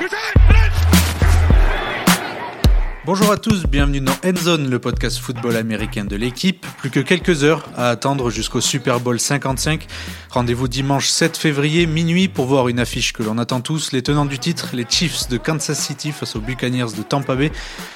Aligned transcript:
You're 0.00 0.08
dead! 0.08 0.47
Bonjour 3.08 3.32
à 3.32 3.38
tous, 3.38 3.64
bienvenue 3.64 4.02
dans 4.02 4.12
Endzone, 4.22 4.68
le 4.68 4.78
podcast 4.78 5.16
football 5.16 5.56
américain 5.56 6.04
de 6.04 6.14
l'équipe. 6.14 6.66
Plus 6.76 6.90
que 6.90 7.00
quelques 7.00 7.42
heures 7.42 7.66
à 7.74 7.88
attendre 7.88 8.28
jusqu'au 8.28 8.60
Super 8.60 9.00
Bowl 9.00 9.18
55. 9.18 9.86
Rendez-vous 10.28 10.68
dimanche 10.68 11.08
7 11.08 11.38
février, 11.38 11.86
minuit, 11.86 12.28
pour 12.28 12.44
voir 12.44 12.68
une 12.68 12.78
affiche 12.78 13.14
que 13.14 13.22
l'on 13.22 13.38
attend 13.38 13.62
tous, 13.62 13.92
les 13.92 14.02
tenants 14.02 14.26
du 14.26 14.38
titre, 14.38 14.68
les 14.74 14.84
Chiefs 14.86 15.26
de 15.30 15.38
Kansas 15.38 15.80
City 15.80 16.12
face 16.12 16.36
aux 16.36 16.40
Buccaneers 16.40 16.92
de 16.98 17.02
Tampa 17.02 17.34
Bay. 17.34 17.50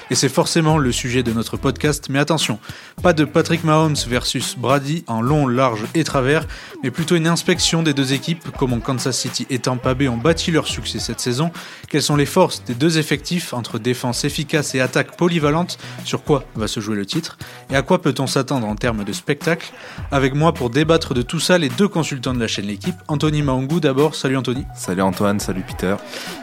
Et 0.09 0.15
c'est 0.15 0.29
forcément 0.29 0.79
le 0.79 0.91
sujet 0.91 1.21
de 1.21 1.31
notre 1.31 1.57
podcast, 1.57 2.07
mais 2.09 2.17
attention, 2.17 2.57
pas 3.03 3.13
de 3.13 3.23
Patrick 3.23 3.63
Mahomes 3.63 3.95
versus 4.07 4.57
Brady 4.57 5.03
en 5.05 5.21
long, 5.21 5.45
large 5.45 5.83
et 5.93 6.03
travers, 6.03 6.47
mais 6.81 6.89
plutôt 6.89 7.15
une 7.15 7.27
inspection 7.27 7.83
des 7.83 7.93
deux 7.93 8.13
équipes, 8.13 8.47
comment 8.57 8.79
Kansas 8.79 9.15
City 9.15 9.45
et 9.51 9.59
Tampa 9.59 9.93
Bay 9.93 10.07
ont 10.07 10.17
bâti 10.17 10.49
leur 10.49 10.65
succès 10.65 10.97
cette 10.97 11.19
saison, 11.19 11.51
quelles 11.87 12.01
sont 12.01 12.15
les 12.15 12.25
forces 12.25 12.63
des 12.63 12.73
deux 12.73 12.97
effectifs 12.97 13.53
entre 13.53 13.77
défense 13.77 14.25
efficace 14.25 14.73
et 14.73 14.81
attaque 14.81 15.02
polyvalente 15.11 15.77
sur 16.05 16.23
quoi 16.23 16.43
va 16.55 16.67
se 16.67 16.79
jouer 16.79 16.95
le 16.95 17.05
titre 17.05 17.37
et 17.69 17.75
à 17.75 17.81
quoi 17.81 18.01
peut-on 18.01 18.27
s'attendre 18.27 18.67
en 18.67 18.75
termes 18.75 19.03
de 19.03 19.13
spectacle? 19.13 19.71
Avec 20.11 20.33
moi 20.33 20.53
pour 20.53 20.69
débattre 20.69 21.13
de 21.13 21.21
tout 21.21 21.39
ça, 21.39 21.57
les 21.57 21.69
deux 21.69 21.87
consultants 21.87 22.33
de 22.33 22.39
la 22.39 22.47
chaîne 22.47 22.65
L'équipe. 22.65 22.95
Anthony 23.07 23.41
Maungou 23.41 23.79
d'abord, 23.79 24.15
salut 24.15 24.37
Anthony. 24.37 24.65
Salut 24.75 25.01
Antoine, 25.01 25.39
salut 25.39 25.63
Peter. 25.63 25.95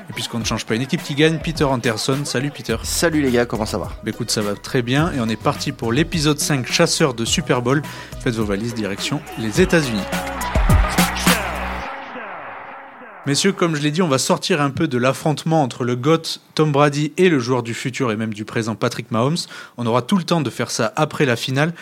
Et 0.08 0.12
puisqu'on 0.12 0.38
ne 0.38 0.44
change 0.44 0.66
pas 0.66 0.74
une 0.74 0.82
équipe 0.82 1.02
qui 1.02 1.14
gagne, 1.14 1.38
Peter 1.38 1.64
Anderson, 1.64 2.18
salut 2.24 2.50
Peter. 2.50 2.76
Salut 2.82 3.22
les 3.22 3.30
gars, 3.30 3.46
comment 3.46 3.66
ça 3.66 3.78
va? 3.78 3.88
Bah 4.04 4.10
Écoute, 4.10 4.30
ça 4.30 4.42
va 4.42 4.54
très 4.54 4.82
bien 4.82 5.12
et 5.12 5.20
on 5.20 5.28
est 5.28 5.40
parti 5.40 5.72
pour 5.72 5.92
l'épisode 5.92 6.38
5 6.38 6.66
chasseur 6.66 7.14
de 7.14 7.24
Super 7.24 7.62
Bowl. 7.62 7.82
Faites 8.22 8.34
vos 8.34 8.44
valises 8.44 8.74
direction 8.74 9.20
les 9.38 9.60
États-Unis. 9.60 10.02
Messieurs, 13.26 13.52
comme 13.52 13.76
je 13.76 13.82
l'ai 13.82 13.90
dit, 13.90 14.00
on 14.00 14.08
va 14.08 14.16
sortir 14.16 14.62
un 14.62 14.70
peu 14.70 14.88
de 14.88 14.96
l'affrontement 14.96 15.62
entre 15.62 15.84
le 15.84 15.94
GOAT 15.94 16.40
Tom 16.54 16.72
Brady 16.72 17.12
et 17.18 17.28
le 17.28 17.38
joueur 17.38 17.62
du 17.62 17.74
futur 17.74 18.10
et 18.10 18.16
même 18.16 18.32
du 18.32 18.46
présent 18.46 18.74
Patrick 18.74 19.10
Mahomes. 19.10 19.36
On 19.76 19.84
aura 19.84 20.00
tout 20.00 20.16
le 20.16 20.24
temps 20.24 20.40
de 20.40 20.48
faire 20.48 20.70
ça 20.70 20.90
après 20.96 21.26
la 21.26 21.36
finale. 21.36 21.74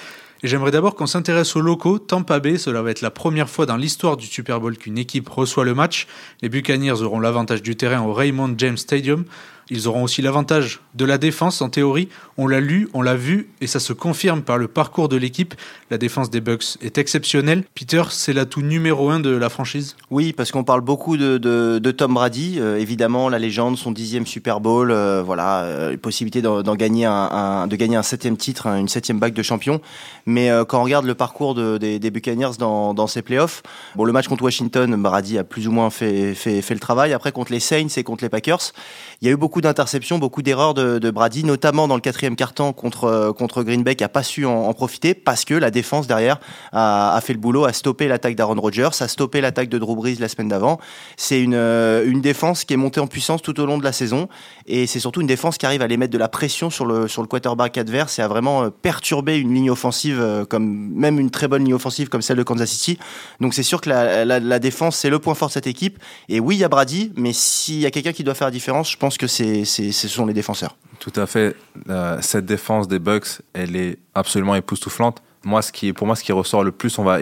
Et 0.42 0.48
j'aimerais 0.48 0.72
d'abord 0.72 0.97
qu'on 0.97 1.06
s'intéresse 1.06 1.55
aux 1.55 1.61
locaux. 1.61 2.00
Tampa 2.00 2.41
Bay, 2.41 2.59
cela 2.59 2.83
va 2.83 2.91
être 2.91 3.03
la 3.03 3.12
première 3.12 3.48
fois 3.48 3.66
dans 3.66 3.77
l'histoire 3.77 4.16
du 4.16 4.27
Super 4.27 4.61
Bowl 4.61 4.77
qu'une 4.77 4.98
équipe 4.98 5.28
reçoit 5.28 5.64
le 5.64 5.75
match. 5.75 6.09
Les 6.42 6.48
Buccaneers 6.48 7.03
auront 7.03 7.20
l'avantage 7.20 7.62
du 7.62 7.77
terrain 7.77 8.03
au 8.03 8.12
Raymond 8.12 8.55
James 8.59 8.77
Stadium. 8.77 9.25
Ils 9.70 9.86
auront 9.86 10.02
aussi 10.02 10.22
l'avantage 10.22 10.80
de 10.94 11.05
la 11.05 11.19
défense 11.19 11.61
en 11.61 11.69
théorie. 11.69 12.08
On 12.38 12.47
l'a 12.47 12.61
lu, 12.61 12.88
on 12.94 13.02
l'a 13.02 13.14
vu 13.14 13.50
et 13.61 13.66
ça 13.66 13.80
se 13.80 13.92
confirme 13.92 14.42
par 14.42 14.56
le 14.56 14.66
parcours 14.69 15.08
de 15.08 15.16
l'équipe. 15.16 15.55
La 15.91 15.98
défense 15.98 16.30
des 16.30 16.41
Bucks 16.41 16.78
est 16.80 16.97
exceptionnelle. 16.97 17.64
Peter, 17.75 18.02
c'est 18.10 18.33
l'atout 18.33 18.62
numéro 18.62 19.10
un 19.10 19.20
de 19.20 19.30
la 19.30 19.48
franchise? 19.48 19.97
Oui, 20.10 20.33
parce 20.33 20.52
qu'on 20.52 20.64
parle 20.64 20.80
beaucoup 20.80 21.16
de, 21.16 21.91
Tom 21.91 22.14
Brady. 22.14 22.56
Euh, 22.58 22.78
évidemment, 22.78 23.28
la 23.28 23.38
légende, 23.38 23.77
son 23.77 23.91
dixième 23.91 24.27
Super 24.27 24.60
Bowl, 24.60 24.91
euh, 24.91 25.22
voilà, 25.25 25.62
euh, 25.62 25.97
possibilité 25.97 26.41
d'en, 26.41 26.62
gagner 26.75 27.05
un, 27.05 27.66
de 27.66 27.77
gagner 27.77 27.97
un 27.97 28.03
septième 28.03 28.36
titre, 28.36 28.66
une 28.66 28.88
septième 28.88 29.19
bague 29.19 29.34
de 29.34 29.42
champion. 29.42 29.80
Mais 30.27 30.50
quand 30.69 30.80
on 30.80 30.84
regarde 30.84 31.06
le 31.06 31.14
parcours 31.14 31.55
des, 31.55 32.10
Buccaneers 32.10 32.56
dans, 32.58 32.94
dans 32.94 33.06
ces 33.06 33.22
playoffs, 33.22 33.62
bon, 33.97 34.05
le 34.05 34.12
match 34.12 34.28
contre 34.28 34.44
Washington, 34.44 34.94
Brady 34.97 35.38
a 35.38 35.44
plus 35.44 35.69
ou 35.69 35.72
moins 35.72 35.91
fait, 35.91 36.34
fait, 36.34 36.62
fait 36.62 36.75
le 36.75 36.80
travail. 36.80 37.12
Après, 37.12 37.32
contre 37.32 37.53
les 37.53 37.60
Saints 37.60 37.88
et 37.97 38.05
contre 38.05 38.25
les 38.25 38.30
Packers, 38.30 38.72
il 39.20 39.27
y 39.27 39.30
a 39.30 39.32
eu 39.34 39.36
beaucoup 39.36 39.58
d'interceptions, 39.61 40.19
beaucoup 40.19 40.42
d'erreurs 40.42 40.75
de, 40.75 41.11
Brady, 41.11 41.45
notamment 41.45 41.89
dans 41.89 41.95
le 41.95 42.01
quatrième 42.01 42.37
quart-temps 42.37 42.73
contre, 42.73 43.05
euh, 43.05 43.33
contre 43.33 43.62
Green 43.62 43.83
Bay, 43.83 43.95
qui 43.95 44.05
n'a 44.05 44.09
pas 44.09 44.23
su 44.23 44.45
en, 44.47 44.73
profiter 44.73 45.15
parce 45.15 45.45
que 45.45 45.55
la 45.55 45.70
défense 45.70 46.06
derrière 46.06 46.39
a, 46.73 47.19
fait 47.23 47.33
le 47.33 47.39
boulot, 47.39 47.65
a 47.65 47.73
stoppé 47.73 48.06
l'attaque 48.06 48.37
d'Aaron 48.37 48.61
Rodgers, 48.61 48.91
a 49.00 49.09
stoppé 49.09 49.41
l'attaque 49.41 49.69
de 49.69 49.78
Drew 49.78 49.97
Brees 49.97 50.17
la 50.20 50.28
semaine 50.28 50.48
d'avant. 50.48 50.78
C'est 51.17 51.41
une, 51.41 51.55
euh, 51.55 52.06
une 52.06 52.20
défense 52.20 52.65
qui 52.65 52.75
est 52.75 52.77
montée 52.77 53.00
en 53.00 53.06
puissance 53.06 53.42
tout 53.42 53.59
au 53.61 53.67
long 53.67 53.78
de 53.78 53.84
la 53.84 53.92
saison 53.92 54.28
et 54.67 54.87
c'est 54.87 55.00
surtout 55.00 55.20
une 55.20 55.27
défense 55.27 55.59
qui 55.59 55.67
arrive 55.67 55.83
à 55.83 55.87
aller 55.87 55.97
mettre 55.97 56.12
de 56.12 56.19
la 56.19 56.28
pression 56.28 56.70
sur 56.70 56.87
le, 56.87 57.09
sur 57.09 57.22
le 57.22 57.28
quarterback 57.28 57.77
adverse 57.78 58.19
et 58.19 58.22
à 58.22 58.28
vraiment 58.28 58.65
euh, 58.65 58.70
perturber 58.70 59.39
une 59.39 59.55
ligne 59.55 59.70
offensive, 59.70 60.47
comme 60.49 60.91
même 60.94 61.19
une 61.19 61.31
très 61.31 61.49
bonne 61.49 61.65
ligne 61.65 61.75
offensive 61.75 62.09
comme 62.09 62.22
celle 62.22 62.37
de 62.37 62.43
Kansas 62.43 62.71
City. 62.71 62.99
Donc 63.41 63.55
c'est 63.55 63.62
sûr 63.62 63.81
que 63.81 63.88
la, 63.91 64.25
la 64.25 64.59
défense, 64.59 64.97
c'est 64.97 65.11
le 65.11 65.19
point 65.19 65.34
fort 65.34 65.49
de 65.49 65.53
cette 65.55 65.66
équipe. 65.66 65.99
Et 66.28 66.41
oui, 66.41 66.56
il 66.56 66.59
y 66.59 66.65
a 66.65 66.69
Brady, 66.69 67.12
mais 67.16 67.32
s'il 67.32 67.81
y 67.81 67.87
a 67.87 67.91
quelqu'un 67.91 68.12
qui 68.12 68.25
doit 68.25 68.34
faire 68.34 68.49
la 68.49 68.53
différence, 68.53 68.91
je 68.91 68.97
pense 68.97 69.16
que 69.16 69.27
c'est 69.27 69.47
c'est, 69.64 69.92
ce 69.92 70.09
sont 70.09 70.26
les 70.26 70.34
défenseurs. 70.34 70.76
Tout 70.98 71.12
à 71.16 71.26
fait. 71.26 71.56
Euh, 71.88 72.19
cette 72.20 72.47
défense 72.47 72.88
des 72.88 72.98
Bucks, 72.98 73.41
elle 73.53 73.76
est 73.76 73.98
absolument 74.14 74.54
époustouflante. 74.54 75.22
Moi, 75.44 75.62
ce 75.62 75.72
qui, 75.72 75.92
pour 75.92 76.06
moi, 76.06 76.16
ce 76.16 76.25
qui 76.25 76.32
ressort 76.32 76.64
le 76.64 76.72
plus, 76.72 76.98
on 76.98 77.04
va 77.04 77.19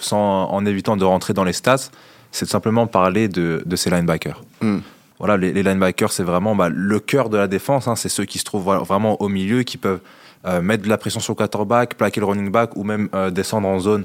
sans, 0.00 0.44
en 0.48 0.64
évitant 0.64 0.96
de 0.96 1.04
rentrer 1.04 1.34
dans 1.34 1.44
les 1.44 1.52
stats, 1.52 1.90
c'est 2.30 2.44
de 2.44 2.50
simplement 2.50 2.86
parler 2.86 3.28
de, 3.28 3.62
de 3.66 3.76
ces 3.76 3.90
linebackers. 3.90 4.42
Hmm. 4.60 4.78
Voilà, 5.18 5.36
les, 5.36 5.52
linebackers, 5.52 6.12
c'est 6.12 6.22
vraiment 6.22 6.54
bah, 6.54 6.68
le 6.70 7.00
cœur 7.00 7.28
de 7.28 7.36
la 7.36 7.48
défense. 7.48 7.88
Hein. 7.88 7.96
c'est 7.96 8.08
ceux 8.08 8.24
qui 8.24 8.38
se 8.38 8.44
trouvent 8.44 8.64
vraiment 8.64 9.20
au 9.20 9.28
milieu, 9.28 9.64
qui 9.64 9.76
peuvent 9.76 10.00
euh, 10.46 10.62
mettre 10.62 10.84
de 10.84 10.88
la 10.88 10.96
pression 10.96 11.20
sur 11.20 11.32
le 11.32 11.36
quarterback, 11.36 11.96
plaquer 11.96 12.20
le 12.20 12.26
running 12.26 12.50
back 12.50 12.76
ou 12.76 12.84
même 12.84 13.08
euh, 13.14 13.30
descendre 13.30 13.68
en 13.68 13.80
zone 13.80 14.04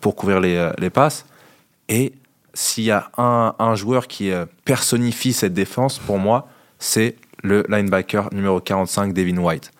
pour 0.00 0.16
couvrir 0.16 0.40
les, 0.40 0.70
les 0.78 0.88
passes. 0.88 1.26
Et 1.88 2.12
s'il 2.54 2.84
y 2.84 2.90
a 2.90 3.10
un, 3.16 3.54
un, 3.58 3.74
joueur 3.74 4.06
qui 4.06 4.30
personnifie 4.64 5.32
cette 5.32 5.54
défense, 5.54 5.98
pour 5.98 6.18
moi, 6.18 6.48
c'est 6.78 7.16
le 7.42 7.64
linebacker 7.68 8.32
numéro 8.32 8.60
45, 8.60 9.12
Devin 9.12 9.38
White. 9.38 9.70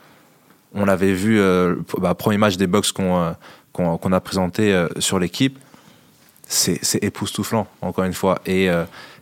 On 0.75 0.85
l'avait 0.85 1.13
vu, 1.13 1.39
euh, 1.41 1.77
bah, 1.99 2.15
premier 2.15 2.39
match 2.39 2.57
des 2.57 2.67
Bucks 2.67 2.93
qu'on 2.93 3.35
euh, 3.79 4.09
a 4.13 4.21
présenté 4.21 4.73
euh, 4.73 4.89
sur 4.99 5.19
l'équipe. 5.19 5.59
C'est 6.49 7.03
époustouflant, 7.03 7.67
encore 7.81 8.05
une 8.05 8.13
fois. 8.13 8.41
Et, 8.45 8.69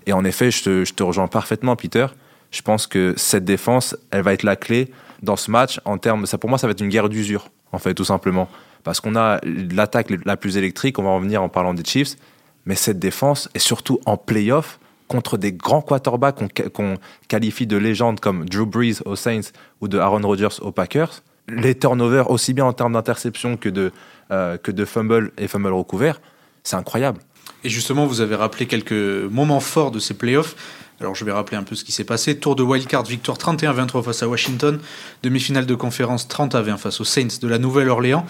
et 0.05 0.12
en 0.12 0.25
effet, 0.25 0.50
je 0.50 0.65
te, 0.65 0.84
je 0.84 0.94
te, 0.94 1.05
rejoins 1.05 1.28
parfaitement, 1.28 1.77
Peter. 1.77 2.06
Je 2.50 2.61
pense 2.61 2.88
que 2.88 3.15
cette 3.17 3.44
défense, 3.44 3.97
elle 4.11 4.22
va 4.22 4.32
être 4.32 4.43
la 4.43 4.56
clé 4.56 4.91
dans 5.22 5.37
ce 5.37 5.49
match. 5.49 5.81
En 5.84 5.97
termes, 5.97 6.27
ça, 6.27 6.38
pour 6.38 6.50
moi, 6.50 6.59
ça 6.59 6.67
va 6.67 6.72
être 6.72 6.81
une 6.81 6.88
guerre 6.88 7.09
d'usure, 7.09 7.50
en 7.71 7.78
fait, 7.78 7.94
tout 7.94 8.05
simplement. 8.05 8.49
Parce 8.82 8.99
qu'on 8.99 9.15
a 9.15 9.38
l'attaque 9.44 10.09
la 10.25 10.37
plus 10.37 10.56
électrique, 10.56 10.99
on 10.99 11.05
va 11.05 11.11
en 11.11 11.21
venir 11.21 11.41
en 11.41 11.49
parlant 11.49 11.72
des 11.72 11.84
Chiefs. 11.84 12.17
Mais 12.66 12.75
cette 12.75 12.98
défense, 12.98 13.48
et 13.54 13.59
surtout 13.59 14.00
en 14.06 14.16
playoff, 14.16 14.78
contre 15.09 15.37
des 15.37 15.53
grands 15.53 15.82
quarterbacks 15.82 16.38
qu'on 16.72 16.97
qualifie 17.26 17.66
de 17.66 17.76
légendes 17.76 18.21
comme 18.21 18.48
Drew 18.48 18.65
Brees 18.65 19.03
aux 19.04 19.16
Saints 19.16 19.50
ou 19.81 19.88
de 19.88 19.98
Aaron 19.98 20.21
Rodgers 20.22 20.60
aux 20.60 20.70
Packers, 20.70 21.22
les 21.49 21.75
turnovers, 21.75 22.31
aussi 22.31 22.54
bien 22.54 22.65
en 22.65 22.72
termes 22.72 22.93
d'interception 22.93 23.56
que 23.56 23.69
de, 23.69 23.93
euh, 24.31 24.56
que 24.56 24.70
de 24.70 24.84
fumble 24.84 25.32
et 25.37 25.49
fumble 25.49 25.72
recouvert, 25.72 26.20
c'est 26.62 26.76
incroyable. 26.76 27.20
Et 27.65 27.69
justement, 27.69 28.06
vous 28.06 28.20
avez 28.20 28.37
rappelé 28.37 28.66
quelques 28.66 28.93
moments 28.93 29.60
forts 29.60 29.91
de 29.91 29.99
ces 29.99 30.15
playoffs. 30.15 30.54
Alors 31.00 31.15
je 31.15 31.25
vais 31.25 31.32
rappeler 31.32 31.56
un 31.56 31.62
peu 31.62 31.75
ce 31.75 31.84
qui 31.84 31.93
s'est 31.93 32.04
passé. 32.04 32.38
Tour 32.38 32.56
de 32.56 32.62
wildcard, 32.62 33.04
victoire 33.04 33.38
31-23 33.38 34.03
face 34.03 34.22
à 34.22 34.28
Washington. 34.28 34.78
Demi-finale 35.22 35.66
de 35.66 35.75
conférence 35.75 36.28
30 36.28 36.54
20 36.54 36.76
face 36.76 37.00
aux 37.00 37.04
Saints 37.04 37.38
de 37.41 37.49
la 37.49 37.59
Nouvelle-Orléans. 37.59 38.26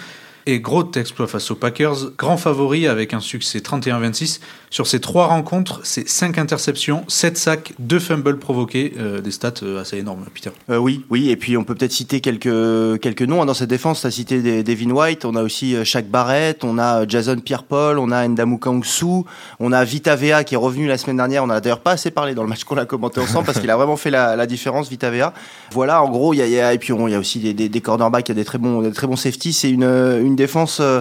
Et 0.50 0.58
gros 0.58 0.90
exploit 0.96 1.28
face 1.28 1.52
aux 1.52 1.54
Packers, 1.54 2.10
grand 2.18 2.36
favori 2.36 2.88
avec 2.88 3.14
un 3.14 3.20
succès 3.20 3.60
31-26. 3.60 4.40
Sur 4.68 4.88
ces 4.88 5.00
trois 5.00 5.26
rencontres, 5.26 5.80
c'est 5.84 6.08
5 6.08 6.38
interceptions, 6.38 7.04
7 7.06 7.36
sacs, 7.36 7.72
2 7.78 7.98
fumbles 8.00 8.38
provoqués, 8.38 8.94
euh, 8.98 9.20
des 9.20 9.30
stats 9.30 9.54
euh, 9.62 9.80
assez 9.80 9.98
énormes, 9.98 10.24
Peter. 10.32 10.50
Euh, 10.70 10.76
oui, 10.76 11.04
oui, 11.10 11.30
et 11.30 11.36
puis 11.36 11.56
on 11.56 11.62
peut 11.62 11.74
peut-être 11.76 11.92
citer 11.92 12.20
quelques, 12.20 13.00
quelques 13.00 13.22
noms 13.22 13.42
hein, 13.42 13.46
dans 13.46 13.54
cette 13.54 13.70
défense. 13.70 14.00
Tu 14.00 14.06
as 14.08 14.10
cité 14.10 14.62
Devin 14.64 14.90
White, 14.90 15.24
on 15.24 15.36
a 15.36 15.42
aussi 15.42 15.76
Shaq 15.84 16.08
Barrett, 16.08 16.64
on 16.64 16.78
a 16.78 17.06
Jason 17.06 17.36
Pierre-Paul, 17.38 17.98
on 17.98 18.10
a 18.10 18.26
Ndamu 18.26 18.58
Kangsu, 18.58 19.24
on 19.60 19.72
a 19.72 19.84
Vita 19.84 20.16
Vea 20.16 20.42
qui 20.44 20.54
est 20.54 20.58
revenu 20.58 20.88
la 20.88 20.98
semaine 20.98 21.16
dernière. 21.16 21.44
On 21.44 21.50
a 21.50 21.60
d'ailleurs 21.60 21.80
pas 21.80 21.92
assez 21.92 22.10
parlé 22.10 22.34
dans 22.34 22.42
le 22.42 22.48
match 22.48 22.64
qu'on 22.64 22.76
a 22.76 22.86
commenté 22.86 23.20
ensemble 23.20 23.46
parce 23.46 23.60
qu'il 23.60 23.70
a 23.70 23.76
vraiment 23.76 23.96
fait 23.96 24.10
la, 24.10 24.46
différence, 24.46 24.88
Vita 24.88 25.10
Vea. 25.10 25.32
Voilà, 25.72 26.02
en 26.02 26.10
gros, 26.10 26.34
il 26.34 26.38
y 26.38 26.42
a, 26.42 26.74
y 26.74 27.14
a 27.14 27.18
aussi 27.18 27.54
des, 27.54 27.80
cornerbacks, 27.80 28.28
il 28.28 28.32
y 28.32 28.38
a 28.38 28.40
des 28.40 28.44
très 28.44 28.58
bons, 28.58 28.82
des 28.82 28.92
très 28.92 29.08
bons 29.08 29.16
safety. 29.16 29.52
C'est 29.52 29.70
une, 29.70 29.84
une 29.84 30.36
défense 30.40 30.78
euh, 30.80 31.00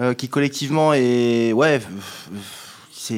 euh, 0.00 0.14
qui 0.14 0.28
collectivement 0.28 0.92
est 0.94 1.52
ouais 1.52 1.80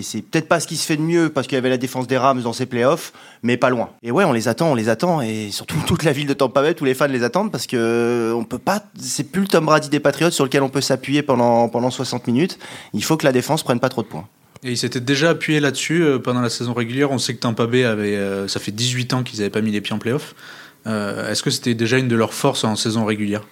c'est 0.02 0.22
peut-être 0.22 0.46
pas 0.48 0.60
ce 0.60 0.66
qui 0.66 0.76
se 0.76 0.86
fait 0.86 0.96
de 0.96 1.02
mieux 1.02 1.30
parce 1.30 1.46
qu'il 1.46 1.56
y 1.56 1.58
avait 1.58 1.68
la 1.68 1.76
défense 1.76 2.06
des 2.06 2.16
Rams 2.16 2.42
dans 2.42 2.52
ces 2.52 2.66
playoffs, 2.66 3.12
mais 3.42 3.56
pas 3.56 3.70
loin. 3.70 3.90
Et 4.02 4.12
ouais, 4.12 4.24
on 4.24 4.32
les 4.32 4.46
attend, 4.46 4.70
on 4.70 4.74
les 4.76 4.88
attend, 4.88 5.20
et 5.20 5.50
surtout 5.50 5.76
toute 5.86 6.04
la 6.04 6.12
ville 6.12 6.28
de 6.28 6.32
Tampa 6.34 6.62
Bay, 6.62 6.74
tous 6.74 6.84
les 6.84 6.94
fans 6.94 7.08
les 7.08 7.24
attendent 7.24 7.50
parce 7.50 7.66
que 7.66 8.32
on 8.36 8.44
peut 8.44 8.58
pas, 8.58 8.84
c'est 8.98 9.24
plus 9.24 9.42
le 9.42 9.48
Tom 9.48 9.66
Brady 9.66 9.88
des 9.88 9.98
Patriots 9.98 10.30
sur 10.30 10.44
lequel 10.44 10.62
on 10.62 10.68
peut 10.68 10.80
s'appuyer 10.80 11.22
pendant 11.22 11.68
pendant 11.68 11.90
60 11.90 12.26
minutes. 12.28 12.58
Il 12.94 13.02
faut 13.02 13.16
que 13.16 13.24
la 13.24 13.32
défense 13.32 13.62
prenne 13.62 13.80
pas 13.80 13.88
trop 13.88 14.02
de 14.02 14.08
points. 14.08 14.28
Et 14.62 14.70
ils 14.70 14.78
s'étaient 14.78 15.00
déjà 15.00 15.30
appuyé 15.30 15.58
là-dessus 15.58 16.04
euh, 16.04 16.18
pendant 16.18 16.42
la 16.42 16.50
saison 16.50 16.74
régulière. 16.74 17.10
On 17.10 17.18
sait 17.18 17.34
que 17.34 17.40
Tampa 17.40 17.66
Bay 17.66 17.84
avait, 17.84 18.16
ça 18.46 18.60
fait 18.60 18.72
18 18.72 19.14
ans 19.14 19.22
qu'ils 19.22 19.38
n'avaient 19.38 19.50
pas 19.50 19.62
mis 19.62 19.72
les 19.72 19.80
pieds 19.80 19.94
en 19.94 19.98
playoffs. 19.98 20.34
Est-ce 20.86 21.42
que 21.42 21.50
c'était 21.50 21.74
déjà 21.74 21.98
une 21.98 22.08
de 22.08 22.16
leurs 22.16 22.34
forces 22.34 22.64
en 22.64 22.76
saison 22.76 23.04
régulière? 23.04 23.42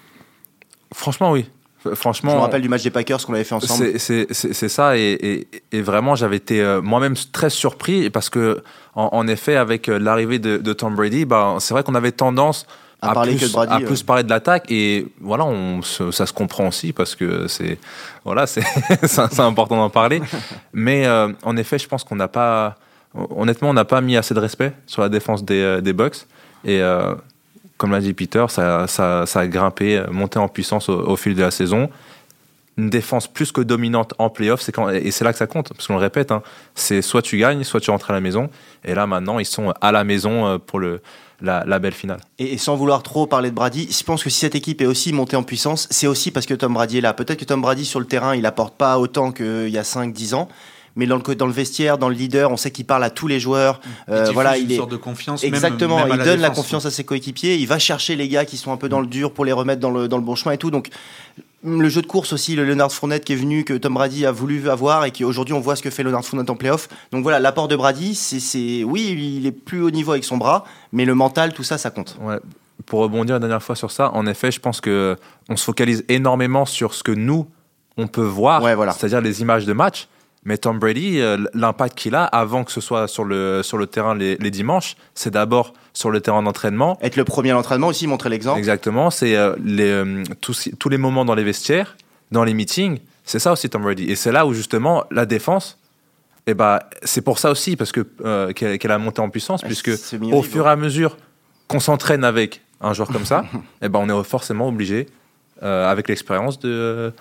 Franchement, 0.93 1.33
oui. 1.33 1.47
Franchement, 1.95 2.33
je 2.33 2.37
me 2.37 2.41
rappelle 2.41 2.63
du 2.63 2.69
match 2.69 2.83
des 2.83 2.91
Packers 2.91 3.25
qu'on 3.25 3.35
avait 3.35 3.45
fait 3.45 3.55
ensemble. 3.55 3.99
C'est 3.99 4.69
ça, 4.69 4.97
et, 4.97 5.47
vraiment, 5.73 6.17
j'avais 6.17 6.37
été 6.37 6.61
euh, 6.61 6.83
moi-même 6.83 7.15
très 7.33 7.51
surpris 7.51 8.11
parce 8.11 8.31
que, 8.31 8.63
en, 8.95 9.27
effet, 9.29 9.57
avec 9.57 9.89
euh, 9.89 9.99
l'arrivée 9.99 10.39
de, 10.39 10.73
Tom 10.73 10.97
Brady, 10.97 11.25
bah, 11.25 11.57
c'est 11.61 11.75
vrai 11.75 11.85
qu'on 11.85 11.95
avait 11.95 12.13
tendance 12.13 12.67
à, 13.01 13.15
parler 13.15 13.37
plus, 13.37 13.57
à 13.57 13.79
plus 13.79 14.03
parler 14.03 14.25
de 14.25 14.29
l'attaque, 14.29 14.71
et 14.71 15.07
voilà, 15.21 15.45
on, 15.45 15.83
ça 15.83 16.27
se 16.27 16.33
comprend 16.33 16.67
aussi 16.67 16.93
parce 16.93 17.15
que 17.15 17.47
c'est 17.47 17.79
voilà, 18.25 18.49
c'est 18.49 18.65
important 19.39 19.77
d'en 19.77 19.91
parler. 19.91 20.21
Mais 20.73 21.07
euh, 21.07 21.29
en 21.45 21.57
effet, 21.57 21.79
je 21.79 21.87
pense 21.87 22.03
qu'on 22.03 22.17
n'a 22.17 22.29
pas 22.29 22.75
honnêtement, 23.15 23.71
on 23.71 23.75
n'a 23.75 23.85
pas 23.85 24.01
mis 24.01 24.17
assez 24.17 24.35
de 24.35 24.41
respect 24.41 24.73
sur 24.87 25.01
la 25.01 25.09
défense 25.09 25.45
des, 25.45 25.81
des 25.81 25.93
Bucks. 25.93 26.27
Et 26.65 26.83
comme 27.79 27.93
l'a 27.93 28.01
dit 28.01 28.13
Peter, 28.13 28.45
ça, 28.49 28.85
a 29.23 29.47
grimpé, 29.47 30.03
monté 30.11 30.39
en 30.39 30.49
puissance 30.49 30.89
au, 30.89 31.17
fil 31.17 31.35
de 31.35 31.43
la 31.43 31.51
saison. 31.51 31.89
Une 32.77 32.91
défense 32.91 33.27
plus 33.27 33.51
que 33.51 33.61
dominante 33.61 34.15
en 34.19 34.31
playoff, 34.31 34.69
et 34.93 35.11
c'est 35.11 35.25
là 35.25 35.33
que 35.33 35.39
ça 35.39 35.49
compte, 35.49 35.71
parce 35.71 35.89
qu'on 35.89 35.95
le 35.95 36.01
répète, 36.01 36.31
hein, 36.31 36.43
c'est 36.77 37.03
soit 37.03 37.23
tu 37.23 37.37
gagnes, 37.37 37.65
soit 37.65 37.81
tu 37.81 37.91
rentres 37.91 38.11
à 38.11 38.13
la 38.13 38.21
maison. 38.21 38.51
Et 38.85 38.95
là, 38.95 39.07
maintenant, 39.07 39.41
ils 39.41 39.47
sont 39.47 39.73
à 39.81 39.91
la 39.91 40.05
maison 40.05 40.61
pour 40.61 40.79
le, 40.79 41.01
la, 41.41 41.79
belle 41.79 41.95
finale. 41.95 42.21
Et, 42.39 42.59
sans 42.59 42.77
vouloir 42.77 43.03
trop 43.03 43.27
parler 43.27 43.51
de 43.51 43.55
Brady, 43.55 43.89
je 43.91 44.05
pense 44.05 44.25
que 44.25 44.31
si 44.31 44.41
cette 44.41 44.55
équipe 44.55 44.81
est 44.81 44.87
aussi 44.87 45.13
montée 45.13 45.37
en 45.37 45.43
puissance, 45.43 45.87
c'est 45.91 46.07
aussi 46.07 46.31
parce 46.31 46.47
que 46.47 46.55
Tom 46.55 46.75
Brady 46.75 46.99
est 46.99 47.03
là. 47.03 47.15
Peut-être 47.15 47.39
que 47.39 47.45
Tom 47.45 47.61
Brady 47.61 47.85
sur 47.85 48.01
le 48.01 48.07
terrain, 48.07 48.35
il 48.35 48.45
apporte 48.47 48.77
pas 48.77 48.99
autant 48.99 49.33
qu'il 49.33 49.69
y 49.69 49.79
a 49.79 49.83
5-10 49.83 50.35
ans. 50.35 50.49
Mais 50.99 51.07
dans 51.07 51.17
le, 51.17 51.35
dans 51.37 51.47
le 51.47 51.53
vestiaire, 51.53 51.97
dans 51.97 52.09
le 52.09 52.15
leader, 52.17 52.51
on 52.51 52.57
sait 52.57 52.73
qu'il 52.73 52.85
parle 52.85 53.05
à 53.05 53.11
tous 53.11 53.29
les 53.29 53.39
joueurs. 53.39 53.81
Euh, 54.09 54.31
voilà, 54.33 54.59
il 54.59 54.65
une 54.65 54.73
est 54.73 54.77
sorte 54.77 54.91
de 54.91 54.97
confiance. 54.97 55.45
Exactement, 55.45 56.05
il 56.07 56.19
donne 56.19 56.41
la 56.41 56.51
confiance 56.51 56.87
à 56.87 56.91
ses 56.91 57.05
coéquipiers. 57.05 57.57
Il 57.57 57.67
va 57.67 57.79
chercher 57.79 58.17
les 58.17 58.29
gars 58.29 58.45
qui 58.45 58.57
sont 58.57 58.73
un 58.73 58.77
peu 58.77 58.89
dans 58.89 59.01
le 59.01 59.07
dur 59.07 59.33
pour 59.33 59.45
les 59.45 59.53
remettre 59.53 59.81
dans 59.81 59.93
le, 59.93 60.09
dans 60.09 60.19
le 60.19 60.25
bon 60.25 60.35
chemin 60.35 60.55
et 60.55 60.59
tout. 60.59 60.73
Donc 60.73 60.89
le 61.63 61.89
jeu 61.89 62.03
de 62.03 62.07
course 62.09 62.33
aussi, 62.33 62.57
le 62.57 62.65
Leonard 62.65 62.91
Fournette 62.91 63.25
qui 63.25 63.33
est 63.33 63.37
venu, 63.37 63.63
que 63.63 63.75
Tom 63.75 63.95
Brady 63.95 64.27
a 64.27 64.33
voulu 64.33 64.69
avoir 64.69 65.05
et 65.05 65.13
qui 65.13 65.25
aujourd'hui 65.25 65.55
on 65.55 65.61
voit 65.61 65.77
ce 65.77 65.83
que 65.83 65.91
fait 65.91 66.03
Leonard 66.03 66.25
Fournette 66.25 66.51
en 66.51 66.57
playoff. 66.57 66.89
Donc 67.13 67.23
voilà, 67.23 67.39
l'apport 67.39 67.69
de 67.69 67.77
Brady, 67.77 68.17
c'est, 68.17 68.83
oui, 68.83 69.37
il 69.39 69.47
est 69.47 69.53
plus 69.53 69.81
haut 69.81 69.93
niveau 69.93 70.11
avec 70.11 70.25
son 70.25 70.37
bras, 70.37 70.65
mais 70.93 71.05
le 71.05 71.15
mental, 71.15 71.53
tout 71.53 71.63
ça, 71.63 71.79
ça 71.79 71.91
compte. 71.91 72.19
Ouais. 72.21 72.41
Pour 72.87 73.01
rebondir 73.01 73.37
la 73.37 73.41
dernière 73.41 73.63
fois 73.63 73.77
sur 73.77 73.93
ça, 73.93 74.11
en 74.15 74.27
effet, 74.27 74.51
je 74.51 74.59
pense 74.59 74.81
que 74.81 75.17
on 75.49 75.57
se 75.57 75.65
focalise 75.65 76.05
énormément 76.09 76.65
sur 76.65 76.93
ce 76.93 77.05
que 77.05 77.13
nous 77.13 77.47
on 77.97 78.07
peut 78.07 78.21
voir, 78.25 78.61
voilà. 78.61 78.93
c'est-à-dire 78.93 79.21
les 79.21 79.43
images 79.43 79.65
de 79.65 79.73
match. 79.73 80.09
Mais 80.49 80.57
Tom 80.57 80.79
Brady, 80.79 81.21
euh, 81.21 81.37
l'impact 81.53 81.99
qu'il 81.99 82.15
a 82.15 82.25
avant 82.25 82.65
que 82.65 82.73
ce 82.73 82.81
soit 82.81 83.07
sur 83.07 83.23
le, 83.23 83.63
sur 83.63 83.77
le 83.77 83.87
terrain 83.87 84.15
les, 84.15 84.51
dimanches, 84.51 84.97
c'est 85.15 85.31
d'abord 85.31 85.75
sur 85.93 86.11
le 86.11 86.23
terrain 86.23 86.43
d'entraînement. 86.43 86.99
Être 87.03 87.17
le 87.17 87.25
premier 87.25 87.51
à 87.51 87.53
l'entraînement 87.53 87.89
aussi, 87.89 88.07
montrer 88.07 88.31
l'exemple. 88.31 88.59
Exactement, 88.59 89.11
c'est 89.11 89.37
euh, 89.37 89.55
les, 89.63 89.91
euh, 89.91 90.23
tous, 90.41 90.71
tous, 90.79 90.89
les 90.89 90.97
moments 90.97 91.27
dans 91.27 91.35
les 91.35 91.45
vestiaires, 91.45 91.99
dans 92.33 92.45
les 92.45 92.55
meetings, 92.55 92.99
c'est 93.27 93.39
ça 93.39 93.53
aussi 93.53 93.69
Tom 93.69 93.83
Brady. 93.83 94.05
Et 94.05 94.17
c'est 94.17 94.33
là 94.33 94.47
où 94.47 94.55
justement 94.55 95.05
la 95.11 95.27
défense, 95.27 95.77
eh 96.47 96.55
ben, 96.55 96.79
c'est 97.03 97.21
pour 97.21 97.39
ça 97.39 97.51
aussi 97.51 97.77
parce 97.77 97.93
que 97.93 98.07
qu'elle 98.53 98.91
a 98.91 98.99
monté 98.99 99.21
en 99.21 99.29
puissance, 99.29 99.61
puisque 99.61 99.91
au 100.33 100.43
fur 100.43 100.67
et 100.67 100.71
à 100.71 100.77
mesure 100.77 101.19
qu'on 101.67 101.81
s'entraîne 101.81 102.25
avec 102.25 102.63
un 102.81 102.95
joueur 102.95 103.09
comme 103.09 103.27
ça, 103.27 103.45
eh 103.83 103.91
ben, 103.91 103.99
on 103.99 104.09
est 104.09 104.25
forcément 104.25 104.69
obligé, 104.69 105.09
avec 105.61 106.09
l'expérience, 106.09 106.59
de, 106.59 107.13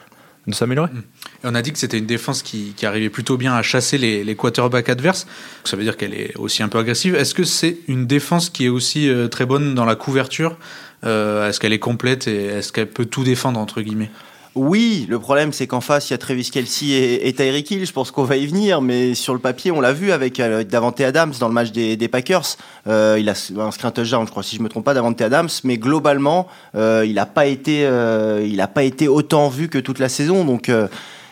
Mm. 0.48 1.04
on 1.44 1.56
a 1.56 1.62
dit 1.62 1.74
que 1.74 1.78
c'était 1.78 1.98
une 1.98 2.06
défense 2.06 2.42
qui, 2.42 2.74
arrivait 2.84 3.10
plutôt 3.10 3.38
bien 3.38 3.54
à 3.54 3.62
chasser 3.62 3.98
les, 3.98 4.24
les 4.24 4.36
quarterbacks 4.36 4.90
adverses. 4.90 5.28
Ça 5.66 5.76
veut 5.76 5.84
dire 5.84 5.98
qu'elle 5.98 6.14
est 6.14 6.36
aussi 6.38 6.64
un 6.64 6.70
peu 6.70 6.80
agressive. 6.80 7.16
Est-ce 7.16 7.36
que 7.36 7.44
c'est 7.44 7.78
une 7.88 8.08
défense 8.08 8.50
qui 8.50 8.66
est 8.66 8.70
aussi 8.70 9.10
euh, 9.10 9.28
très 9.28 9.46
bonne 9.46 9.76
dans 9.76 9.86
la 9.86 9.96
couverture? 9.96 10.58
Euh, 11.06 11.50
Est-ce 11.50 11.60
qu'elle 11.60 11.74
est 11.74 11.80
complète 11.80 12.28
et 12.28 12.46
est-ce 12.46 12.72
qu'elle 12.72 12.90
peut 12.90 13.06
tout 13.06 13.24
défendre 13.24 13.60
entre 13.60 13.82
guillemets? 13.82 14.10
Oui, 14.58 15.06
le 15.08 15.20
problème 15.20 15.54
c'est 15.54 15.68
qu'en 15.68 15.82
face 15.82 16.10
il 16.10 16.14
y 16.14 16.16
a 16.16 16.18
Travis 16.18 16.50
Kelsey 16.52 16.88
et, 16.88 17.28
et 17.28 17.34
Tyreek 17.34 17.70
Hill. 17.70 17.86
Je 17.86 17.92
pense 17.92 18.12
qu'on 18.12 18.24
va 18.24 18.36
y 18.36 18.48
venir, 18.48 18.82
mais 18.82 19.14
sur 19.14 19.34
le 19.34 19.40
papier 19.40 19.72
on 19.72 19.80
l'a 19.80 19.94
vu 19.94 20.12
avec 20.12 20.40
euh, 20.40 20.64
Davante 20.64 21.00
Adams 21.00 21.34
dans 21.40 21.48
le 21.48 21.54
match 21.54 21.72
des, 21.72 22.08
Packers. 22.08 22.58
Euh, 22.88 23.18
il 23.20 23.30
a 23.30 23.34
inscrit 23.62 23.88
un 23.88 23.92
touchdown, 23.92 24.26
je 24.26 24.32
crois, 24.32 24.44
si 24.44 24.56
je 24.56 24.62
me 24.62 24.70
trompe 24.70 24.86
pas, 24.86 24.94
Davante 24.94 25.22
Adams. 25.22 25.50
Mais 25.64 25.78
globalement, 25.78 26.48
euh, 26.76 27.06
il 27.06 27.16
n'a 27.16 27.26
pas 27.26 27.46
été, 27.46 27.86
a 27.86 28.68
pas 28.68 28.84
été 28.84 29.08
autant 29.08 29.50
vu 29.50 29.70
que 29.70 29.78
toute 29.78 30.00
la 30.00 30.10
saison. 30.10 30.44
Donc 30.44 30.72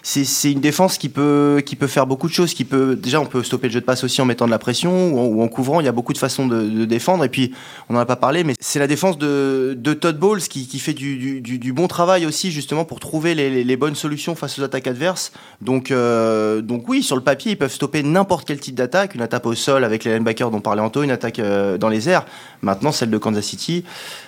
c'est 0.08 0.52
une 0.52 0.62
défense 0.62 1.00
qui 1.00 1.10
peut, 1.10 1.64
qui 1.66 1.76
peut 1.76 1.88
faire 1.88 2.06
beaucoup 2.06 2.28
de 2.28 2.34
choses. 2.34 2.54
Qui 2.54 2.64
peut, 2.64 2.96
déjà, 2.96 3.20
on 3.20 3.26
peut 3.26 3.42
stopper 3.42 3.68
le 3.68 3.74
jeu 3.74 3.80
de 3.80 3.86
passe 3.86 4.04
aussi 4.04 4.22
en 4.22 4.26
mettant 4.26 4.46
de 4.46 4.52
la 4.52 4.60
pression 4.60 5.12
ou 5.12 5.42
en, 5.42 5.48
couvrant. 5.48 5.80
Il 5.82 5.86
y 5.86 5.90
a 5.90 5.92
beaucoup 5.92 6.14
de 6.14 6.20
façons 6.20 6.46
de, 6.46 6.86
défendre. 6.86 7.26
Et 7.26 7.30
puis, 7.30 7.54
on 7.90 7.96
n'en 7.96 8.02
a 8.02 8.06
pas 8.06 8.16
parlé, 8.16 8.44
mais 8.44 8.54
c'est 8.60 8.78
la 8.78 8.86
défense 8.86 9.18
de, 9.18 9.76
Todd 10.00 10.20
Bowles 10.20 10.42
qui, 10.42 10.78
fait 10.78 10.94
du, 10.94 11.74
bon 11.74 11.88
travail 11.88 12.28
aussi, 12.28 12.52
justement, 12.52 12.86
pour 12.86 13.00
trouver 13.00 13.34
les, 13.34 13.78
bonnes 13.78 13.96
solutions 13.96 14.36
face 14.36 14.60
aux 14.60 14.64
attaques 14.64 14.86
adverses. 14.86 15.32
Donc, 15.62 15.90
euh, 15.90 16.62
donc 16.62 16.88
oui, 16.88 17.02
sur 17.02 17.16
le 17.16 17.24
papier, 17.24 17.54
ils 17.54 17.58
peuvent 17.58 17.74
stopper 17.74 18.04
n'importe 18.04 18.48
quel 18.48 18.60
type 18.60 18.76
d'attaque. 18.76 19.16
Une 19.16 19.24
attaque 19.24 19.48
au 19.48 19.56
sol 19.56 19.84
avec 19.84 20.04
les 20.04 20.14
linebackers 20.14 20.52
dont 20.52 20.62
parlait 20.62 20.84
Anto, 20.84 21.02
une 21.02 21.12
attaque 21.12 21.40
euh, 21.40 21.80
dans 21.80 21.90
les 21.90 22.10
airs. 22.10 22.26
Maintenant, 22.62 22.92
celle 22.92 23.10
de 23.10 23.18
Kansas 23.18 23.44
City, 23.44 23.84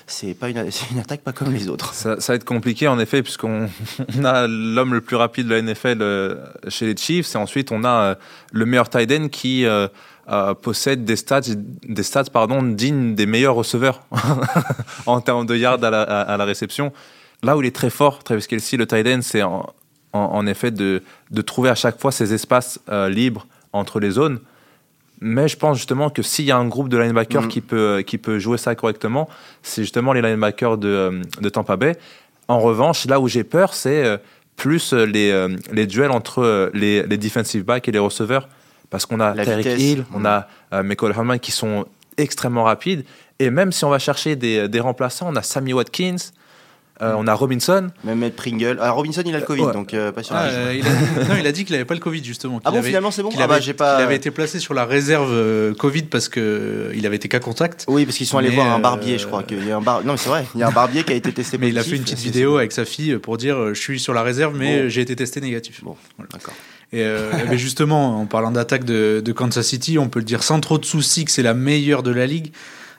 c'est 0.08 0.34
pas 0.34 0.50
une, 0.50 0.58
attaque 0.58 1.22
pas 1.22 1.34
comme 1.34 1.54
les 1.54 1.70
autres. 1.70 1.94
Ça, 1.94 2.20
ça 2.20 2.34
va 2.34 2.38
être 2.38 2.46
compliqué, 2.46 2.88
en 2.88 2.98
effet, 2.98 3.22
puisqu'on 3.22 3.70
a 4.24 4.48
l'homme 4.48 4.96
le 4.96 5.02
plus 5.02 5.16
rapide 5.16 5.48
de 5.48 5.54
la 5.54 5.62
NFL 5.72 6.02
euh, 6.02 6.36
chez 6.70 6.86
les 6.86 6.96
Chiefs. 6.96 7.36
Et 7.36 7.38
ensuite, 7.38 7.72
on 7.72 7.84
a 7.84 7.90
euh, 7.90 8.16
le 8.52 8.66
meilleur 8.66 8.90
tight 8.90 9.12
end 9.12 9.28
qui 9.30 9.66
euh, 9.66 9.88
possède 10.62 11.06
des 11.06 11.16
stats, 11.16 11.42
des 11.84 12.04
stats 12.04 12.26
pardon, 12.26 12.62
dignes 12.64 13.16
des 13.16 13.26
meilleurs 13.26 13.56
receveurs 13.56 14.02
en 15.06 15.22
termes 15.22 15.46
de 15.46 15.56
yards 15.56 15.84
à 15.84 16.38
la, 16.38 16.46
réception. 16.46 16.92
Là 17.44 17.56
où 17.56 17.62
il 17.62 17.68
est 17.68 17.76
très 17.76 17.90
fort, 17.90 18.24
Travis 18.24 18.46
Kelsey, 18.48 18.78
le 18.78 18.88
tight 18.88 19.08
end, 19.08 19.20
c'est 19.22 19.44
en, 19.44 20.48
effet 20.48 20.72
de, 20.72 21.04
de, 21.30 21.42
trouver 21.42 21.70
à 21.70 21.76
chaque 21.76 22.00
fois 22.00 22.12
ces 22.12 22.34
espaces 22.34 22.80
libres 23.10 23.46
entre 23.74 24.00
les 24.00 24.12
zones. 24.12 24.40
Mais 25.22 25.48
je 25.48 25.58
pense 25.58 25.78
justement 25.78 26.10
que 26.10 26.22
s'il 26.22 26.46
y 26.46 26.52
a 26.52 26.58
un 26.58 26.68
groupe 26.68 26.90
de 26.90 26.98
linebackers 26.98 27.44
mm. 27.44 27.48
qui, 27.48 27.62
peut, 27.62 28.04
qui 28.06 28.18
peut 28.18 28.40
jouer 28.40 28.58
ça 28.58 28.76
correctement, 28.76 29.30
c'est 29.62 29.84
justement 29.84 30.14
les 30.14 30.22
linebackers 30.22 30.78
de, 30.78 31.22
de 31.40 31.50
Tampa 31.50 31.76
Bay. 31.76 31.96
En 32.48 32.60
revanche, 32.60 33.06
là 33.06 33.20
où 33.20 33.28
j'ai 33.28 33.44
peur, 33.44 33.74
c'est 33.74 34.20
plus 34.58 34.92
euh, 34.92 35.06
les, 35.06 35.32
euh, 35.32 35.56
les 35.72 35.88
duels 35.88 36.12
entre 36.12 36.40
euh, 36.40 36.70
les, 36.74 37.04
les 37.04 37.18
defensive 37.18 37.64
backs 37.64 37.88
et 37.88 37.92
les 37.94 38.00
receveurs. 38.00 38.50
Parce 38.90 39.06
qu'on 39.06 39.22
a 39.22 39.34
Terry 39.34 39.64
Hill, 39.64 40.06
on 40.14 40.24
a 40.24 40.48
Michael 40.72 41.12
Herman 41.12 41.40
qui 41.40 41.52
sont 41.52 41.86
extrêmement 42.16 42.64
rapides. 42.64 43.04
Et 43.38 43.50
même 43.50 43.74
si 43.74 43.84
on 43.84 43.90
va 43.90 44.00
chercher 44.00 44.38
des, 44.38 44.70
des 44.70 44.80
remplaçants, 44.80 45.28
on 45.30 45.36
a 45.36 45.42
Sammy 45.42 45.74
Watkins, 45.74 46.32
euh, 47.02 47.14
on 47.16 47.28
a 47.28 47.34
Robinson. 47.34 47.90
Même 48.04 48.20
Matt 48.20 48.36
Pringle. 48.36 48.78
Ah, 48.82 48.92
Robinson, 48.92 49.22
il 49.26 49.36
a 49.36 49.40
le 49.40 49.46
Covid, 49.46 49.72
donc 49.74 49.94
euh, 49.94 50.12
pas 50.12 50.24
sûr. 50.24 50.36
Ah, 50.36 50.46
euh, 50.46 50.76
il 50.76 50.86
a, 50.86 51.26
non, 51.26 51.36
il 51.40 51.46
a 51.46 51.52
dit 51.52 51.64
qu'il 51.64 51.74
n'avait 51.74 51.86
pas 51.86 51.94
le 51.94 52.00
Covid, 52.00 52.24
justement. 52.24 52.60
Ah 52.66 52.72
bon, 52.72 52.82
finalement, 52.82 53.12
c'est 53.12 53.22
bon 53.22 53.30
il, 53.32 53.42
ah 53.42 53.48
bah, 53.48 53.60
pas... 53.78 53.98
avait 53.98 54.16
été 54.16 54.32
placé 54.32 54.60
sur 54.60 54.74
la 54.74 54.86
réserve 54.86 55.74
Covid 55.76 56.04
parce 56.04 56.28
qu'il 56.28 57.06
avait 57.06 57.16
été 57.16 57.28
cas 57.28 57.40
contact. 57.40 57.86
Oui, 57.88 58.06
parce 58.06 58.18
qu'ils 58.18 58.26
sont 58.26 58.38
allés 58.38 58.50
voir 58.50 58.74
un 58.74 58.80
barbier, 58.80 59.18
je 59.18 59.28
crois. 59.28 59.44
y 59.50 59.72
a 59.72 59.78
un 59.78 59.82
bar... 59.82 60.04
Non, 60.04 60.18
c'est 60.18 60.30
vrai, 60.30 60.46
il 60.56 60.62
y 60.62 60.64
a 60.64 60.68
un 60.68 60.72
barbier 60.72 61.04
qui 61.04 61.14
a 61.14 61.16
été 61.16 61.32
testé 61.32 61.58
Mais 61.60 61.70
il 61.70 61.78
a 61.78 61.84
fait 61.84 61.96
une 61.96 62.04
petite 62.04 62.20
vidéo 62.20 62.58
avec 62.58 62.72
sa 62.72 62.86
fille 62.86 63.18
pour 63.18 63.38
dire 63.38 63.74
Je 63.74 63.80
suis 63.80 64.00
sur 64.00 64.14
la 64.14 64.24
réserve, 64.24 64.56
mais 64.56 64.90
j'ai 64.90 65.02
été 65.02 65.16
testé 65.16 65.40
négatif. 65.42 65.84
Bon, 65.84 65.96
d'accord. 66.32 66.54
Et, 66.94 67.06
justement, 67.54 68.22
en 68.22 68.26
parlant 68.26 68.52
d'attaque 68.52 68.86
de, 68.86 69.22
de, 69.24 69.32
Kansas 69.34 69.68
City, 69.68 70.00
on 70.00 70.10
peut 70.10 70.20
le 70.20 70.26
dire 70.26 70.42
sans 70.42 70.60
trop 70.62 70.78
de 70.78 70.86
soucis 70.86 71.26
que 71.26 71.32
c'est 71.32 71.44
la 71.44 71.54
meilleure 71.54 72.02
de 72.02 72.12
la 72.12 72.26
ligue. 72.26 72.54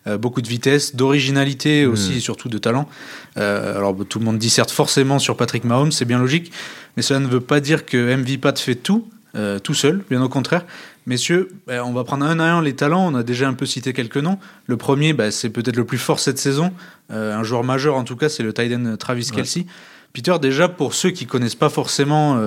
Euh, 0.08 0.16
beaucoup 0.16 0.40
de 0.40 0.48
vitesse, 0.48 0.96
d'originalité 0.96 1.86
hmm. 1.86 1.92
aussi, 1.92 2.16
et 2.16 2.20
surtout 2.20 2.48
de 2.48 2.58
talent. 2.58 2.88
Euh, 3.36 3.76
alors 3.76 3.94
tout 4.08 4.18
le 4.18 4.24
monde 4.24 4.38
disserte 4.38 4.70
forcément 4.70 5.18
sur 5.18 5.36
Patrick 5.36 5.64
Mahomes, 5.64 5.92
c'est 5.92 6.04
bien 6.04 6.18
logique, 6.18 6.50
mais 6.96 7.02
cela 7.02 7.20
ne 7.20 7.26
veut 7.26 7.40
pas 7.40 7.60
dire 7.60 7.84
que 7.84 8.16
MVPAT 8.16 8.56
fait 8.56 8.74
tout, 8.74 9.08
euh, 9.36 9.58
tout 9.58 9.74
seul, 9.74 10.02
bien 10.08 10.22
au 10.22 10.28
contraire. 10.28 10.64
Messieurs, 11.06 11.48
ben, 11.66 11.82
on 11.82 11.92
va 11.92 12.04
prendre 12.04 12.24
un 12.24 12.38
à 12.38 12.44
un 12.44 12.62
les 12.62 12.74
talents. 12.74 13.06
On 13.06 13.14
a 13.14 13.22
déjà 13.22 13.48
un 13.48 13.54
peu 13.54 13.64
cité 13.64 13.92
quelques 13.92 14.18
noms. 14.18 14.38
Le 14.66 14.76
premier, 14.76 15.14
ben, 15.14 15.30
c'est 15.30 15.48
peut-être 15.50 15.76
le 15.76 15.84
plus 15.84 15.98
fort 15.98 16.20
cette 16.20 16.38
saison. 16.38 16.72
un 17.10 17.42
joueur 17.42 17.64
majeur, 17.64 17.96
en 17.96 18.04
tout 18.04 18.16
cas, 18.16 18.28
c'est 18.28 18.42
le 18.42 18.52
Titan 18.52 18.96
Travis 18.98 19.30
Kelsey. 19.34 19.64
Peter, 20.12 20.36
déjà 20.40 20.68
pour 20.68 20.92
ceux 20.92 21.10
qui 21.10 21.24
connaissent 21.24 21.54
pas 21.54 21.70
forcément, 21.70 22.38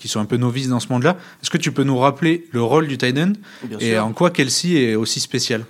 qui 0.00 0.08
sont 0.08 0.18
un 0.18 0.24
peu 0.24 0.36
novices 0.36 0.68
dans 0.68 0.80
ce 0.80 0.88
monde-là, 0.88 1.16
est-ce 1.42 1.50
que 1.50 1.58
tu 1.58 1.70
peux 1.70 1.84
nous 1.84 1.96
rappeler 1.96 2.48
le 2.50 2.60
rôle 2.60 2.88
du 2.88 2.98
Titan 2.98 3.34
et 3.78 3.96
en 3.96 4.12
quoi 4.12 4.30
Kelsey 4.30 4.82
est 4.82 4.94
aussi 4.96 5.20
spécial? 5.20 5.64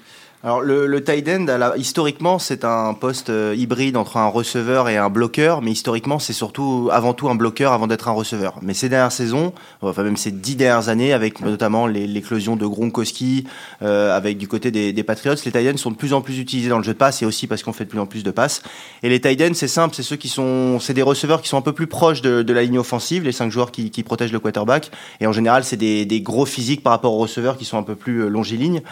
Alors 0.44 0.60
le, 0.60 0.88
le 0.88 1.04
tight 1.04 1.28
end, 1.28 1.46
historiquement, 1.76 2.40
c'est 2.40 2.64
un 2.64 2.94
poste 2.94 3.30
euh, 3.30 3.54
hybride 3.56 3.96
entre 3.96 4.16
un 4.16 4.26
receveur 4.26 4.88
et 4.88 4.96
un 4.96 5.08
bloqueur, 5.08 5.62
mais 5.62 5.70
historiquement, 5.70 6.18
c'est 6.18 6.32
surtout 6.32 6.88
avant 6.90 7.14
tout 7.14 7.28
un 7.28 7.36
bloqueur 7.36 7.70
avant 7.70 7.86
d'être 7.86 8.08
un 8.08 8.12
receveur. 8.12 8.58
Mais 8.60 8.74
ces 8.74 8.88
dernières 8.88 9.12
saisons, 9.12 9.52
enfin 9.82 10.02
même 10.02 10.16
ces 10.16 10.32
dix 10.32 10.56
dernières 10.56 10.88
années, 10.88 11.12
avec 11.12 11.40
notamment 11.42 11.86
l'éclosion 11.86 12.56
de 12.56 12.66
Gronkowski, 12.66 13.44
euh, 13.82 14.16
avec 14.16 14.36
du 14.36 14.48
côté 14.48 14.72
des, 14.72 14.92
des, 14.92 15.04
Patriots, 15.04 15.36
les 15.44 15.52
tight 15.52 15.74
ends 15.74 15.76
sont 15.76 15.92
de 15.92 15.96
plus 15.96 16.12
en 16.12 16.22
plus 16.22 16.40
utilisés 16.40 16.70
dans 16.70 16.78
le 16.78 16.84
jeu 16.84 16.94
de 16.94 16.98
passe 16.98 17.22
et 17.22 17.26
aussi 17.26 17.46
parce 17.46 17.62
qu'on 17.62 17.72
fait 17.72 17.84
de 17.84 17.90
plus 17.90 18.00
en 18.00 18.06
plus 18.06 18.24
de 18.24 18.30
passes. 18.32 18.64
Et 19.04 19.08
les 19.08 19.20
tight 19.20 19.40
ends, 19.42 19.54
c'est 19.54 19.68
simple, 19.68 19.94
c'est 19.94 20.02
ceux 20.02 20.16
qui 20.16 20.28
sont, 20.28 20.80
c'est 20.80 20.94
des 20.94 21.02
receveurs 21.02 21.40
qui 21.40 21.48
sont 21.50 21.56
un 21.56 21.62
peu 21.62 21.72
plus 21.72 21.86
proches 21.86 22.20
de, 22.20 22.42
de 22.42 22.52
la 22.52 22.64
ligne 22.64 22.80
offensive, 22.80 23.22
les 23.22 23.30
cinq 23.30 23.52
joueurs 23.52 23.70
qui, 23.70 23.92
qui, 23.92 24.02
protègent 24.02 24.32
le 24.32 24.40
quarterback. 24.40 24.90
Et 25.20 25.28
en 25.28 25.32
général, 25.32 25.62
c'est 25.62 25.76
des, 25.76 26.04
des 26.04 26.20
gros 26.20 26.46
physiques 26.46 26.82
par 26.82 26.92
rapport 26.92 27.12
aux 27.14 27.18
receveurs 27.18 27.56
qui 27.56 27.64
sont 27.64 27.78
un 27.78 27.84
peu 27.84 27.94
plus 27.94 28.24
euh, 28.24 28.28
longilignes. 28.28 28.82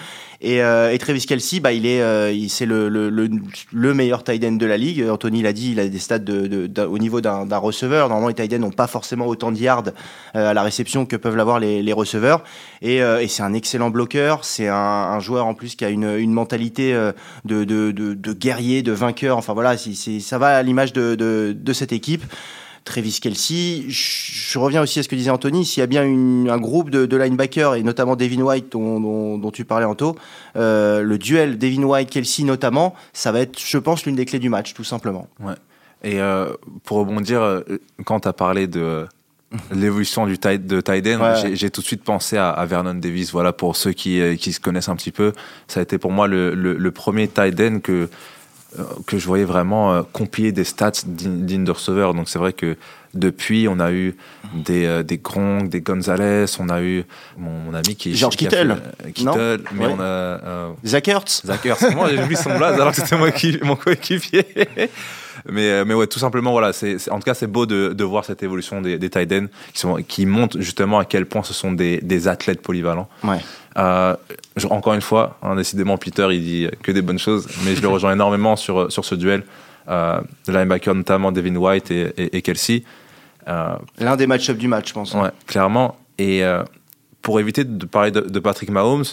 Et, 0.42 0.62
euh, 0.62 0.90
et 0.90 0.99
Travis 0.99 1.26
Kelsey, 1.26 1.61
bah, 1.61 1.73
il 1.73 1.85
est, 1.85 2.00
euh, 2.00 2.35
c'est 2.49 2.64
le, 2.64 2.88
le, 2.88 3.11
le, 3.11 3.28
le, 3.73 3.94
meilleur 3.94 4.25
tight 4.25 4.42
end 4.42 4.52
de 4.52 4.64
la 4.64 4.78
ligue. 4.78 5.04
Anthony 5.06 5.42
l'a 5.42 5.52
dit, 5.52 5.73
il 5.73 5.80
a 5.80 5.87
des 5.87 5.99
stats 5.99 6.18
de, 6.18 6.47
de, 6.47 6.82
au 6.82 6.99
niveau 6.99 7.20
d'un 7.20 7.59
receveur. 7.59 8.09
Normalement, 8.09 8.28
les 8.28 8.35
tight 8.35 8.54
ends 8.54 8.59
n'ont 8.59 8.70
pas 8.70 8.87
forcément 8.87 9.26
autant 9.26 9.52
de 9.52 9.59
yards 9.59 9.90
euh, 10.35 10.50
à 10.50 10.54
la 10.54 10.62
réception 10.62 11.04
que 11.04 11.16
peuvent 11.16 11.37
l'avoir 11.37 11.61
les, 11.61 11.82
les 11.82 11.92
receveurs. 11.92 12.42
Et, 12.80 13.02
euh, 13.02 13.20
et 13.20 13.28
c'est 13.28 13.42
un 13.42 13.52
excellent 13.52 13.90
bloqueur. 13.90 14.47
C'est 14.47 14.68
un, 14.68 14.75
un, 14.75 15.20
joueur 15.20 15.44
en 15.44 15.52
plus 15.52 15.75
qui 15.75 15.85
a 15.85 15.90
une, 15.90 16.16
une 16.16 16.32
mentalité 16.32 16.94
de, 17.44 17.64
de, 17.64 17.92
de, 17.92 18.14
de 18.14 18.32
guerrier, 18.32 18.82
de 18.82 18.92
vainqueur. 18.92 19.37
Enfin 19.37 19.52
voilà, 19.52 19.76
c'est, 19.76 20.20
ça 20.20 20.38
va 20.38 20.56
à 20.56 20.62
l'image 20.62 20.94
de, 20.94 21.16
de, 21.16 21.54
de 21.59 21.73
cette 21.75 21.92
équipe. 21.92 22.25
Travis 22.84 23.18
Kelsey. 23.20 23.84
Je, 23.88 24.58
reviens 24.58 24.82
aussi 24.82 24.99
à 24.99 25.02
ce 25.02 25.08
que 25.08 25.16
disait 25.16 25.30
Anthony. 25.30 25.64
S'il 25.64 25.80
y 25.80 25.84
a 25.84 25.87
bien 25.87 26.02
un 26.02 26.58
groupe 26.58 26.90
de, 26.90 27.06
de 27.06 27.16
linebackers 27.16 27.75
et 27.75 27.82
notamment 27.82 28.16
Devin 28.16 28.40
White 28.40 28.72
dont, 28.72 29.38
dont, 29.38 29.50
tu 29.50 29.64
parlais 29.64 29.87
Anto, 29.87 30.16
euh, 30.56 31.02
le 31.02 31.18
duel 31.18 31.58
Devin 31.58 31.82
White 31.82 32.10
Kelsey 32.10 32.44
notamment, 32.44 32.94
ça 33.12 33.32
va 33.32 33.40
être, 33.40 33.58
je 33.58 33.78
pense, 33.78 34.06
l'une 34.06 34.16
des 34.16 34.25
clés 34.25 34.38
du 34.38 34.49
match, 34.49 34.75
tout 34.75 34.84
simplement. 34.84 35.28
Ouais. 35.40 35.54
Et 36.02 36.20
euh, 36.20 36.52
pour 36.84 36.99
rebondir, 36.99 37.42
euh, 37.42 37.60
quand 38.04 38.20
tu 38.20 38.28
as 38.28 38.32
parlé 38.32 38.66
de 38.66 39.06
l'évolution 39.75 40.26
du 40.26 40.38
tight, 40.38 40.66
de 40.66 40.80
Tyden, 40.80 41.20
j'ai 41.52 41.70
tout 41.70 41.82
de 41.82 41.87
suite 41.87 42.02
pensé 42.02 42.37
à, 42.38 42.64
Vernon 42.66 42.94
Davis. 42.94 43.32
Voilà, 43.32 43.52
pour 43.52 43.76
ceux 43.76 43.92
qui, 43.92 44.20
qui, 44.38 44.52
se 44.52 44.60
connaissent 44.60 44.88
un 44.88 44.96
petit 44.96 45.12
peu, 45.12 45.32
ça 45.68 45.80
a 45.80 45.82
été 45.82 45.99
pour 45.99 46.12
moi 46.12 46.26
le, 46.26 46.54
le, 46.54 46.90
premier 46.90 47.28
Tyden 47.28 47.80
que 47.80 48.08
que 49.07 49.19
je 49.19 49.27
voyais 49.27 49.45
vraiment 49.45 50.03
compiler 50.12 50.53
des 50.53 50.65
stats 50.65 50.93
dignes 51.05 51.65
de 51.65 51.73
receveur. 51.73 52.15
Donc 52.15 52.29
c'est 52.29 52.39
vrai 52.39 52.53
que 52.53 52.77
depuis, 53.15 53.67
on 53.69 53.81
a 53.81 53.91
eu 53.91 54.17
des, 54.55 54.87
euh, 54.87 55.03
des 55.03 55.19
Gronk, 55.19 55.69
des 55.69 55.81
Gonzalez, 55.81 56.47
on 56.61 56.69
a 56.69 56.81
eu 56.81 57.05
mon, 57.37 57.75
ami 57.75 57.97
qui 57.97 58.15
George 58.15 58.37
Kittle. 58.37 58.77
Euh, 59.05 59.11
Kittle, 59.11 59.65
mais 59.73 59.87
on 59.87 59.99
a. 59.99 60.03
Euh, 60.03 60.71
Zach 60.85 61.09
Ertz. 61.09 61.43
Zach 61.45 61.65
Ertz. 61.67 61.93
Moi, 61.95 62.11
j'ai 62.11 62.23
vu 62.23 62.37
son 62.37 62.57
blaze 62.57 62.75
alors 62.75 62.93
que 62.93 63.00
c'était 63.00 63.17
moi 63.17 63.33
qui, 63.33 63.59
mon 63.62 63.75
coéquipier. 63.75 64.47
Mais, 65.49 65.70
euh, 65.70 65.85
mais 65.85 65.94
ouais, 65.94 66.06
tout 66.06 66.18
simplement, 66.18 66.52
voilà. 66.52 66.73
C'est, 66.73 67.11
en 67.11 67.18
tout 67.18 67.25
cas, 67.25 67.35
c'est 67.35 67.47
beau 67.47 67.66
de, 67.66 67.92
de 67.92 68.04
voir 68.04 68.25
cette 68.25 68.42
évolution 68.42 68.80
des, 68.80 68.99
des 68.99 69.11
tight 69.11 69.32
ends 69.32 69.47
qui, 69.73 69.80
sont, 69.80 69.97
qui 70.06 70.26
montrent 70.26 70.61
justement 70.61 70.99
à 70.99 71.04
quel 71.04 71.26
point 71.26 71.42
ce 71.42 71.54
sont 71.54 71.73
des, 71.73 71.99
des 72.02 72.28
athlètes 72.28 72.62
polyvalents. 72.62 73.09
Ouais. 73.25 73.38
Euh, 73.78 74.16
encore 74.68 74.94
une 74.94 75.00
fois, 75.00 75.38
hein, 75.42 75.56
décidément, 75.56 75.97
Peter, 75.97 76.28
il 76.30 76.42
dit 76.42 76.68
que 76.82 76.92
des 76.92 77.02
bonnes 77.02 77.18
choses, 77.18 77.47
mais 77.64 77.75
je 77.76 77.82
le 77.82 77.88
rejoins 77.88 78.12
énormément 78.14 78.56
sur, 78.56 78.90
sur 78.90 79.04
ce 79.04 79.14
duel. 79.14 79.44
Euh, 79.88 80.20
de 80.47 80.52
linebacker, 80.52 80.94
notamment 80.94 81.32
Devin 81.32 81.56
White 81.56 81.90
et, 81.90 82.12
et, 82.16 82.37
et 82.37 82.42
Kelsey. 82.42 82.85
Euh, 83.49 83.75
L'un 83.99 84.14
des 84.16 84.26
match-ups 84.26 84.59
du 84.59 84.68
match, 84.68 84.88
je 84.88 84.94
pense. 84.94 85.14
Ouais, 85.14 85.30
clairement. 85.47 85.99
Et 86.18 86.44
euh, 86.44 86.62
pour 87.23 87.40
éviter 87.40 87.64
de 87.64 87.87
parler 87.87 88.11
de, 88.11 88.38
Patrick 88.38 88.70
Mahomes, 88.70 89.04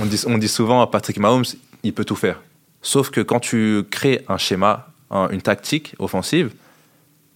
on 0.00 0.06
dit, 0.06 0.22
on 0.26 0.38
dit 0.38 0.48
souvent 0.48 0.80
à 0.80 0.86
Patrick 0.88 1.18
Mahomes, 1.18 1.44
il 1.82 1.92
peut 1.92 2.04
tout 2.04 2.16
faire. 2.16 2.40
Sauf 2.80 3.10
que 3.10 3.20
quand 3.20 3.38
tu 3.38 3.84
crées 3.90 4.24
un 4.28 4.38
schéma, 4.38 4.88
une 5.12 5.42
tactique 5.42 5.94
offensive, 5.98 6.52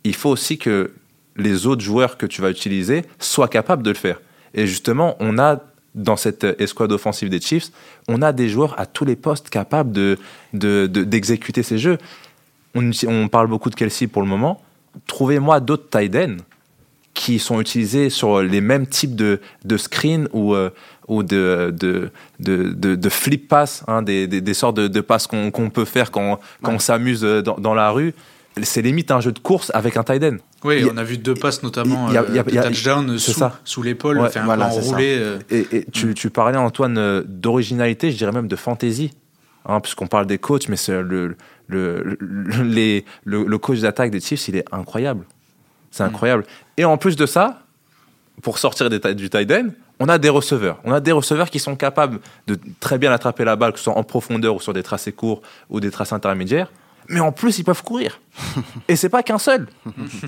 il 0.04 0.14
faut 0.14 0.30
aussi 0.30 0.59
que 0.59 0.92
les 1.37 1.66
autres 1.66 1.83
joueurs 1.83 2.16
que 2.16 2.26
tu 2.26 2.40
vas 2.40 2.50
utiliser 2.50 3.04
soient 3.18 3.49
capables 3.49 3.83
de 3.83 3.90
le 3.90 3.97
faire. 3.97 4.21
Et 4.54 4.66
justement, 4.66 5.16
on 5.21 5.38
a 5.38 5.61
dans 5.95 6.16
cette 6.16 6.45
escouade 6.59 6.92
offensive 6.92 7.30
des 7.30 7.40
Chiefs, 7.40 7.71
on 8.06 8.23
a 8.23 8.33
des 8.33 8.49
joueurs 8.49 8.78
à 8.78 8.87
tous 8.87 9.04
les 9.04 9.16
postes 9.16 9.49
capables 9.49 9.92
de, 9.92 10.18
d'exécuter 10.52 11.62
ces 11.62 11.78
jeux. 11.78 11.99
On, 12.75 13.28
parle 13.28 13.47
beaucoup 13.47 13.71
de 13.71 13.75
Kelsey 13.75 14.06
pour 14.06 14.21
le 14.21 14.28
moment, 14.28 14.62
trouvez-moi 15.06 15.61
d'autres 15.61 15.88
tight 15.88 16.14
qui 17.14 17.38
sont 17.38 17.62
utilisés 17.62 18.11
sur 18.11 18.42
les 18.42 18.61
mêmes 18.61 18.87
types 18.87 19.16
de, 19.16 19.40
de 19.64 19.76
screen 19.78 20.28
ou, 20.35 20.54
euh, 20.54 20.68
ou 21.08 21.22
de, 21.22 21.75
de, 21.78 22.10
de, 22.40 22.94
de, 22.94 23.08
flip 23.08 23.48
pass, 23.48 23.84
hein, 23.86 24.02
des, 24.02 24.26
des, 24.26 24.54
sortes 24.54 24.76
de, 24.76 24.88
de 24.88 25.00
passes 25.00 25.26
qu'on 25.26 25.70
peut 25.72 25.84
faire 25.84 26.10
quand, 26.10 26.40
quand 26.62 26.72
on 26.75 26.78
s'amuse 26.78 27.22
dans, 27.22 27.56
dans, 27.56 27.75
la 27.75 27.90
rue. 27.90 28.14
C'est 28.62 28.82
limite 28.82 29.10
un 29.10 29.20
jeu 29.20 29.32
de 29.32 29.38
course 29.38 29.70
avec 29.75 29.96
un 29.96 30.02
tight 30.02 30.22
end. 30.25 30.36
Oui, 30.64 30.84
on 30.90 30.96
a 30.96 31.04
vu 31.04 31.18
deux 31.18 31.34
passes 31.34 31.62
notamment, 31.62 32.10
y 32.10 32.16
a, 32.16 32.25
y 32.30 32.38
a, 32.38 32.42
euh, 32.42 32.62
touchdown 32.62 33.18
sous, 33.18 33.44
sous 33.64 33.82
l'épaule, 33.82 34.18
ouais, 34.18 34.36
un 34.36 34.44
voilà, 34.44 34.68
enroulé. 34.68 35.18
Euh. 35.20 35.38
Et, 35.50 35.66
et 35.72 35.84
tu, 35.92 36.14
tu, 36.14 36.30
parlais, 36.30 36.56
Antoine, 36.56 37.22
d'originalité, 37.22 38.10
je 38.10 38.16
dirais 38.16 38.32
même 38.32 38.48
de 38.48 38.56
fantaisie. 38.56 39.12
Hein, 39.68 39.80
puisqu'on 39.80 40.06
parle 40.06 40.26
des 40.26 40.38
coachs, 40.38 40.68
mais 40.68 40.76
le, 40.88 41.36
le, 41.66 42.18
les, 42.62 43.04
le, 43.25 43.58
coach 43.58 43.80
d'attaque 43.80 44.10
des 44.10 44.20
Chiefs, 44.20 44.48
il 44.48 44.56
est 44.56 44.64
incroyable. 44.72 45.25
C'est 45.90 46.04
mm. 46.04 46.06
incroyable. 46.06 46.44
Et 46.76 46.84
en 46.84 46.96
plus 46.96 47.16
de 47.16 47.26
ça, 47.26 47.62
pour 48.42 48.58
sortir 48.58 48.90
des, 48.90 49.14
du 49.14 49.28
tight 49.28 49.50
end, 49.50 49.68
on 50.00 50.09
a 50.09 50.19
des 50.19 50.29
receveurs. 50.29 50.79
On 50.85 50.93
a 50.93 51.00
des 51.00 51.12
receveurs 51.12 51.50
qui 51.50 51.59
sont 51.59 51.76
capables 51.76 52.21
de 52.47 52.59
très 52.81 52.99
bien 52.99 53.12
attraper 53.12 53.45
la 53.45 53.57
balle, 53.57 53.73
que 53.73 53.79
ce 53.79 53.85
soit 53.85 53.97
en 53.97 54.05
profondeur 54.05 54.55
ou 54.55 54.61
sur 54.61 54.73
des 54.73 54.83
tracés 54.83 55.12
courts 55.12 55.43
ou 55.71 55.81
des 55.81 55.91
tracés 55.91 56.15
intermédiaires. 56.15 56.71
Mais 57.09 57.21
en 57.21 57.31
plus, 57.31 57.59
ils 57.59 57.65
peuvent 57.65 57.85
courir. 57.85 58.21
Et 58.88 58.97
c'est 58.97 59.09
pas 59.09 59.23
qu'un 59.23 59.38
seul. 59.38 59.69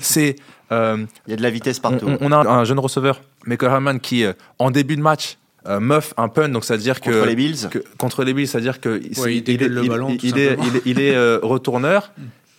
C'est. 0.00 0.36
Euh, 0.70 1.04
il 1.26 1.30
y 1.30 1.32
a 1.32 1.36
de 1.36 1.42
la 1.42 1.50
vitesse 1.50 1.80
partout. 1.80 2.06
On, 2.20 2.30
a 2.30 2.36
un 2.36 2.64
jeune 2.64 2.78
receveur, 2.78 3.20
Michael 3.46 3.72
Herman, 3.72 4.00
qui, 4.00 4.24
euh, 4.24 4.32
en 4.58 4.70
début 4.70 4.96
de 4.96 5.02
match, 5.02 5.38
euh, 5.68 5.80
muff 5.80 6.14
un 6.16 6.28
punt, 6.28 6.48
donc 6.48 6.64
c'est-à-dire 6.64 7.00
que 7.00 7.10
contre 7.10 7.26
les 7.26 7.36
Bills, 7.36 7.68
contre 7.98 8.24
les 8.24 8.32
Bills, 8.32 8.46
c'est-à-dire 8.46 8.80
que 8.80 9.00
il, 9.02 9.48
il, 9.48 9.62
est, 9.62 9.68
le 9.68 9.82
ballon, 9.82 10.16
il, 10.22 10.38
est, 10.38 10.56
il, 10.86 11.00
est, 11.00 11.14
euh, 11.14 11.40
retourneur, 11.42 12.12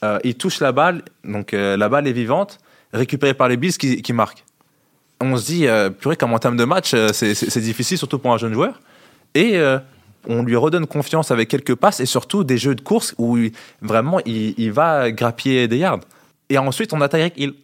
euh, 0.03 0.19
il 0.23 0.35
touche 0.35 0.59
la 0.59 0.71
balle, 0.71 1.01
donc 1.23 1.53
la 1.53 1.89
balle 1.89 2.07
est 2.07 2.11
vivante, 2.11 2.59
récupérée 2.93 3.33
par 3.33 3.47
les 3.47 3.57
Bills 3.57 3.77
qui, 3.77 4.01
qui 4.01 4.13
marquent. 4.13 4.43
On 5.21 5.35
se 5.37 5.45
dit, 5.45 5.67
purée, 5.99 6.15
comme 6.15 6.33
en 6.33 6.39
termes 6.39 6.57
de 6.57 6.63
match, 6.63 6.95
c'est 7.11 7.59
difficile, 7.59 7.97
surtout 7.97 8.19
pour 8.19 8.33
un 8.33 8.37
jeune 8.37 8.53
joueur. 8.53 8.79
Et 9.35 9.59
on 10.27 10.43
lui 10.43 10.55
redonne 10.55 10.85
confiance 10.87 11.31
avec 11.31 11.49
quelques 11.49 11.75
passes 11.75 11.99
et 11.99 12.05
surtout 12.05 12.43
des 12.43 12.57
jeux 12.57 12.75
de 12.75 12.81
course 12.81 13.15
où 13.17 13.37
vraiment 13.81 14.19
il, 14.25 14.71
va 14.71 15.11
grappiller 15.11 15.67
des 15.67 15.77
yards. 15.77 15.99
Et 16.51 16.57
ensuite, 16.57 16.93
on 16.93 17.01
a 17.01 17.09
Tyreek 17.09 17.33
Hill. 17.37 17.53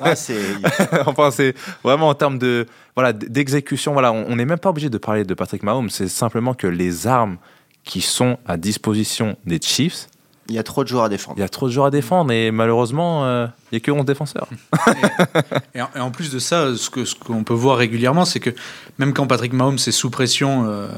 Ah, 0.00 0.14
enfin, 1.06 1.30
c'est 1.30 1.54
vraiment 1.82 2.08
en 2.08 2.14
termes 2.14 2.38
de 2.38 2.66
voilà 2.94 3.12
d'exécution. 3.12 3.92
Voilà, 3.92 4.12
on 4.12 4.36
n'est 4.36 4.44
même 4.44 4.58
pas 4.58 4.70
obligé 4.70 4.90
de 4.90 4.98
parler 4.98 5.24
de 5.24 5.34
Patrick 5.34 5.62
Mahomes. 5.62 5.90
C'est 5.90 6.08
simplement 6.08 6.54
que 6.54 6.66
les 6.66 7.06
armes 7.06 7.36
qui 7.84 8.00
sont 8.00 8.38
à 8.46 8.56
disposition 8.56 9.36
des 9.46 9.60
Chiefs. 9.60 10.08
Il 10.48 10.54
y 10.54 10.58
a 10.58 10.62
trop 10.62 10.84
de 10.84 10.88
joueurs 10.88 11.04
à 11.04 11.08
défendre. 11.08 11.36
Il 11.38 11.40
y 11.40 11.44
a 11.44 11.48
trop 11.48 11.66
de 11.66 11.72
joueurs 11.72 11.86
à 11.86 11.90
défendre 11.90 12.32
et 12.32 12.50
malheureusement, 12.50 13.24
euh, 13.24 13.46
il 13.72 13.74
n'y 13.74 13.76
a 13.78 13.80
que 13.80 13.90
11 13.90 14.04
défenseurs. 14.04 14.48
et, 15.74 15.80
en, 15.80 16.10
plus 16.10 16.30
de 16.30 16.38
ça, 16.38 16.76
ce 16.76 16.88
qu'on 16.88 17.04
ce 17.04 17.14
qu'on 17.14 17.42
peut 17.42 17.54
voir 17.54 17.78
régulièrement, 17.78 18.24
c'est 18.24 18.40
que 18.40 18.50
même 18.98 19.12
quand 19.12 19.26
Patrick 19.26 19.52
Mahomes 19.52 19.74
est 19.74 19.92
sous 19.92 20.10
pression, 20.10 20.66
euh, 20.68 20.88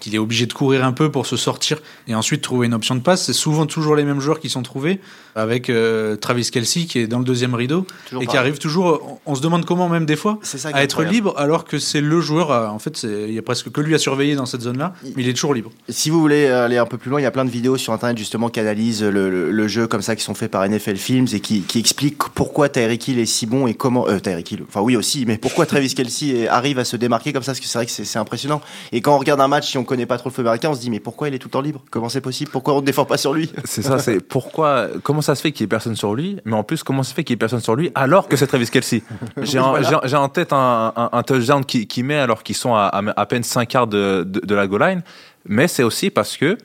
qu'il 0.00 0.14
est 0.14 0.18
obligé 0.18 0.46
de 0.46 0.52
courir 0.52 0.84
un 0.84 0.92
peu 0.92 1.10
pour 1.10 1.26
se 1.26 1.36
sortir 1.36 1.78
et 2.08 2.14
ensuite 2.14 2.42
trouver 2.42 2.66
une 2.66 2.74
option 2.74 2.94
de 2.94 3.00
passe, 3.00 3.24
c'est 3.24 3.32
souvent 3.32 3.66
toujours 3.66 3.94
les 3.94 4.04
mêmes 4.04 4.20
joueurs 4.20 4.40
qui 4.40 4.50
sont 4.50 4.62
trouvés, 4.62 5.00
avec 5.34 5.70
euh, 5.70 6.16
Travis 6.16 6.50
Kelsey 6.50 6.86
qui 6.86 6.98
est 6.98 7.06
dans 7.06 7.18
le 7.18 7.24
deuxième 7.24 7.54
rideau 7.54 7.86
et 8.20 8.26
qui 8.26 8.36
arrive 8.36 8.58
toujours. 8.58 9.20
On 9.24 9.34
se 9.34 9.42
demande 9.42 9.64
comment 9.64 9.88
même 9.88 10.06
des 10.06 10.16
fois 10.16 10.40
à 10.72 10.82
être 10.82 11.04
libre, 11.04 11.34
alors 11.36 11.64
que 11.64 11.78
c'est 11.78 12.00
le 12.00 12.20
joueur. 12.20 12.50
en 12.50 12.78
fait, 12.78 13.04
il 13.04 13.32
y 13.32 13.38
a 13.38 13.42
presque 13.42 13.70
que 13.70 13.80
lui 13.80 13.94
à 13.94 13.98
surveiller 13.98 14.34
dans 14.34 14.46
cette 14.46 14.62
zone-là, 14.62 14.94
mais 15.04 15.22
il 15.22 15.28
est 15.28 15.34
toujours 15.34 15.54
libre. 15.54 15.70
Si 15.88 16.10
vous 16.10 16.20
voulez 16.20 16.48
aller 16.48 16.78
un 16.78 16.86
peu 16.86 16.98
plus 16.98 17.10
loin, 17.10 17.20
il 17.20 17.24
y 17.24 17.26
a 17.26 17.30
plein 17.30 17.44
de 17.44 17.50
vidéos 17.50 17.76
sur 17.76 17.92
internet 17.92 18.18
justement 18.18 18.48
qui 18.48 18.60
analysent 18.60 18.95
le, 19.04 19.68
jeu 19.68 19.86
comme 19.86 20.02
ça 20.02 20.14
qui 20.14 20.22
sont 20.22 20.34
faits 20.34 20.50
par 20.50 20.68
NFL 20.68 20.96
Films 20.96 21.26
et 21.32 21.40
qui, 21.40 21.62
qui 21.62 21.78
expliquent 21.78 22.22
pourquoi 22.34 22.68
Tyreek 22.68 23.08
Hill 23.08 23.18
est 23.18 23.26
si 23.26 23.46
bon 23.46 23.66
et 23.66 23.74
comment 23.74 24.08
euh, 24.08 24.18
Tyreek 24.18 24.52
Hill, 24.52 24.62
enfin 24.68 24.80
oui 24.80 24.96
aussi, 24.96 25.24
mais 25.26 25.38
pourquoi 25.38 25.66
Travis 25.66 25.94
Kelsey 25.94 26.46
arrive 26.48 26.78
à 26.78 26.84
se 26.84 26.96
démarquer 26.96 27.32
comme 27.32 27.42
ça 27.42 27.52
Parce 27.52 27.60
que 27.60 27.66
c'est 27.66 27.78
vrai 27.78 27.86
que 27.86 27.92
c'est 27.92 28.18
impressionnant. 28.18 28.60
Et 28.92 29.00
quand 29.00 29.14
on 29.14 29.18
regarde 29.18 29.40
un 29.40 29.48
match, 29.48 29.70
si 29.70 29.78
on 29.78 29.84
connaît 29.84 30.06
pas 30.06 30.18
trop 30.18 30.28
le 30.30 30.34
feu 30.34 30.42
américain, 30.42 30.70
on 30.70 30.74
se 30.74 30.80
dit 30.80 30.90
mais 30.90 31.00
pourquoi 31.00 31.28
il 31.28 31.34
est 31.34 31.38
tout 31.38 31.48
le 31.48 31.52
temps 31.52 31.60
libre? 31.60 31.82
Comment 31.90 32.08
c'est 32.08 32.20
possible? 32.20 32.50
Pourquoi 32.50 32.74
on 32.74 32.80
ne 32.80 32.86
défend 32.86 33.04
pas 33.04 33.16
sur 33.16 33.34
lui? 33.34 33.50
C'est 33.64 33.82
ça, 33.82 33.98
c'est 33.98 34.20
pourquoi 34.20 34.88
Comment 35.02 35.22
ça 35.22 35.34
se 35.34 35.40
fait 35.40 35.52
qu'il 35.52 35.62
y 35.62 35.64
ait 35.64 35.68
personne 35.68 35.96
sur 35.96 36.14
lui 36.14 36.38
Mais 36.44 36.54
en 36.54 36.62
plus, 36.62 36.82
comment 36.82 37.02
ça 37.02 37.10
se 37.10 37.14
fait 37.14 37.24
qu'il 37.24 37.34
y 37.34 37.36
ait 37.36 37.38
personne 37.38 37.60
sur 37.60 37.74
lui 37.74 37.90
alors 37.94 38.28
que 38.28 38.36
c'est 38.36 38.46
Travis 38.46 38.68
Kelsey 38.68 39.02
J'ai 39.42 39.58
en 39.58 40.28
tête 40.28 40.52
un, 40.52 41.22
touchdown 41.26 41.64
qui, 41.64 41.86
qui, 41.86 42.02
met 42.02 42.18
alors 42.18 42.42
qu'ils 42.42 42.56
sont 42.56 42.74
à, 42.74 42.90
à, 43.16 43.26
peine 43.26 43.42
5 43.42 43.66
quarts 43.68 43.86
de, 43.86 44.24
de, 44.24 44.54
la 44.54 44.66
goal 44.66 44.82
line, 44.82 45.02
mais 45.46 45.68
c'est 45.68 45.82
aussi 45.82 46.10
parce 46.10 46.36
que 46.36 46.56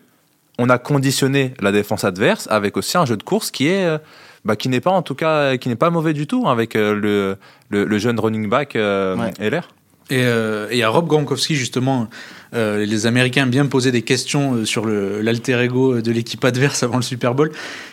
on 0.62 0.70
a 0.70 0.78
conditionné 0.78 1.54
la 1.60 1.72
défense 1.72 2.04
adverse 2.04 2.48
avec 2.52 2.78
aussi 2.78 2.98
un 2.98 3.06
jeu 3.06 3.18
de 3.18 3.24
course 3.24 3.50
qui 3.50 3.68
est 3.68 3.86
euh, 3.86 3.98
bah, 4.46 4.56
qui 4.56 4.70
n'est 4.70 4.80
pas 4.80 4.92
en 4.92 5.02
tout 5.02 5.16
cas 5.16 5.58
qui 5.58 5.70
n'est 5.70 5.76
pas 5.76 5.90
mauvais 5.90 6.14
du 6.14 6.28
tout 6.28 6.44
hein, 6.46 6.52
avec 6.52 6.76
euh, 6.76 6.94
le, 6.94 7.38
le, 7.86 7.98
jeune 7.98 8.20
running 8.20 8.48
back 8.48 8.76
euh, 8.76 9.16
LR. 9.40 9.68
Et, 10.10 10.24
euh, 10.24 10.68
et, 10.70 10.84
à 10.84 10.90
Rob 10.90 11.08
Gronkowski, 11.08 11.56
justement, 11.56 12.10
euh, 12.54 12.86
les 12.86 13.06
Américains 13.06 13.48
bien 13.48 13.66
posé 13.68 13.92
des 13.94 14.02
questions 14.02 14.66
sur 14.66 14.86
l'alter 14.86 15.58
ego 15.64 16.02
de 16.02 16.12
l'équipe 16.12 16.44
adverse 16.44 16.84
avant 16.84 16.98
le 16.98 17.02
Super 17.02 17.34
Bowl. 17.34 17.52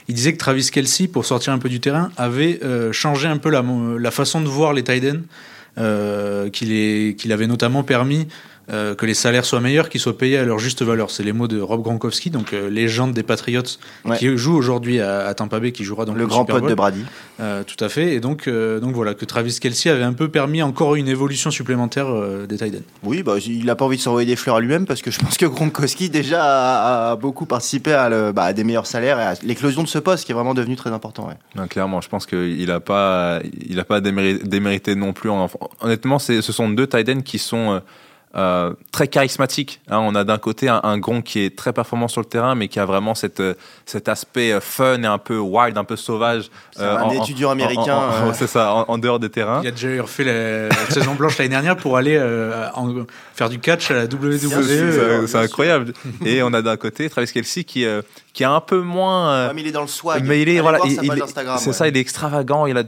Il 0.08 0.16
disait 0.16 0.32
que 0.32 0.38
Travis 0.38 0.68
Kelsey, 0.72 1.06
pour 1.06 1.24
sortir 1.26 1.52
un 1.52 1.58
peu 1.58 1.68
du 1.68 1.78
terrain, 1.78 2.10
avait 2.16 2.58
changé 2.90 3.28
un 3.28 3.36
peu 3.36 3.50
la, 3.50 3.64
la, 3.98 4.10
façon 4.10 4.40
de 4.40 4.48
voir 4.48 4.72
les 4.72 4.82
tight 4.82 5.04
ends, 5.04 6.50
qu'il 6.50 7.32
avait 7.32 7.46
notamment 7.46 7.84
permis 7.84 8.26
euh, 8.70 8.94
que 8.94 9.06
les 9.06 9.14
salaires 9.14 9.46
soient 9.46 9.60
meilleurs, 9.60 9.88
qu'ils 9.88 10.00
soient 10.00 10.16
payés 10.16 10.36
à 10.36 10.44
leur 10.44 10.58
juste 10.58 10.82
valeur. 10.82 11.10
C'est 11.10 11.22
les 11.22 11.32
mots 11.32 11.48
de 11.48 11.58
Rob 11.58 11.82
Gronkowski, 11.82 12.28
donc 12.28 12.52
euh, 12.52 12.68
légende 12.68 13.14
des 13.14 13.22
Patriots, 13.22 13.62
qui 14.18 14.36
joue 14.36 14.54
aujourd'hui 14.54 15.00
à, 15.00 15.32
Tampa 15.32 15.58
Bay, 15.58 15.72
qui 15.72 15.84
jouera 15.84 16.04
dans 16.04 16.12
le, 16.12 16.20
le 16.20 16.26
grand 16.26 16.44
pote 16.44 16.66
de 16.66 16.74
Brady. 16.74 17.04
Euh, 17.40 17.62
tout 17.64 17.82
à 17.82 17.88
fait. 17.88 18.14
Et 18.14 18.20
donc, 18.20 18.48
donc 18.48 18.94
voilà, 18.94 19.14
que 19.14 19.24
Travis 19.24 19.58
Kelsey 19.58 19.90
avait 19.90 20.02
un 20.02 20.12
peu 20.12 20.28
permis 20.28 20.62
encore 20.62 20.96
une 20.96 21.08
évolution 21.08 21.50
supplémentaire 21.50 22.08
des 22.46 22.58
Titans. 22.58 22.82
Oui, 23.02 23.22
bah, 23.22 23.36
il 23.44 23.64
n'a 23.64 23.74
pas 23.74 23.86
envie 23.86 23.96
de 23.96 24.02
s'envoyer 24.02 24.26
des 24.26 24.36
fleurs 24.36 24.56
à 24.56 24.60
lui-même 24.60 24.84
parce 24.84 25.00
que 25.00 25.10
je 25.10 25.18
pense 25.18 25.38
que 25.38 25.46
Gronkowski 25.46 26.10
déjà 26.10 27.10
a, 27.10 27.16
beaucoup 27.16 27.46
participé 27.46 27.94
à, 27.94 28.32
bah, 28.32 28.44
à, 28.44 28.52
des 28.52 28.64
meilleurs 28.64 28.86
salaires 28.86 29.18
et 29.18 29.24
à 29.24 29.34
l'éclosion 29.42 29.82
de 29.82 29.88
ce 29.88 29.98
poste 29.98 30.26
qui 30.26 30.32
est 30.32 30.34
vraiment 30.34 30.54
devenu 30.54 30.76
très 30.76 30.90
important. 30.90 31.30
Non, 31.56 31.66
clairement, 31.68 32.02
je 32.02 32.08
pense 32.08 32.26
qu'il 32.26 32.66
n'a 32.66 32.80
pas, 32.80 33.40
il 33.66 33.80
a 33.80 33.84
pas 33.84 34.00
démérité, 34.00 34.94
non 34.94 35.14
plus. 35.14 35.30
honnêtement, 35.80 36.18
ce 36.18 36.40
sont 36.42 36.68
deux 36.68 36.86
Titans 36.86 37.22
qui 37.22 37.38
sont 37.38 37.80
euh, 38.38 38.72
très 38.92 39.08
charismatique. 39.08 39.80
Hein. 39.90 39.98
On 40.00 40.14
a 40.14 40.24
d'un 40.24 40.38
côté 40.38 40.68
un, 40.68 40.80
un 40.84 40.98
Gronk 40.98 41.24
qui 41.24 41.40
est 41.40 41.56
très 41.56 41.72
performant 41.72 42.08
sur 42.08 42.20
le 42.20 42.26
terrain, 42.26 42.54
mais 42.54 42.68
qui 42.68 42.78
a 42.78 42.84
vraiment 42.84 43.14
cette, 43.14 43.40
euh, 43.40 43.54
cet 43.84 44.08
aspect 44.08 44.52
euh, 44.52 44.60
fun 44.60 45.02
et 45.02 45.06
un 45.06 45.18
peu 45.18 45.38
wild, 45.38 45.76
un 45.76 45.84
peu 45.84 45.96
sauvage. 45.96 46.50
Un 46.78 47.10
étudiant 47.10 47.50
américain, 47.50 47.96
en- 47.96 48.28
euh. 48.28 48.32
C'est 48.34 48.46
ça, 48.46 48.72
en, 48.72 48.84
en 48.88 48.98
dehors 48.98 49.18
des 49.18 49.28
terrains. 49.30 49.60
Il 49.62 49.68
a 49.68 49.72
déjà 49.72 50.02
refait 50.02 50.24
la, 50.24 50.68
la 50.68 50.90
saison 50.90 51.14
blanche 51.14 51.36
l'année 51.38 51.48
dernière 51.50 51.76
pour 51.76 51.96
aller 51.96 52.16
euh, 52.16 52.68
en- 52.74 53.04
faire 53.34 53.48
du 53.48 53.58
catch 53.58 53.90
à 53.90 53.94
la 53.94 54.04
WWE. 54.04 55.26
C'est- 55.26 55.36
incroyable. 55.36 55.92
et 56.24 56.42
on 56.42 56.52
a 56.52 56.62
d'un 56.62 56.76
côté 56.76 57.08
Travis 57.10 57.30
Kelsey 57.32 57.64
qui, 57.64 57.84
euh, 57.84 58.02
qui 58.32 58.42
est 58.44 58.46
un 58.46 58.60
peu 58.60 58.80
moins. 58.80 59.30
euh, 59.30 59.48
Ouais, 59.48 59.54
mais 59.54 59.62
il 59.62 59.68
est 59.68 59.72
dans 59.72 59.82
le 59.82 59.88
swag. 59.88 60.24
mais 60.24 60.40
il 60.42 60.48
est 60.48 60.52
Allez 60.52 60.60
voilà, 60.60 60.78
c'est 60.78 61.00
ouais. 61.68 61.72
ça, 61.72 61.88
il 61.88 61.96
est 61.96 62.00
extravagant. 62.00 62.66
Il 62.66 62.76
a 62.76 62.82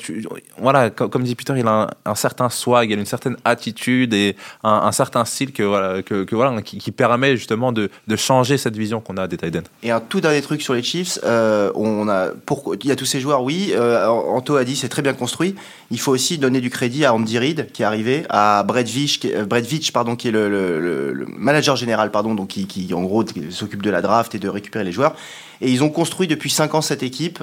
voilà, 0.58 0.90
comme, 0.90 1.10
comme 1.10 1.22
dit 1.22 1.34
Peter, 1.34 1.54
il 1.56 1.66
a 1.66 1.70
un, 1.82 1.88
un 2.04 2.14
certain 2.14 2.48
swag, 2.50 2.90
il 2.90 2.96
a 2.96 3.00
une 3.00 3.06
certaine 3.06 3.36
attitude 3.44 4.14
et 4.14 4.36
un, 4.62 4.70
un 4.84 4.92
certain 4.92 5.24
que 5.48 5.62
voilà, 5.62 6.62
qui, 6.62 6.90
permet 6.92 7.36
justement 7.36 7.72
de, 7.72 7.90
changer 8.16 8.58
cette 8.58 8.76
vision 8.76 9.00
qu'on 9.00 9.16
a 9.16 9.26
des 9.26 9.36
Titans. 9.36 9.64
Et 9.82 9.90
un 9.90 10.00
tout 10.00 10.20
dernier 10.20 10.42
truc 10.42 10.60
sur 10.62 10.74
les 10.74 10.82
Chiefs, 10.82 11.18
euh, 11.24 11.70
on 11.74 12.08
a 12.08 12.28
pourquoi 12.44 12.76
il 12.82 12.88
y 12.88 12.92
a 12.92 12.96
tous 12.96 13.06
ces 13.06 13.20
joueurs, 13.20 13.42
oui. 13.42 13.72
Euh, 13.74 14.06
Anto 14.06 14.56
a 14.56 14.64
dit 14.64 14.76
c'est 14.76 14.88
très 14.88 15.02
bien 15.02 15.14
construit. 15.14 15.54
Il 15.90 15.98
faut 15.98 16.12
aussi 16.12 16.38
donner 16.38 16.60
du 16.60 16.70
crédit 16.70 17.04
à 17.04 17.14
Andy 17.14 17.38
Reid 17.38 17.72
qui 17.72 17.82
est 17.82 17.84
arrivé, 17.84 18.24
à 18.28 18.62
Brett 18.62 18.88
est- 18.88 19.34
euh, 19.34 19.44
Brett 19.44 19.66
Veach, 19.66 19.92
pardon, 19.92 20.16
qui 20.16 20.28
est 20.28 20.32
le, 20.32 21.26
manager 21.36 21.76
général, 21.76 22.10
pardon, 22.10 22.34
donc 22.34 22.48
qui, 22.48 22.92
en 22.94 23.02
gros 23.02 23.24
s'occupe 23.50 23.82
de 23.82 23.90
la 23.90 24.02
draft 24.02 24.34
et 24.34 24.38
de 24.38 24.48
récupérer 24.48 24.84
les 24.84 24.92
joueurs. 24.92 25.14
Et 25.62 25.70
ils 25.70 25.82
ont 25.82 25.90
construit 25.90 26.26
depuis 26.26 26.50
5 26.50 26.74
ans 26.74 26.80
cette 26.80 27.02
équipe, 27.02 27.42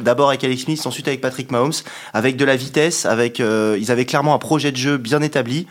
d'abord 0.00 0.28
avec 0.28 0.44
Alex 0.44 0.62
Smith, 0.62 0.80
ensuite 0.86 1.08
avec 1.08 1.20
Patrick 1.20 1.50
Mahomes, 1.50 1.72
avec 2.14 2.36
de 2.36 2.44
la 2.44 2.56
vitesse, 2.56 3.04
avec 3.04 3.40
ils 3.40 3.90
avaient 3.90 4.04
clairement 4.04 4.34
un 4.34 4.38
projet 4.38 4.70
de 4.70 4.76
jeu 4.76 4.96
bien 4.96 5.22
établi. 5.22 5.66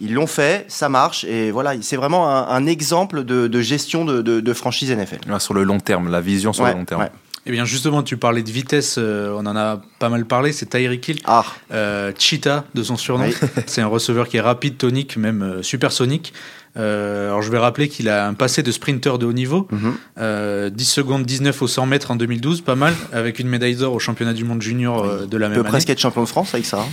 Ils 0.00 0.12
l'ont 0.12 0.26
fait, 0.26 0.64
ça 0.68 0.88
marche, 0.88 1.24
et 1.24 1.50
voilà, 1.52 1.74
c'est 1.80 1.96
vraiment 1.96 2.28
un, 2.28 2.48
un 2.48 2.66
exemple 2.66 3.22
de, 3.24 3.46
de 3.46 3.60
gestion 3.60 4.04
de, 4.04 4.22
de, 4.22 4.40
de 4.40 4.52
franchise 4.52 4.90
NFL. 4.90 5.18
Voilà, 5.24 5.38
Sur 5.38 5.54
le 5.54 5.62
long 5.62 5.78
terme, 5.78 6.10
la 6.10 6.20
vision 6.20 6.52
sur 6.52 6.64
Ouais, 6.64 6.72
le 6.72 6.78
long 6.78 6.84
terme. 6.84 7.02
ouais. 7.02 7.10
Eh 7.46 7.52
bien 7.52 7.66
justement, 7.66 8.02
tu 8.02 8.16
parlais 8.16 8.42
de 8.42 8.50
vitesse, 8.50 8.96
euh, 8.98 9.36
on 9.38 9.44
en 9.46 9.54
a 9.54 9.78
pas 9.98 10.08
mal 10.08 10.24
parlé, 10.24 10.50
c'est 10.52 10.64
Tyreek 10.66 11.06
Hill. 11.08 11.18
Ah, 11.26 11.44
Euh, 11.72 12.10
Cheetah 12.18 12.64
de 12.74 12.82
son 12.82 12.96
surnom. 12.96 13.26
Oui. 13.26 13.34
C'est 13.66 13.82
un 13.82 13.86
receveur 13.86 14.28
qui 14.28 14.38
est 14.38 14.40
rapide, 14.40 14.78
tonique, 14.78 15.18
même 15.18 15.42
euh, 15.42 15.62
supersonique. 15.62 16.32
Euh, 16.76 17.28
alors 17.28 17.42
je 17.42 17.50
vais 17.50 17.58
rappeler 17.58 17.88
qu'il 17.88 18.08
a 18.08 18.26
un 18.26 18.34
passé 18.34 18.62
de 18.62 18.72
sprinter 18.72 19.18
de 19.18 19.26
haut 19.26 19.32
niveau. 19.32 19.68
Mhm. 19.70 19.94
Euh, 20.18 20.70
10 20.70 20.84
secondes 20.84 21.24
19 21.24 21.62
au 21.62 21.66
100 21.68 21.86
mètres 21.86 22.10
en 22.10 22.16
2012, 22.16 22.62
pas 22.62 22.74
mal, 22.74 22.94
avec 23.12 23.38
une 23.38 23.48
médaille 23.48 23.76
d'or 23.76 23.92
au 23.94 23.98
championnat 23.98 24.32
du 24.32 24.44
monde 24.44 24.60
junior 24.62 25.04
euh, 25.04 25.26
de 25.26 25.36
la 25.36 25.46
il 25.46 25.50
même 25.50 25.54
peut 25.56 25.60
année. 25.60 25.68
presque 25.70 25.90
être 25.90 26.00
champion 26.00 26.22
de 26.22 26.28
France 26.28 26.52
avec 26.54 26.66
ça. 26.66 26.80
hein. 26.80 26.86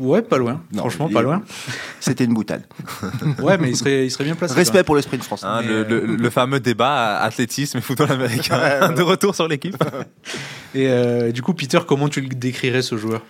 Ouais, 0.00 0.20
pas 0.20 0.36
loin. 0.36 0.60
Non, 0.72 0.80
Franchement, 0.80 1.06
il- 1.08 1.14
pas 1.14 1.22
loin. 1.22 1.42
C'était 2.00 2.24
une 2.24 2.34
boutade. 2.34 2.64
Ouais, 3.42 3.56
mais 3.58 3.70
il 3.70 3.76
serait, 3.76 4.04
il 4.04 4.10
serait 4.10 4.24
bien 4.24 4.34
placé. 4.34 4.54
Respect 4.54 4.82
pour 4.84 4.94
le 4.96 5.00
sprint 5.02 5.22
français. 5.22 5.46
Hein, 5.46 5.62
le, 5.62 5.72
euh, 5.72 5.84
le- 5.88 6.16
le 6.16 6.30
fameux 6.30 6.60
débat 6.60 7.18
athlétisme 7.20 7.78
et 7.78 7.80
football 7.80 8.10
américain 8.12 8.92
de 8.96 9.02
retour 9.02 9.34
sur 9.34 9.48
l'équipe. 9.48 9.76
Et 10.74 10.88
euh, 10.88 11.32
du 11.32 11.40
coup, 11.42 11.54
Peter, 11.54 11.78
comment 11.86 12.08
tu 12.08 12.20
le 12.20 12.28
décrirais 12.28 12.82
ce 12.82 12.96
joueur? 12.98 13.22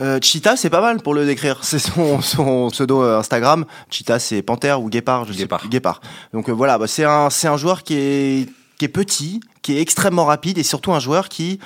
Euh, 0.00 0.18
Cheetah, 0.22 0.56
c'est 0.56 0.70
pas 0.70 0.80
mal 0.80 1.00
pour 1.00 1.14
le 1.14 1.26
décrire. 1.26 1.58
C'est 1.62 1.78
son, 1.78 2.20
son 2.20 2.68
pseudo 2.70 3.02
euh, 3.02 3.18
Instagram. 3.18 3.64
Cheetah, 3.90 4.18
c'est 4.18 4.42
panthère 4.42 4.80
ou 4.80 4.88
guépard, 4.88 5.24
je 5.24 5.32
sais 5.32 5.38
Guépard. 5.38 5.60
plus. 5.60 5.68
Guépard. 5.68 6.00
Donc 6.32 6.48
euh, 6.48 6.52
voilà, 6.52 6.78
bah, 6.78 6.86
c'est 6.86 7.04
un, 7.04 7.30
c'est 7.30 7.48
un 7.48 7.56
joueur 7.56 7.82
qui 7.82 7.94
est, 7.94 8.48
qui 8.78 8.84
est 8.84 8.88
petit, 8.88 9.40
qui 9.62 9.76
est 9.76 9.80
extrêmement 9.80 10.24
rapide 10.24 10.58
et 10.58 10.62
surtout 10.62 10.92
un 10.92 11.00
joueur 11.00 11.28
qui, 11.28 11.58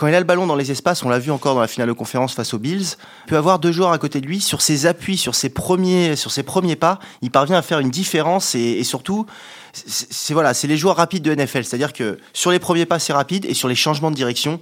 quand 0.00 0.06
il 0.06 0.14
a 0.14 0.18
le 0.18 0.24
ballon 0.24 0.46
dans 0.46 0.56
les 0.56 0.70
espaces, 0.70 1.04
on 1.04 1.10
l'a 1.10 1.18
vu 1.18 1.30
encore 1.30 1.54
dans 1.54 1.60
la 1.60 1.68
finale 1.68 1.88
de 1.88 1.92
conférence 1.92 2.32
face 2.32 2.54
aux 2.54 2.58
Bills, 2.58 2.96
peut 3.26 3.36
avoir 3.36 3.58
deux 3.58 3.70
joueurs 3.70 3.92
à 3.92 3.98
côté 3.98 4.22
de 4.22 4.26
lui 4.26 4.40
sur 4.40 4.62
ses 4.62 4.86
appuis, 4.86 5.18
sur 5.18 5.34
ses 5.34 5.50
premiers, 5.50 6.16
sur 6.16 6.30
ses 6.30 6.42
premiers 6.42 6.74
pas. 6.74 6.98
Il 7.20 7.30
parvient 7.30 7.58
à 7.58 7.60
faire 7.60 7.80
une 7.80 7.90
différence 7.90 8.54
et, 8.54 8.60
et 8.60 8.84
surtout, 8.84 9.26
c'est 9.74 10.32
voilà, 10.32 10.54
c'est 10.54 10.68
les 10.68 10.78
joueurs 10.78 10.96
rapides 10.96 11.22
de 11.22 11.34
NFL. 11.34 11.64
C'est-à-dire 11.64 11.92
que 11.92 12.16
sur 12.32 12.50
les 12.50 12.58
premiers 12.58 12.86
pas, 12.86 12.98
c'est 12.98 13.12
rapide 13.12 13.44
et 13.44 13.52
sur 13.52 13.68
les 13.68 13.74
changements 13.74 14.10
de 14.10 14.16
direction, 14.16 14.58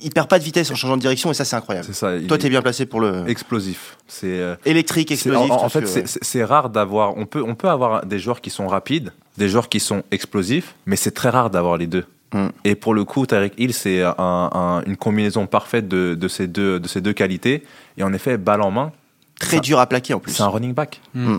il 0.00 0.12
perd 0.12 0.28
pas 0.28 0.38
de 0.38 0.44
vitesse 0.44 0.70
en 0.70 0.76
changeant 0.76 0.96
de 0.96 1.02
direction 1.02 1.32
et 1.32 1.34
ça, 1.34 1.44
c'est 1.44 1.56
incroyable. 1.56 1.92
Ça. 1.92 2.12
Toi, 2.28 2.38
t'es 2.38 2.48
bien 2.48 2.62
placé 2.62 2.86
pour 2.86 3.00
le 3.00 3.28
explosif. 3.28 3.96
C'est 4.06 4.38
euh, 4.38 4.54
électrique, 4.66 5.10
explosif. 5.10 5.50
en, 5.50 5.68
fait, 5.68 6.06
c'est 6.06 6.44
rare 6.44 6.70
d'avoir. 6.70 7.16
On 7.16 7.26
peut, 7.26 7.42
on 7.42 7.56
peut 7.56 7.68
avoir 7.68 8.06
des 8.06 8.20
joueurs 8.20 8.40
qui 8.40 8.50
sont 8.50 8.68
rapides, 8.68 9.12
des 9.36 9.48
joueurs 9.48 9.68
qui 9.68 9.80
sont 9.80 10.04
explosifs, 10.12 10.76
mais 10.86 10.94
c'est 10.94 11.10
très 11.10 11.30
rare 11.30 11.50
d'avoir 11.50 11.76
les 11.76 11.88
deux. 11.88 12.04
Mm. 12.36 12.48
Et 12.64 12.74
pour 12.74 12.94
le 12.94 13.04
coup, 13.04 13.24
Tyreek 13.26 13.54
Hill, 13.58 13.72
c'est 13.72 14.02
un- 14.02 14.14
un- 14.18 14.82
une 14.86 14.96
combinaison 14.96 15.46
parfaite 15.46 15.88
de, 15.88 16.14
de 16.14 16.28
ces 16.28 16.46
deux, 16.46 16.78
de 16.80 16.88
ces 16.88 17.00
deux 17.00 17.12
qualités. 17.12 17.62
Et 17.98 18.02
en 18.02 18.12
effet, 18.12 18.36
balle 18.36 18.62
en 18.62 18.70
main, 18.70 18.92
très 19.40 19.60
dur 19.60 19.78
à 19.78 19.86
plaquer 19.86 20.14
en 20.14 20.20
plus. 20.20 20.32
c'est 20.32 20.42
un 20.42 20.48
running 20.48 20.74
back. 20.74 21.00
Mm. 21.14 21.36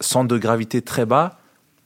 Centre 0.00 0.28
de 0.28 0.38
gravité 0.38 0.82
très 0.82 1.06
bas. 1.06 1.38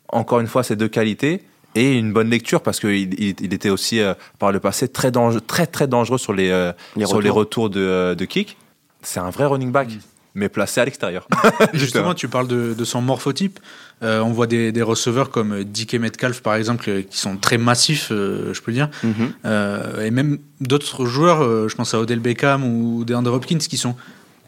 Encore 0.08 0.40
une 0.40 0.46
fois, 0.46 0.62
ces 0.62 0.76
deux 0.76 0.88
qualités. 0.88 1.42
Et 1.74 1.96
une 1.98 2.12
bonne 2.12 2.28
lecture 2.28 2.60
parce 2.60 2.78
qu'il 2.80 3.14
il, 3.18 3.34
il 3.40 3.54
était 3.54 3.70
aussi, 3.70 3.98
euh, 4.00 4.12
par 4.38 4.52
le 4.52 4.60
passé, 4.60 4.88
très, 4.88 5.10
dangereux, 5.10 5.40
très, 5.40 5.66
très 5.66 5.86
dangereux 5.86 6.18
sur 6.18 6.34
les, 6.34 6.50
euh, 6.50 6.70
Les 6.96 7.06
sur 7.06 7.22
les 7.22 7.30
retours. 7.30 7.64
retours 7.64 7.70
de, 7.70 7.80
euh, 7.80 8.14
de 8.14 8.24
kick. 8.26 8.58
C'est 9.00 9.20
un 9.20 9.30
vrai 9.30 9.46
running 9.46 9.72
back, 9.72 9.88
mais 10.34 10.48
placé 10.48 10.80
à 10.80 10.84
l'extérieur. 10.84 11.26
Justement, 11.74 12.14
tu 12.14 12.28
parles 12.28 12.48
de, 12.48 12.74
de 12.74 12.84
son 12.84 13.02
morphotype. 13.02 13.60
Euh, 14.02 14.20
on 14.20 14.32
voit 14.32 14.46
des, 14.46 14.72
des 14.72 14.82
receveurs 14.82 15.30
comme 15.30 15.62
DK 15.62 15.94
Metcalf, 15.94 16.40
par 16.40 16.54
exemple, 16.54 16.84
euh, 16.88 17.02
qui 17.02 17.18
sont 17.18 17.36
très 17.36 17.58
massifs, 17.58 18.08
euh, 18.10 18.52
je 18.54 18.60
peux 18.62 18.72
dire. 18.72 18.88
Mhm. 19.04 19.32
Euh, 19.44 20.04
et 20.04 20.10
même 20.10 20.38
d'autres 20.60 21.04
joueurs, 21.04 21.68
je 21.68 21.74
pense 21.74 21.94
à 21.94 22.00
Odell 22.00 22.18
Beckham 22.20 22.64
ou 22.64 23.04
DeAndre 23.04 23.32
Hopkins, 23.32 23.58
qui 23.58 23.76
sont 23.76 23.94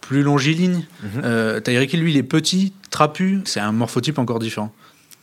plus 0.00 0.22
longilignes. 0.22 0.84
Euh, 1.22 1.60
Tyreek 1.60 1.92
lui, 1.92 2.12
il 2.12 2.16
est 2.16 2.22
petit, 2.24 2.72
trapu. 2.90 3.42
C'est 3.44 3.60
un 3.60 3.72
morphotype 3.72 4.18
encore 4.18 4.38
différent. 4.38 4.72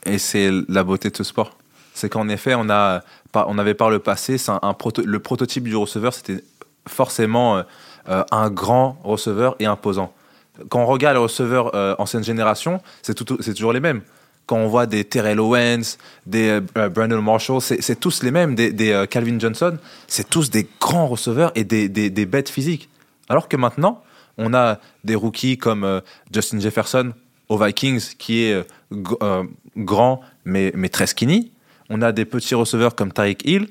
Et 0.06 0.18
c'est 0.18 0.50
la 0.68 0.82
beauté 0.82 1.10
de 1.10 1.16
ce 1.16 1.24
sport. 1.24 1.56
C'est 1.94 2.08
qu'en 2.08 2.28
effet, 2.28 2.54
on, 2.56 2.70
a, 2.70 3.02
on 3.34 3.58
avait 3.58 3.74
par 3.74 3.90
le 3.90 3.98
passé, 3.98 4.38
c'est 4.38 4.50
un, 4.50 4.58
un 4.62 4.72
proto- 4.72 5.04
le 5.04 5.18
prototype 5.18 5.64
du 5.64 5.76
receveur, 5.76 6.14
c'était 6.14 6.42
forcément 6.88 7.62
un 8.08 8.50
grand 8.50 8.98
receveur 9.04 9.54
et 9.60 9.66
imposant. 9.66 10.12
Quand 10.68 10.82
on 10.82 10.86
regarde 10.86 11.16
les 11.16 11.22
receveurs 11.22 11.74
euh, 11.74 11.94
ancienne 11.98 12.24
génération, 12.24 12.80
c'est 13.02 13.14
toujours 13.14 13.72
les 13.72 13.80
mêmes. 13.80 14.02
Quand 14.46 14.56
on 14.56 14.66
voit 14.68 14.86
des 14.86 15.04
Terrell 15.04 15.40
Owens, 15.40 15.96
des 16.26 16.60
euh, 16.76 16.88
Brandon 16.88 17.22
Marshall, 17.22 17.60
c'est 17.60 17.98
tous 18.00 18.22
les 18.22 18.30
mêmes, 18.30 18.54
des, 18.54 18.92
euh, 18.92 19.06
Calvin 19.06 19.38
Johnson, 19.38 19.78
c'est 20.08 20.28
tous 20.28 20.50
des 20.50 20.66
grands 20.80 21.06
receveurs 21.06 21.52
et 21.54 21.64
des, 21.64 22.26
bêtes 22.26 22.48
physiques. 22.50 22.88
Alors 23.28 23.48
que 23.48 23.56
maintenant, 23.56 24.02
on 24.38 24.52
a 24.52 24.78
des 25.04 25.14
rookies 25.14 25.58
comme 25.58 25.84
euh, 25.84 26.00
Justin 26.32 26.60
Jefferson 26.60 27.12
aux 27.48 27.58
Vikings, 27.58 28.14
qui 28.18 28.44
est 28.44 28.54
euh, 28.54 28.62
euh, 29.22 29.44
grand 29.76 30.20
mais, 30.44 30.72
très 30.90 31.06
skinny. 31.06 31.52
On 31.88 32.02
a 32.02 32.12
des 32.12 32.24
petits 32.24 32.54
receveurs 32.54 32.94
comme 32.94 33.12
Tyreek 33.12 33.46
Hill. 33.46 33.68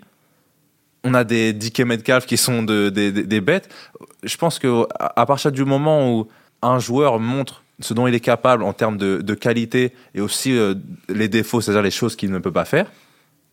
On 1.04 1.14
a 1.16 1.24
des 1.24 1.52
DK 1.54 1.82
Metcalf 1.82 2.26
qui 2.26 2.38
sont 2.38 2.62
de- 2.64 2.90
des- 2.90 3.42
bêtes. 3.42 3.70
Je 4.24 4.38
pense 4.38 4.60
que 4.60 4.86
à 5.00 5.26
partir 5.26 5.52
du 5.52 5.66
moment 5.66 6.12
où 6.14 6.28
un 6.62 6.80
joueur 6.80 7.20
montre 7.20 7.64
ce 7.80 7.94
dont 7.94 8.08
il 8.08 8.14
est 8.14 8.20
capable 8.20 8.64
en 8.64 8.74
termes 8.74 8.98
de, 8.98 9.34
qualité 9.34 9.94
et 10.14 10.22
aussi 10.22 10.58
euh, 10.58 10.76
les 11.10 11.28
défauts, 11.28 11.62
c'est-à-dire 11.62 11.82
les 11.82 11.92
choses 11.92 12.16
qu'il 12.16 12.32
ne 12.32 12.40
peut 12.40 12.52
pas 12.52 12.66
faire, 12.66 12.92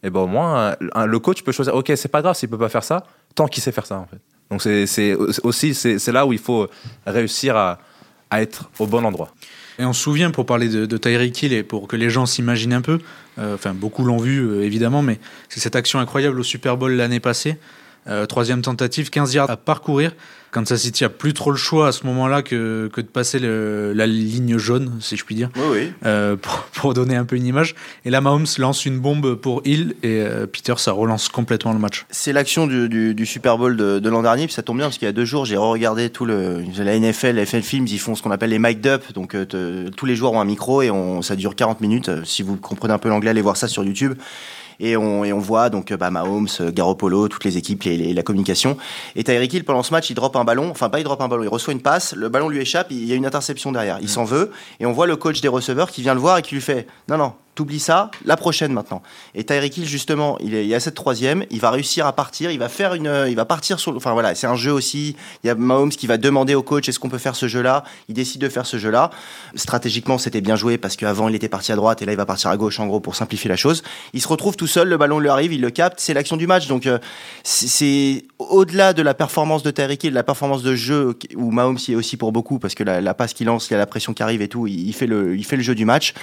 et 0.02 0.10
ben 0.10 0.20
au 0.20 0.26
moins 0.26 0.76
le 0.80 1.18
coach 1.18 1.42
peut 1.42 1.52
choisir. 1.52 1.74
Ok, 1.74 1.90
c'est 1.96 2.08
pas 2.08 2.22
grave 2.22 2.36
s'il 2.36 2.48
peut 2.48 2.58
pas 2.58 2.68
faire 2.68 2.84
ça, 2.84 3.04
tant 3.34 3.46
qu'il 3.46 3.62
sait 3.62 3.72
faire 3.72 3.86
ça 3.86 3.98
en 3.98 4.06
fait. 4.06 4.20
Donc 4.50 4.62
c'est 4.62 5.14
aussi 5.42 5.74
c'est 5.74 6.12
là 6.12 6.26
où 6.26 6.32
il 6.32 6.38
faut 6.38 6.68
réussir 7.06 7.56
à, 7.56 7.78
être 8.32 8.70
au 8.78 8.86
bon 8.86 9.04
endroit. 9.04 9.32
Et 9.78 9.84
on 9.84 9.92
se 9.92 10.02
souvient, 10.02 10.30
pour 10.30 10.44
parler 10.44 10.68
de, 10.68 10.86
de 10.86 10.96
Tyreek 10.96 11.42
Hill 11.42 11.52
et 11.52 11.62
pour 11.62 11.86
que 11.88 11.96
les 11.96 12.10
gens 12.10 12.26
s'imaginent 12.26 12.74
un 12.74 12.80
peu, 12.80 12.98
euh, 13.38 13.54
enfin 13.54 13.72
beaucoup 13.72 14.04
l'ont 14.04 14.18
vu 14.18 14.40
euh, 14.40 14.62
évidemment, 14.62 15.02
mais 15.02 15.18
c'est 15.48 15.60
cette 15.60 15.76
action 15.76 15.98
incroyable 16.00 16.38
au 16.38 16.42
Super 16.42 16.76
Bowl 16.76 16.92
l'année 16.92 17.20
passée. 17.20 17.56
Euh, 18.06 18.24
troisième 18.26 18.62
tentative, 18.62 19.10
15 19.10 19.34
yards 19.34 19.50
à 19.50 19.56
parcourir. 19.56 20.12
Kansas 20.50 20.80
City 20.80 21.04
a 21.04 21.10
plus 21.10 21.34
trop 21.34 21.50
le 21.50 21.58
choix 21.58 21.88
à 21.88 21.92
ce 21.92 22.06
moment-là 22.06 22.40
que, 22.40 22.88
que 22.90 23.02
de 23.02 23.06
passer 23.06 23.38
le- 23.38 23.92
la 23.94 24.06
ligne 24.06 24.56
jaune, 24.56 24.92
si 24.98 25.14
je 25.18 25.24
puis 25.26 25.34
dire, 25.34 25.50
Oui, 25.56 25.62
oui. 25.70 25.92
euh, 26.06 26.36
pour, 26.36 26.60
pour 26.72 26.94
donner 26.94 27.16
un 27.16 27.26
peu 27.26 27.36
une 27.36 27.44
image. 27.44 27.74
Et 28.06 28.10
là, 28.10 28.22
Mahomes 28.22 28.46
lance 28.56 28.86
une 28.86 28.98
bombe 28.98 29.34
pour 29.34 29.60
Hill 29.66 29.94
et 30.02 30.22
euh, 30.22 30.46
Peter, 30.46 30.72
ça 30.78 30.92
relance 30.92 31.28
complètement 31.28 31.74
le 31.74 31.78
match. 31.78 32.06
C'est 32.08 32.32
l'action 32.32 32.66
du, 32.66 32.88
du- 32.88 33.14
du 33.14 33.26
Super 33.26 33.58
Bowl 33.58 33.76
de, 33.76 33.98
de 33.98 34.08
l'an 34.08 34.22
dernier, 34.22 34.46
puis 34.46 34.54
ça 34.54 34.62
tombe 34.62 34.78
bien 34.78 34.86
parce 34.86 34.96
qu'il 34.96 35.04
y 35.04 35.10
a 35.10 35.12
deux 35.12 35.26
jours, 35.26 35.44
j'ai 35.44 35.58
regardé 35.58 36.08
tout 36.08 36.24
le 36.24 36.62
la 36.78 36.98
NFL, 36.98 37.32
la 37.36 37.44
FL 37.44 37.60
Films, 37.62 37.86
ils 37.86 37.98
font 38.00 38.14
ce 38.14 38.22
qu'on 38.22 38.30
appelle 38.30 38.48
les 38.50 38.58
mic 38.58 38.86
up, 38.86 39.02
donc 39.12 39.32
te- 39.32 39.90
tous 39.90 40.06
les 40.06 40.16
joueurs 40.16 40.32
ont 40.32 40.40
un 40.40 40.46
micro 40.46 40.80
et 40.80 40.90
on, 40.90 41.20
ça 41.20 41.36
dure 41.36 41.54
40 41.54 41.82
minutes. 41.82 42.10
Si 42.24 42.42
vous 42.42 42.56
comprenez 42.56 42.94
un 42.94 42.98
peu 42.98 43.10
l'anglais, 43.10 43.28
allez 43.30 43.42
voir 43.42 43.58
ça 43.58 43.68
sur 43.68 43.84
YouTube. 43.84 44.14
Et 44.80 44.96
on, 44.96 45.24
et 45.24 45.32
voit 45.32 45.70
donc 45.70 45.92
bah, 45.92 46.10
Mahomes, 46.10 46.48
Garoppolo, 46.72 47.28
toutes 47.28 47.44
les 47.44 47.56
équipes, 47.56 47.82
les- 47.84 48.12
la 48.14 48.22
communication. 48.22 48.76
Et 49.16 49.24
Tyreek 49.24 49.52
Hill, 49.52 49.64
pendant 49.64 49.82
ce 49.82 49.92
match, 49.92 50.10
il 50.10 50.14
drop 50.14 50.36
un 50.36 50.44
ballon, 50.44 50.70
enfin 50.70 50.88
pas 50.88 51.00
il 51.00 51.04
drop 51.04 51.20
un 51.20 51.28
ballon, 51.28 51.42
il 51.42 51.48
reçoit 51.48 51.72
une 51.72 51.80
passe, 51.80 52.14
le 52.14 52.28
ballon 52.28 52.48
lui 52.48 52.60
échappe, 52.60 52.88
il 52.90 53.04
y 53.04 53.12
a 53.12 53.16
une 53.16 53.26
interception 53.26 53.72
derrière. 53.72 53.98
Il 54.00 54.08
s'en 54.08 54.24
veut, 54.24 54.50
et 54.80 54.86
on 54.86 54.92
voit 54.92 55.06
le 55.06 55.16
coach 55.16 55.40
des 55.40 55.48
receveurs 55.48 55.90
qui 55.90 56.02
vient 56.02 56.14
le 56.14 56.20
voir 56.20 56.38
et 56.38 56.42
qui 56.42 56.54
lui 56.54 56.62
fait 56.62 56.86
Non, 57.08 57.16
non, 57.18 57.32
T'oublies 57.58 57.80
ça, 57.80 58.12
la 58.24 58.36
prochaine 58.36 58.72
maintenant. 58.72 59.02
Et 59.34 59.42
Tyreek 59.42 59.78
Hill, 59.78 59.84
justement, 59.84 60.38
il 60.38 60.54
est 60.54 60.72
à 60.72 60.78
cette 60.78 60.94
troisième, 60.94 61.44
il 61.50 61.58
va 61.58 61.72
réussir 61.72 62.06
à 62.06 62.12
partir, 62.12 62.52
il 62.52 62.58
va 62.60 62.68
faire 62.68 62.94
une, 62.94 63.24
il 63.28 63.34
va 63.34 63.44
partir 63.46 63.80
sur, 63.80 63.96
enfin 63.96 64.12
voilà, 64.12 64.36
c'est 64.36 64.46
un 64.46 64.54
jeu 64.54 64.70
aussi. 64.70 65.16
Il 65.42 65.48
y 65.48 65.50
a 65.50 65.56
Mahomes 65.56 65.88
qui 65.90 66.06
va 66.06 66.18
demander 66.18 66.54
au 66.54 66.62
coach 66.62 66.88
est-ce 66.88 67.00
qu'on 67.00 67.08
peut 67.08 67.18
faire 67.18 67.34
ce 67.34 67.48
jeu-là? 67.48 67.82
Il 68.08 68.14
décide 68.14 68.40
de 68.40 68.48
faire 68.48 68.64
ce 68.64 68.78
jeu-là. 68.78 69.10
Stratégiquement, 69.56 70.18
c'était 70.18 70.40
bien 70.40 70.54
joué 70.54 70.78
parce 70.78 70.94
qu'avant 70.94 71.28
il 71.28 71.34
était 71.34 71.48
parti 71.48 71.72
à 71.72 71.74
droite 71.74 72.00
et 72.00 72.06
là 72.06 72.12
il 72.12 72.16
va 72.16 72.26
partir 72.26 72.48
à 72.48 72.56
gauche 72.56 72.78
en 72.78 72.86
gros 72.86 73.00
pour 73.00 73.16
simplifier 73.16 73.48
la 73.50 73.56
chose. 73.56 73.82
Il 74.12 74.22
se 74.22 74.28
retrouve 74.28 74.54
tout 74.54 74.68
seul, 74.68 74.86
le 74.88 74.96
ballon 74.96 75.18
lui 75.18 75.28
arrive, 75.28 75.52
il 75.52 75.60
le 75.60 75.70
capte, 75.70 75.98
c'est 75.98 76.14
l'action 76.14 76.36
du 76.36 76.46
match. 76.46 76.68
Donc 76.68 76.86
euh, 76.86 77.00
c'est- 77.42 78.22
au-delà 78.38 78.92
de 78.92 79.02
la 79.02 79.14
performance 79.14 79.64
de 79.64 79.72
Tyreek 79.72 80.04
Hill, 80.04 80.12
la 80.12 80.22
performance 80.22 80.62
de 80.62 80.76
jeu 80.76 81.18
où 81.34 81.50
Mahomes 81.50 81.78
y 81.88 81.90
est 81.90 81.96
aussi 81.96 82.16
pour 82.16 82.30
beaucoup 82.30 82.60
parce 82.60 82.76
que 82.76 82.84
la, 82.84 83.14
passe 83.14 83.34
qu'il 83.34 83.48
lance, 83.48 83.68
il 83.68 83.72
y 83.72 83.74
a 83.74 83.78
la 83.78 83.86
pression 83.86 84.14
qui 84.14 84.22
arrive 84.22 84.42
et 84.42 84.48
tout, 84.48 84.68
il 84.68 84.92
fait 84.92 85.08
le, 85.08 85.36
il 85.36 85.44
fait 85.44 85.56
le 85.56 85.64
jeu 85.64 85.74
du 85.74 85.84
match 85.84 86.14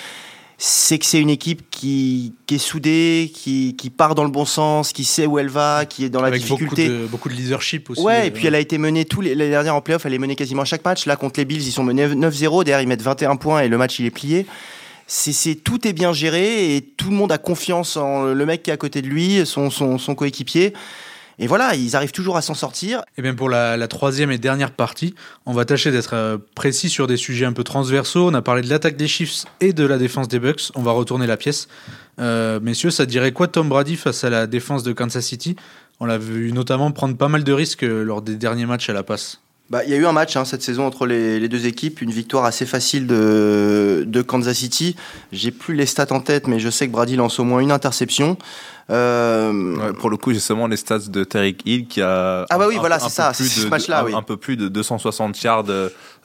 c'est 0.57 0.99
que 0.99 1.05
c'est 1.05 1.19
une 1.19 1.29
équipe 1.29 1.69
qui, 1.69 2.33
qui 2.47 2.55
est 2.55 2.59
soudée, 2.59 3.31
qui, 3.33 3.75
qui 3.75 3.89
part 3.89 4.15
dans 4.15 4.23
le 4.23 4.29
bon 4.29 4.45
sens, 4.45 4.93
qui 4.93 5.03
sait 5.03 5.25
où 5.25 5.37
elle 5.37 5.49
va, 5.49 5.85
qui 5.85 6.05
est 6.05 6.09
dans 6.09 6.21
la 6.21 6.27
Avec 6.27 6.47
beaucoup 6.47 6.63
difficulté. 6.63 6.87
de, 6.87 7.05
beaucoup 7.07 7.27
de 7.27 7.33
leadership 7.33 7.89
aussi. 7.89 8.01
Ouais, 8.01 8.27
et 8.27 8.29
euh, 8.29 8.33
puis 8.33 8.47
elle 8.47 8.55
a 8.55 8.59
été 8.59 8.77
menée 8.77 9.03
tous 9.03 9.19
les, 9.21 9.35
l'année 9.35 9.51
dernière 9.51 9.75
en 9.75 9.81
playoff, 9.81 10.05
elle 10.05 10.13
est 10.13 10.19
menée 10.19 10.35
quasiment 10.35 10.63
chaque 10.63 10.85
match. 10.85 11.05
Là, 11.05 11.17
contre 11.17 11.39
les 11.39 11.45
Bills, 11.45 11.63
ils 11.65 11.71
sont 11.71 11.83
menés 11.83 12.07
9-0. 12.07 12.63
Derrière, 12.63 12.81
ils 12.81 12.87
mettent 12.87 13.01
21 13.01 13.35
points 13.35 13.61
et 13.61 13.67
le 13.67 13.77
match, 13.77 13.99
il 13.99 14.05
est 14.05 14.11
plié. 14.11 14.45
C'est, 15.07 15.33
c'est, 15.33 15.55
tout 15.55 15.87
est 15.87 15.93
bien 15.93 16.13
géré 16.13 16.75
et 16.75 16.81
tout 16.81 17.09
le 17.09 17.15
monde 17.15 17.31
a 17.31 17.37
confiance 17.37 17.95
en 17.97 18.23
le 18.23 18.45
mec 18.45 18.63
qui 18.63 18.71
est 18.71 18.73
à 18.73 18.77
côté 18.77 19.01
de 19.01 19.07
lui, 19.07 19.45
son, 19.45 19.69
son, 19.69 19.97
son 19.97 20.15
coéquipier. 20.15 20.73
Et 21.37 21.47
voilà, 21.47 21.75
ils 21.75 21.95
arrivent 21.95 22.11
toujours 22.11 22.37
à 22.37 22.41
s'en 22.41 22.53
sortir. 22.53 23.01
Et 23.17 23.21
bien 23.21 23.33
pour 23.33 23.49
la, 23.49 23.75
la 23.77 23.87
troisième 23.87 24.31
et 24.31 24.37
dernière 24.37 24.71
partie, 24.71 25.15
on 25.45 25.53
va 25.53 25.65
tâcher 25.65 25.91
d'être 25.91 26.13
euh, 26.13 26.37
précis 26.55 26.89
sur 26.89 27.07
des 27.07 27.17
sujets 27.17 27.45
un 27.45 27.53
peu 27.53 27.63
transversaux. 27.63 28.29
On 28.29 28.33
a 28.33 28.41
parlé 28.41 28.61
de 28.61 28.69
l'attaque 28.69 28.95
des 28.95 29.07
Chiefs 29.07 29.45
et 29.59 29.73
de 29.73 29.85
la 29.85 29.97
défense 29.97 30.27
des 30.27 30.39
Bucks. 30.39 30.71
On 30.75 30.81
va 30.81 30.91
retourner 30.91 31.27
la 31.27 31.37
pièce. 31.37 31.67
Euh, 32.19 32.59
messieurs, 32.61 32.91
ça 32.91 33.05
dirait 33.05 33.33
quoi 33.33 33.47
Tom 33.47 33.67
Brady 33.67 33.97
face 33.97 34.23
à 34.23 34.29
la 34.29 34.47
défense 34.47 34.83
de 34.83 34.93
Kansas 34.93 35.25
City? 35.25 35.57
On 35.99 36.05
l'a 36.05 36.17
vu 36.17 36.51
notamment 36.53 36.91
prendre 36.91 37.17
pas 37.17 37.27
mal 37.27 37.43
de 37.43 37.53
risques 37.53 37.83
euh, 37.83 38.03
lors 38.03 38.21
des 38.21 38.35
derniers 38.35 38.65
matchs 38.65 38.89
à 38.89 38.93
la 38.93 39.03
passe. 39.03 39.41
Bah, 39.71 39.83
il 39.83 39.89
y 39.89 39.93
a 39.95 39.97
eu 39.97 40.05
un 40.05 40.11
match 40.11 40.37
hein, 40.37 40.45
cette 40.45 40.61
saison 40.61 40.85
entre 40.85 41.07
les, 41.07 41.39
les 41.39 41.49
deux 41.49 41.65
équipes, 41.65 42.01
une 42.01 42.11
victoire 42.11 42.45
assez 42.45 42.67
facile 42.67 43.07
de, 43.07 44.03
de 44.05 44.21
Kansas 44.21 44.55
City. 44.55 44.95
J'ai 45.31 45.49
plus 45.49 45.73
les 45.73 45.87
stats 45.87 46.11
en 46.11 46.19
tête, 46.19 46.47
mais 46.47 46.59
je 46.59 46.69
sais 46.69 46.85
que 46.85 46.91
Brady 46.91 47.15
lance 47.15 47.39
au 47.39 47.43
moins 47.43 47.61
une 47.61 47.71
interception. 47.71 48.37
Euh, 48.91 49.75
Ouais, 49.75 49.93
pour 49.93 50.09
le 50.09 50.17
coup, 50.17 50.31
j'ai 50.31 50.39
seulement 50.39 50.67
les 50.67 50.77
stats 50.77 50.99
de 51.09 51.23
Tariq 51.23 51.57
Hill 51.65 51.87
qui 51.87 52.01
a. 52.01 52.45
Ah 52.49 52.57
bah 52.57 52.65
oui, 52.67 52.75
un- 52.77 52.79
voilà, 52.79 52.95
un 52.95 52.99
c'est 52.99 53.05
peu 53.05 53.09
ça, 53.11 53.31
plus 53.35 53.47
c'est 53.47 53.59
de- 53.61 53.65
ce 53.65 53.69
match-là, 53.69 54.01
un, 54.01 54.05
oui. 54.05 54.13
un 54.13 54.21
peu 54.21 54.37
plus 54.37 54.57
de 54.57 54.67
260 54.67 55.41
yards 55.41 55.65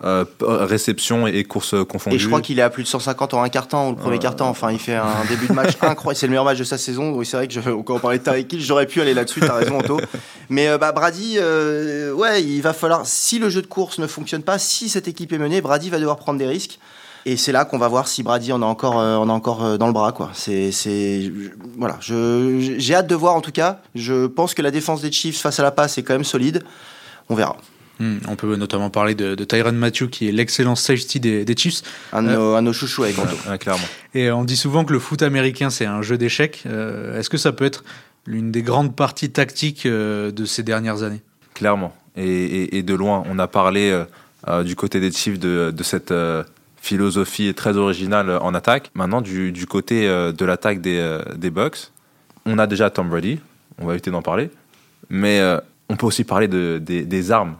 euh, 0.03 0.25
réception 0.43 1.27
et 1.27 1.45
courses 1.45 1.75
confondues. 1.89 2.17
et 2.17 2.19
je 2.19 2.27
crois 2.27 2.41
qu'il 2.41 2.59
est 2.59 2.63
à 2.63 2.71
plus 2.71 2.83
de 2.83 2.89
150 2.89 3.35
en 3.35 3.43
un 3.43 3.49
quart 3.49 3.69
temps, 3.69 3.89
ou 3.89 3.91
le 3.93 3.97
premier 3.97 4.19
quart 4.19 4.37
temps. 4.37 4.49
Enfin, 4.49 4.73
il 4.73 4.79
fait 4.79 4.95
un 4.95 5.25
début 5.29 5.47
de 5.49 5.53
match 5.55 5.73
incroyable. 5.81 6.17
C'est 6.19 6.27
le 6.27 6.31
meilleur 6.31 6.45
match 6.45 6.59
de 6.59 6.65
sa 6.65 6.79
saison. 6.79 7.13
Oui, 7.13 7.25
c'est 7.27 7.37
vrai 7.37 7.49
que 7.49 7.55
je, 7.55 7.61
quand 7.61 7.95
on 7.95 7.99
parlait 7.99 8.19
de 8.19 8.25
Tariq 8.25 8.47
Hill, 8.55 8.63
j'aurais 8.63 8.87
pu 8.87 9.01
aller 9.01 9.15
là-dessus. 9.15 9.41
T'as 9.41 9.55
raison, 9.55 9.79
Anto. 9.79 10.01
Mais 10.49 10.69
euh, 10.69 10.79
bah, 10.79 10.93
Brady, 10.93 11.39
ouais, 11.39 12.43
il 12.43 12.61
va 12.61 12.73
falloir. 12.73 13.07
Si 13.07 13.39
le 13.39 13.49
jeu 13.49 13.63
de 13.63 13.67
course 13.67 13.99
ne 13.99 14.07
fonctionne 14.07 14.43
pas, 14.43 14.59
si 14.59 14.89
cette 14.89 15.09
équipe 15.09 15.33
est 15.33 15.39
menée, 15.39 15.61
Brady 15.61 15.91
va 15.91 15.99
devoir 15.99 16.17
prendre 16.19 16.39
des 16.39 16.47
risques. 16.47 16.79
Et 17.27 17.37
c'est 17.37 17.53
là 17.53 17.65
qu'on 17.65 17.79
va 17.79 17.89
voir 17.89 18.09
si 18.09 18.23
Brady 18.23 18.53
en 18.53 18.63
a 18.63 18.67
encore, 18.67 18.99
euh, 18.99 19.17
en 19.17 19.29
a 19.29 19.33
encore 19.33 19.65
euh, 19.65 19.77
dans 19.77 19.87
le 19.87 19.93
bras, 19.93 20.13
quoi. 20.13 20.31
C'est, 20.33 20.73
c'est, 20.73 21.23
je- 21.23 21.31
voilà. 21.77 21.97
Je, 22.01 22.75
j'ai 22.79 22.95
hâte 22.95 23.07
de 23.07 23.15
voir 23.15 23.35
en 23.35 23.41
tout 23.41 23.53
cas. 23.53 23.81
Je 23.95 24.27
pense 24.27 24.55
que 24.55 24.63
la 24.63 24.71
défense 24.71 25.03
des 25.03 25.13
Chiefs 25.13 25.41
face 25.41 25.61
à 25.61 25.63
la 25.63 25.71
passe 25.71 25.99
est 25.99 26.03
quand 26.03 26.15
même 26.15 26.25
solide. 26.25 26.63
On 27.29 27.35
verra. 27.35 27.57
Hmm, 27.99 28.17
on 28.29 28.37
peut 28.37 28.57
notamment 28.57 28.89
parler 28.89 29.15
de, 29.15 29.35
de 29.35 29.45
Tyron 29.45 29.73
Matthew 29.73 30.09
qui 30.09 30.27
est 30.29 30.33
l'excellent 30.33 30.75
safety 30.75 31.21
des, 31.21 31.45
des 31.45 31.55
Chiefs. 31.57 31.83
Un 32.15 32.23
de, 32.23 32.29
nos, 32.33 32.55
un 32.55 32.63
de 32.63 32.67
nos 32.69 32.73
chouchous 32.73 33.03
avec 33.05 33.19
Anto. 33.19 33.37
Ouais, 33.49 33.59
clairement. 33.59 33.85
Et 34.15 34.31
on 34.31 34.45
dit 34.45 34.57
souvent 34.57 34.87
que 34.87 34.93
le 34.95 34.99
foot 34.99 35.21
américain 35.23 35.69
c'est 35.69 35.85
un 35.85 36.01
jeu 36.01 36.17
d'échecs. 36.17 36.63
Euh, 36.65 37.19
Est-ce 37.19 37.29
que 37.29 37.37
ça 37.37 37.53
peut 37.53 37.67
être 37.67 37.85
l'une 38.27 38.51
des 38.51 38.63
grandes 38.63 38.97
parties 38.97 39.31
tactiques 39.31 39.85
euh, 39.85 40.31
de 40.31 40.47
ces 40.47 40.63
dernières 40.63 41.03
années? 41.03 41.21
Clairement. 41.53 41.95
Et, 42.17 42.25
et- 42.25 42.79
et 42.79 42.83
de 42.83 42.95
loin, 42.95 43.23
on 43.31 43.39
a 43.39 43.47
parlé 43.47 43.91
euh, 43.91 44.05
euh, 44.49 44.63
du 44.63 44.77
côté 44.77 44.99
des 44.99 45.13
Chiefs 45.13 45.39
de, 45.39 45.71
de 45.71 45.83
cette 45.83 46.11
euh, 46.11 46.43
philosophie 46.81 47.53
très 47.55 47.77
originale 47.77 48.31
en 48.41 48.55
attaque. 48.55 48.91
Maintenant, 48.95 49.21
du, 49.21 49.53
du 49.53 49.67
côté 49.67 50.09
euh, 50.09 50.33
de 50.33 50.45
l'attaque 50.45 50.81
des, 50.81 50.99
euh, 50.99 51.23
des 51.37 51.51
Bucks, 51.51 51.91
on 52.47 52.59
a 52.59 52.67
déjà 52.67 52.91
Tom 52.91 53.09
Brady, 53.09 53.39
on 53.79 53.87
va 53.87 53.93
éviter 53.93 54.11
d'en 54.11 54.23
parler, 54.23 54.51
mais 55.09 55.41
euh, 55.41 55.59
on 55.89 55.97
peut 55.97 56.07
aussi 56.07 56.25
parler 56.25 56.49
de, 56.49 56.79
des, 56.83 57.05
des 57.05 57.33
armes 57.33 57.57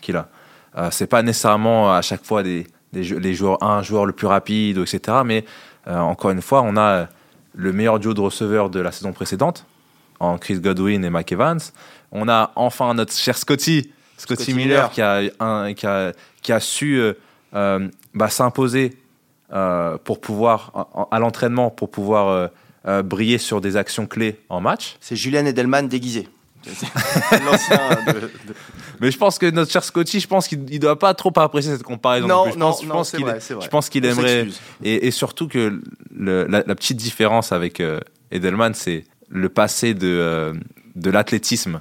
qu'il 0.00 0.16
a. 0.16 0.28
Euh, 0.76 0.88
c'est 0.90 1.06
pas 1.06 1.22
nécessairement 1.22 1.92
à 1.94 2.02
chaque 2.02 2.24
fois 2.24 2.42
des, 2.42 2.66
les 2.92 3.34
joueurs, 3.34 3.62
un 3.62 3.82
joueur 3.82 4.04
le 4.06 4.12
plus 4.12 4.26
rapide, 4.26 4.78
etc. 4.78 5.18
Mais 5.24 5.44
euh, 5.86 5.96
encore 5.98 6.30
une 6.30 6.42
fois, 6.42 6.62
on 6.62 6.76
a 6.76 7.08
le 7.54 7.72
meilleur 7.72 7.98
duo 7.98 8.14
de 8.14 8.20
receveurs 8.20 8.68
de 8.70 8.80
la 8.80 8.92
saison 8.92 9.12
précédente, 9.12 9.64
en 10.20 10.36
Chris 10.38 10.60
Godwin 10.60 11.04
et 11.04 11.10
Mike 11.10 11.32
Evans. 11.32 11.58
On 12.12 12.28
a 12.28 12.52
enfin 12.54 12.92
notre 12.94 13.12
cher 13.14 13.36
Scotty, 13.36 13.90
Scotty, 14.18 14.42
Scotty 14.42 14.54
Miller, 14.54 14.90
Miller. 14.90 14.90
Qui, 14.90 15.02
a, 15.02 15.20
un- 15.44 15.74
qui, 15.74 15.86
a, 15.86 16.12
qui 16.42 16.52
a 16.52 16.60
su 16.60 16.96
euh, 16.98 17.14
bah, 17.52 18.28
s'imposer 18.28 18.96
euh, 19.52 19.96
pour 20.04 20.20
pouvoir, 20.20 21.06
à 21.10 21.18
l'entraînement, 21.18 21.70
pour 21.70 21.90
pouvoir 21.90 22.28
euh, 22.28 22.46
euh, 22.86 23.02
briller 23.02 23.38
sur 23.38 23.60
des 23.60 23.76
actions 23.76 24.06
clés 24.06 24.40
en 24.48 24.60
match. 24.60 24.96
C'est 25.00 25.16
Julian 25.16 25.46
Edelman 25.46 25.88
déguisé. 25.88 26.28
De- 26.68 28.20
de- 28.20 28.30
Mais 29.00 29.10
je 29.10 29.16
pense 29.18 29.38
que 29.38 29.46
notre 29.50 29.70
cher 29.70 29.84
Scotty, 29.84 30.20
je 30.20 30.26
pense 30.26 30.48
qu'il 30.48 30.62
ne 30.64 30.78
doit 30.78 30.98
pas 30.98 31.14
trop 31.14 31.32
apprécier 31.36 31.72
cette 31.72 31.82
comparaison. 31.82 32.26
Non, 32.26 32.50
je 32.50 32.58
non, 32.58 32.66
pense, 32.66 32.82
je 32.82 32.86
non, 32.86 33.02
je 33.60 33.68
pense 33.68 33.88
qu'il 33.88 34.04
aimerait. 34.04 34.48
Et, 34.82 35.06
et 35.06 35.10
surtout 35.10 35.48
que 35.48 35.80
le- 36.14 36.44
la, 36.46 36.62
la 36.66 36.74
petite 36.74 36.96
différence 36.96 37.52
avec 37.52 37.80
euh, 37.80 38.00
Edelman, 38.32 38.74
c'est 38.74 39.04
le 39.28 39.48
passé 39.48 39.94
de, 39.94 40.08
euh, 40.08 40.52
de 40.96 41.10
l'athlétisme 41.10 41.80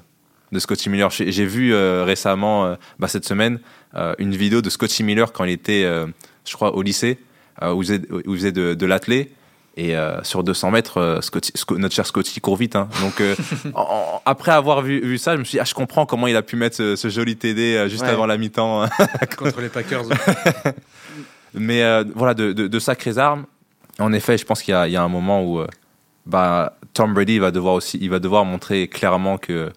de 0.52 0.60
Scotty 0.60 0.90
Miller. 0.90 1.10
J'ai 1.10 1.46
vu 1.46 1.74
euh, 1.74 2.04
récemment, 2.06 2.66
euh, 2.66 2.76
bah, 3.00 3.08
cette 3.08 3.26
semaine, 3.26 3.60
euh, 3.96 4.14
une 4.18 4.36
vidéo 4.36 4.62
de 4.62 4.70
Scotty 4.70 5.04
Miller 5.04 5.32
quand 5.34 5.44
il 5.44 5.52
était, 5.52 5.84
je 6.46 6.54
crois, 6.54 6.76
au 6.76 6.82
lycée, 6.82 7.18
où 7.62 7.82
il 7.82 7.86
faisait, 7.88 8.02
où 8.12 8.34
il 8.34 8.38
faisait 8.38 8.52
de, 8.52 8.74
de 8.74 8.86
l'athlé. 8.86 9.32
Et 9.80 9.94
sur 10.24 10.44
200 10.44 10.72
mètres, 10.72 11.20
Scotty- 11.22 11.54
notre 11.78 11.94
cher 11.94 12.06
Scotty 12.08 12.40
court 12.42 12.56
vite. 12.58 12.76
hein. 12.76 12.90
Donc, 13.02 13.22
en- 13.76 14.22
après 14.26 14.52
avoir 14.52 14.82
vu, 14.82 15.02
vu 15.06 15.18
ça, 15.20 15.34
je 15.36 15.40
me 15.40 15.44
suis 15.44 15.58
dit, 15.58 15.60
ah, 15.60 15.66
je 15.66 15.76
comprends 15.76 16.06
comment 16.08 16.26
il 16.28 16.36
a 16.36 16.42
pu 16.42 16.56
mettre 16.56 16.76
ce, 16.76 16.96
ce 16.96 17.10
joli 17.10 17.36
TD 17.38 17.88
juste 17.88 18.02
Ouais. 18.02 18.10
avant 18.10 18.26
la 18.26 18.38
mi-temps. 18.38 18.84
hein. 18.84 18.90
contre 19.38 19.62
les 19.62 19.70
Packers 19.70 20.06
Mais 21.54 21.82
voilà, 22.16 22.34
de, 22.34 22.54
de- 22.54 22.68
de 22.68 22.80
sacrées 22.80 23.18
armes. 23.18 23.46
En 24.00 24.14
effet, 24.14 24.38
je 24.38 24.46
pense 24.46 24.62
qu'il 24.62 24.72
y, 24.74 24.76
a- 24.76 24.88
il 24.88 24.94
y 24.94 24.98
a 24.98 25.04
un 25.04 25.08
moment 25.10 25.44
où 25.44 25.62
bah, 26.26 26.78
Tom 26.94 27.14
Brady 27.14 27.40
va 27.40 27.52
devoir 27.52 27.76
aussi, 27.76 27.98
il 28.02 28.10
va 28.10 28.20
devoir 28.20 28.46
montrer 28.46 28.88
clairement 28.88 29.38
que 29.38 29.72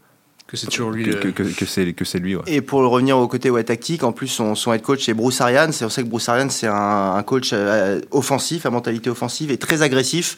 que 0.50 0.56
c'est 0.56 0.66
toujours 0.66 0.90
lui 0.90 1.04
que, 1.04 1.10
le- 1.10 1.16
que- 1.16 1.28
que- 1.28 1.54
que 1.54 1.64
c'est 1.64 1.92
que 1.92 2.04
c'est 2.04 2.18
lui. 2.18 2.34
ouais. 2.36 2.42
Et 2.46 2.60
pour 2.60 2.80
revenir 2.80 3.16
au 3.18 3.28
côté 3.28 3.50
ouais, 3.50 3.62
tactique, 3.64 4.02
en 4.02 4.12
plus 4.12 4.28
son, 4.28 4.54
son 4.54 4.72
head 4.72 4.82
coach 4.82 5.04
c'est 5.06 5.14
Bruce 5.14 5.40
Arians. 5.40 5.70
Et 5.80 5.84
on 5.84 5.88
sait 5.88 6.02
que 6.02 6.08
Bruce 6.08 6.28
Arians 6.28 6.50
c'est 6.50 6.66
un, 6.66 7.14
un 7.14 7.22
coach 7.22 7.50
euh, 7.52 8.00
offensif, 8.10 8.66
à 8.66 8.70
mentalité 8.70 9.08
offensive 9.10 9.50
et 9.50 9.56
très 9.58 9.82
agressif. 9.82 10.36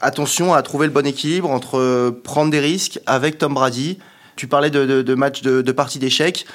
Attention 0.00 0.54
à 0.54 0.62
trouver 0.62 0.86
le 0.86 0.92
bon 0.92 1.06
équilibre 1.06 1.50
entre 1.50 1.78
euh, 1.78 2.10
prendre 2.10 2.50
des 2.50 2.60
risques 2.60 2.98
avec 3.06 3.38
Tom 3.38 3.54
Brady. 3.54 3.98
Tu 4.36 4.46
parlais 4.46 4.70
de, 4.70 4.86
de, 4.86 5.02
de 5.02 5.14
match 5.14 5.42
de, 5.42 5.60
de 5.62 5.72
partie 5.72 5.98
d'échecs. 5.98 6.46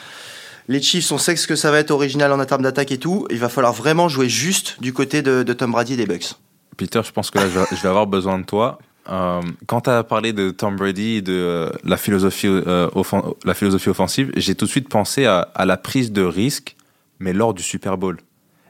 Les 0.67 0.81
Chiefs, 0.81 1.11
on 1.11 1.19
sait 1.19 1.35
ce 1.35 1.45
que 1.45 1.55
ça 1.55 1.69
va 1.69 1.77
être 1.77 1.91
original 1.91 2.31
en 2.31 2.43
termes 2.43 2.63
d'attaque 2.63 2.91
et 2.91 2.97
tout. 2.97 3.27
Il 3.29 3.37
va 3.37 3.49
falloir 3.49 3.71
vraiment 3.73 4.09
jouer 4.09 4.27
juste 4.29 4.77
du 4.81 4.93
côté 4.93 5.21
de, 5.21 5.43
de 5.43 5.53
Tom 5.53 5.71
Brady 5.71 5.93
et 5.93 5.97
des 5.97 6.07
Bucks. 6.07 6.33
Peter, 6.75 7.01
je 7.05 7.11
pense 7.11 7.29
que 7.29 7.37
là, 7.37 7.45
je 7.47 7.81
vais 7.81 7.87
avoir 7.87 8.07
besoin 8.07 8.39
de 8.39 8.45
toi. 8.45 8.79
Euh, 9.09 9.41
quand 9.67 9.81
tu 9.81 9.89
as 9.89 10.03
parlé 10.03 10.33
de 10.33 10.49
Tom 10.51 10.75
Brady 10.75 11.17
et 11.17 11.21
de 11.21 11.33
euh, 11.33 11.69
la, 11.83 11.97
philosophie, 11.97 12.47
euh, 12.47 12.89
la 13.45 13.53
philosophie 13.53 13.89
offensive, 13.89 14.31
j'ai 14.35 14.55
tout 14.55 14.65
de 14.65 14.69
suite 14.71 14.89
pensé 14.89 15.25
à, 15.25 15.39
à 15.53 15.65
la 15.65 15.77
prise 15.77 16.11
de 16.11 16.23
risque, 16.23 16.75
mais 17.19 17.31
lors 17.33 17.53
du 17.53 17.61
Super 17.63 17.97
Bowl. 17.97 18.17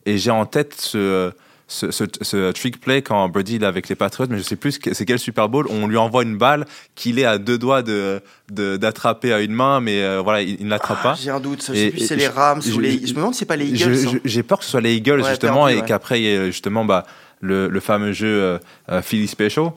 Et 0.05 0.17
j'ai 0.17 0.31
en 0.31 0.45
tête 0.45 0.73
ce, 0.77 1.31
ce, 1.67 1.89
ce- 1.89 2.03
ce 2.21 2.51
trick 2.51 2.79
play 2.81 3.01
quand 3.01 3.27
Brady 3.29 3.55
il 3.55 3.63
est 3.63 3.65
avec 3.65 3.87
les 3.89 3.95
Patriots, 3.95 4.27
mais 4.29 4.37
je 4.37 4.43
sais 4.43 4.55
plus 4.57 4.77
c'est 4.91 5.05
quel 5.05 5.19
Super 5.19 5.47
Bowl. 5.49 5.65
On 5.69 5.87
lui 5.87 5.97
envoie 5.97 6.23
une 6.23 6.37
balle 6.37 6.65
qu'il 6.95 7.17
est 7.17 7.25
à 7.25 7.37
deux 7.37 7.57
doigts 7.57 7.81
de 7.81 8.21
d'attraper 8.51 9.31
à 9.33 9.39
une 9.41 9.53
main, 9.53 9.79
mais 9.79 10.03
euh, 10.03 10.21
voilà, 10.21 10.41
il, 10.41 10.63
ne 10.65 10.69
l'attrape 10.69 11.01
pas. 11.01 11.13
Ah, 11.13 11.19
J'ai 11.19 11.31
un 11.31 11.39
doute. 11.39 11.67
Et- 11.73 11.85
sais 11.85 11.91
plus 11.91 12.07
c'est 12.07 12.15
les 12.17 12.27
Rams 12.27 12.61
je- 12.61 12.73
ou 12.73 12.79
les. 12.79 12.99
je- 12.99 13.07
Je 13.07 13.11
me 13.13 13.17
demande 13.17 13.33
si 13.33 13.39
c'est 13.39 13.45
pas 13.45 13.55
les 13.55 13.67
Eagles. 13.69 14.07
hein. 14.15 14.19
J'ai 14.25 14.43
peur 14.43 14.59
que 14.59 14.65
ce 14.65 14.71
soit 14.71 14.81
les 14.81 14.95
Eagles 14.95 15.21
Ouais, 15.21 15.29
justement 15.29 15.65
perdu, 15.65 15.77
et 15.77 15.81
ouais. 15.81 15.87
qu'après 15.87 16.19
il 16.19 16.23
y 16.25 16.27
ait 16.27 16.45
justement 16.51 16.83
bah, 16.85 17.05
le, 17.41 17.67
le 17.69 17.79
fameux 17.79 18.11
jeu 18.11 18.59
euh, 18.91 19.01
Philly 19.01 19.27
Special. 19.27 19.71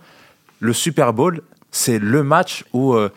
Le 0.60 0.72
Super 0.72 1.12
Bowl, 1.12 1.42
c'est 1.70 1.98
le 1.98 2.22
match 2.22 2.64
où 2.72 2.94
euh, 2.94 3.10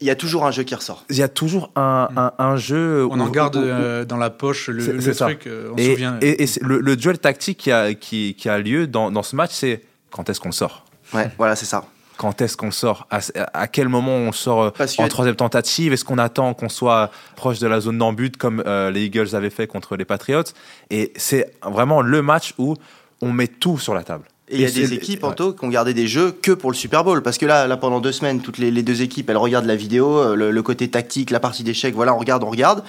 Il 0.00 0.06
y 0.06 0.10
a 0.10 0.14
toujours 0.16 0.44
un 0.46 0.50
jeu 0.50 0.62
qui 0.62 0.74
ressort. 0.74 1.04
il 1.10 1.16
y 1.16 1.22
a 1.22 1.28
toujours 1.28 1.70
un, 1.76 2.08
un, 2.16 2.32
un 2.38 2.56
jeu. 2.56 3.06
On 3.10 3.18
où- 3.18 3.22
en 3.22 3.28
garde 3.30 3.56
où- 3.56 3.60
où- 3.60 3.62
euh, 3.64 4.04
dans 4.04 4.16
la 4.16 4.30
poche 4.30 4.68
le, 4.68 4.84
truc, 5.14 5.46
euh, 5.46 5.70
on 5.72 5.76
se 5.76 5.82
et, 5.82 5.90
souvient. 5.92 6.18
et- 6.20 6.46
le, 6.60 6.78
le 6.80 6.96
duel 6.96 7.18
tactique 7.18 7.58
qui 7.58 7.72
a, 7.72 7.94
qui, 7.94 8.34
qui 8.34 8.48
a 8.48 8.58
lieu 8.58 8.86
dans, 8.86 9.10
dans 9.10 9.22
ce 9.22 9.34
match, 9.36 9.50
c'est 9.52 9.82
quand 10.10 10.28
est-ce 10.28 10.40
qu'on 10.40 10.48
le 10.50 10.54
sort? 10.54 10.84
Ouais, 11.12 11.30
voilà, 11.38 11.56
c'est 11.56 11.66
ça. 11.66 11.84
quand 12.16 12.40
est-ce 12.40 12.56
qu'on 12.56 12.66
le 12.66 12.72
sort? 12.72 13.06
À, 13.10 13.18
à 13.52 13.66
quel 13.66 13.88
moment 13.88 14.14
on 14.16 14.26
le 14.26 14.32
sort 14.32 14.72
Parce 14.72 14.98
en 14.98 15.08
troisième 15.08 15.36
tentative? 15.36 15.92
Est-ce 15.92 16.04
qu'on 16.04 16.18
attend 16.18 16.54
qu'on 16.54 16.68
soit 16.68 17.10
proche 17.36 17.58
de 17.58 17.66
la 17.66 17.80
zone 17.80 17.98
d'embut 17.98 18.36
comme 18.36 18.62
euh, 18.66 18.90
les 18.90 19.04
Eagles 19.04 19.34
avaient 19.34 19.50
fait 19.50 19.66
contre 19.66 19.96
les 19.96 20.04
Patriots? 20.04 20.44
Et 20.90 21.12
c'est 21.16 21.54
vraiment 21.64 22.02
le 22.02 22.22
match 22.22 22.54
où 22.58 22.76
on 23.20 23.32
met 23.32 23.48
tout 23.48 23.78
sur 23.78 23.94
la 23.94 24.02
table. 24.04 24.24
Et 24.48 24.56
il 24.56 24.60
y 24.60 24.66
a 24.66 24.70
des 24.70 24.92
équipes, 24.92 25.22
ouais. 25.22 25.30
Anto, 25.30 25.54
qui 25.54 25.64
ont 25.64 25.68
gardé 25.68 25.94
des 25.94 26.06
jeux 26.06 26.30
que 26.30 26.52
pour 26.52 26.70
le 26.70 26.76
Super 26.76 27.02
Bowl. 27.02 27.22
Parce 27.22 27.38
que 27.38 27.46
là, 27.46 27.66
là 27.66 27.76
pendant 27.76 28.00
deux 28.00 28.12
semaines, 28.12 28.40
toutes 28.40 28.58
les, 28.58 28.70
les 28.70 28.82
deux 28.82 29.00
équipes, 29.00 29.30
elles 29.30 29.38
regardent 29.38 29.66
la 29.66 29.76
vidéo, 29.76 30.18
euh, 30.18 30.34
le, 30.34 30.50
le 30.50 30.62
côté 30.62 30.88
tactique, 30.88 31.30
la 31.30 31.40
partie 31.40 31.64
d'échecs, 31.64 31.94
voilà, 31.94 32.14
on 32.14 32.18
regarde, 32.18 32.44
on 32.44 32.50
regarde. 32.50 32.84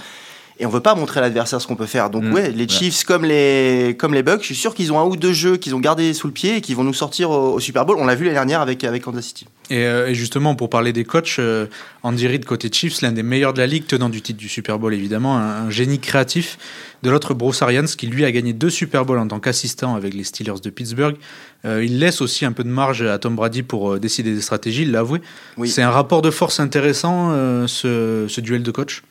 Et 0.58 0.66
on 0.66 0.70
veut 0.70 0.80
pas 0.80 0.96
montrer 0.96 1.20
à 1.20 1.22
l'adversaire 1.22 1.60
ce 1.60 1.68
qu'on 1.68 1.76
peut 1.76 1.86
faire. 1.86 2.10
Donc 2.10 2.24
Mm. 2.24 2.34
ouais, 2.34 2.52
les 2.52 2.64
Ouais. 2.64 2.70
Chiefs 2.70 3.04
comme 3.04 3.26
les, 3.26 3.96
comme 4.00 4.14
les 4.14 4.24
Bucks, 4.24 4.40
je 4.42 4.46
suis 4.46 4.56
sûr 4.56 4.74
qu'ils 4.74 4.94
ont 4.94 5.00
un 5.00 5.04
ou 5.04 5.18
deux 5.18 5.34
jeux 5.34 5.58
qu'ils 5.58 5.76
ont 5.76 5.80
gardés 5.82 6.14
sous 6.14 6.28
le 6.28 6.34
pied 6.34 6.56
et 6.58 6.62
qui 6.62 6.74
vont 6.74 6.86
nous 6.86 6.94
sortir 6.94 7.30
au, 7.30 7.56
au 7.56 7.60
Super 7.60 7.86
Bowl. 7.86 7.98
On 8.00 8.06
l'a 8.06 8.16
vu 8.16 8.24
l'année 8.24 8.36
dernière 8.36 8.62
avec, 8.62 8.84
avec 8.86 9.04
Kansas 9.04 9.26
City. 9.26 9.48
Et, 9.70 9.84
euh, 9.86 10.08
et 10.08 10.16
justement, 10.16 10.56
pour 10.56 10.70
parler 10.70 10.94
des 10.94 11.04
coachs, 11.04 11.36
euh, 11.40 11.66
Andy 12.04 12.26
Reid 12.28 12.46
côté 12.46 12.70
Chiefs, 12.72 13.02
l'un 13.02 13.12
des 13.12 13.22
meilleurs 13.24 13.52
de 13.54 13.60
la 13.60 13.68
ligue, 13.68 13.86
tenant 13.86 14.08
du 14.08 14.22
titre 14.22 14.40
du 14.40 14.48
Super 14.48 14.80
Bowl 14.80 14.94
évidemment, 14.94 15.38
un, 15.38 15.66
un 15.66 15.70
génie 15.70 16.00
créatif. 16.00 16.58
De 17.04 17.10
l'autre, 17.12 17.34
Bruce 17.34 17.62
Arians, 17.62 17.86
qui 17.86 18.08
lui 18.08 18.24
a 18.24 18.32
gagné 18.32 18.54
deux 18.54 18.70
Super 18.70 19.04
Bowls 19.06 19.20
en 19.20 19.28
tant 19.28 19.40
qu'assistant 19.42 19.96
avec 19.96 20.14
les 20.14 20.24
Steelers 20.24 20.62
de 20.64 20.70
Pittsburgh. 20.70 21.18
Euh, 21.66 21.84
il 21.84 22.00
laisse 22.00 22.22
aussi 22.22 22.46
un 22.46 22.52
peu 22.54 22.64
de 22.64 22.70
marge 22.70 23.02
à 23.04 23.20
Tom 23.20 23.36
Brady 23.36 23.62
pour 23.62 24.00
décider 24.00 24.34
des 24.34 24.42
stratégies, 24.42 24.84
il 24.84 24.92
l'a 24.92 25.00
avoué. 25.02 25.22
Oui. 25.58 25.70
C'est 25.70 25.82
un 25.84 25.92
rapport 25.92 26.22
de 26.22 26.32
force 26.32 26.60
intéressant, 26.62 27.32
ce, 27.68 28.26
ce 28.30 28.42
duel 28.42 28.64
de 28.64 28.72
coach. 28.72 29.04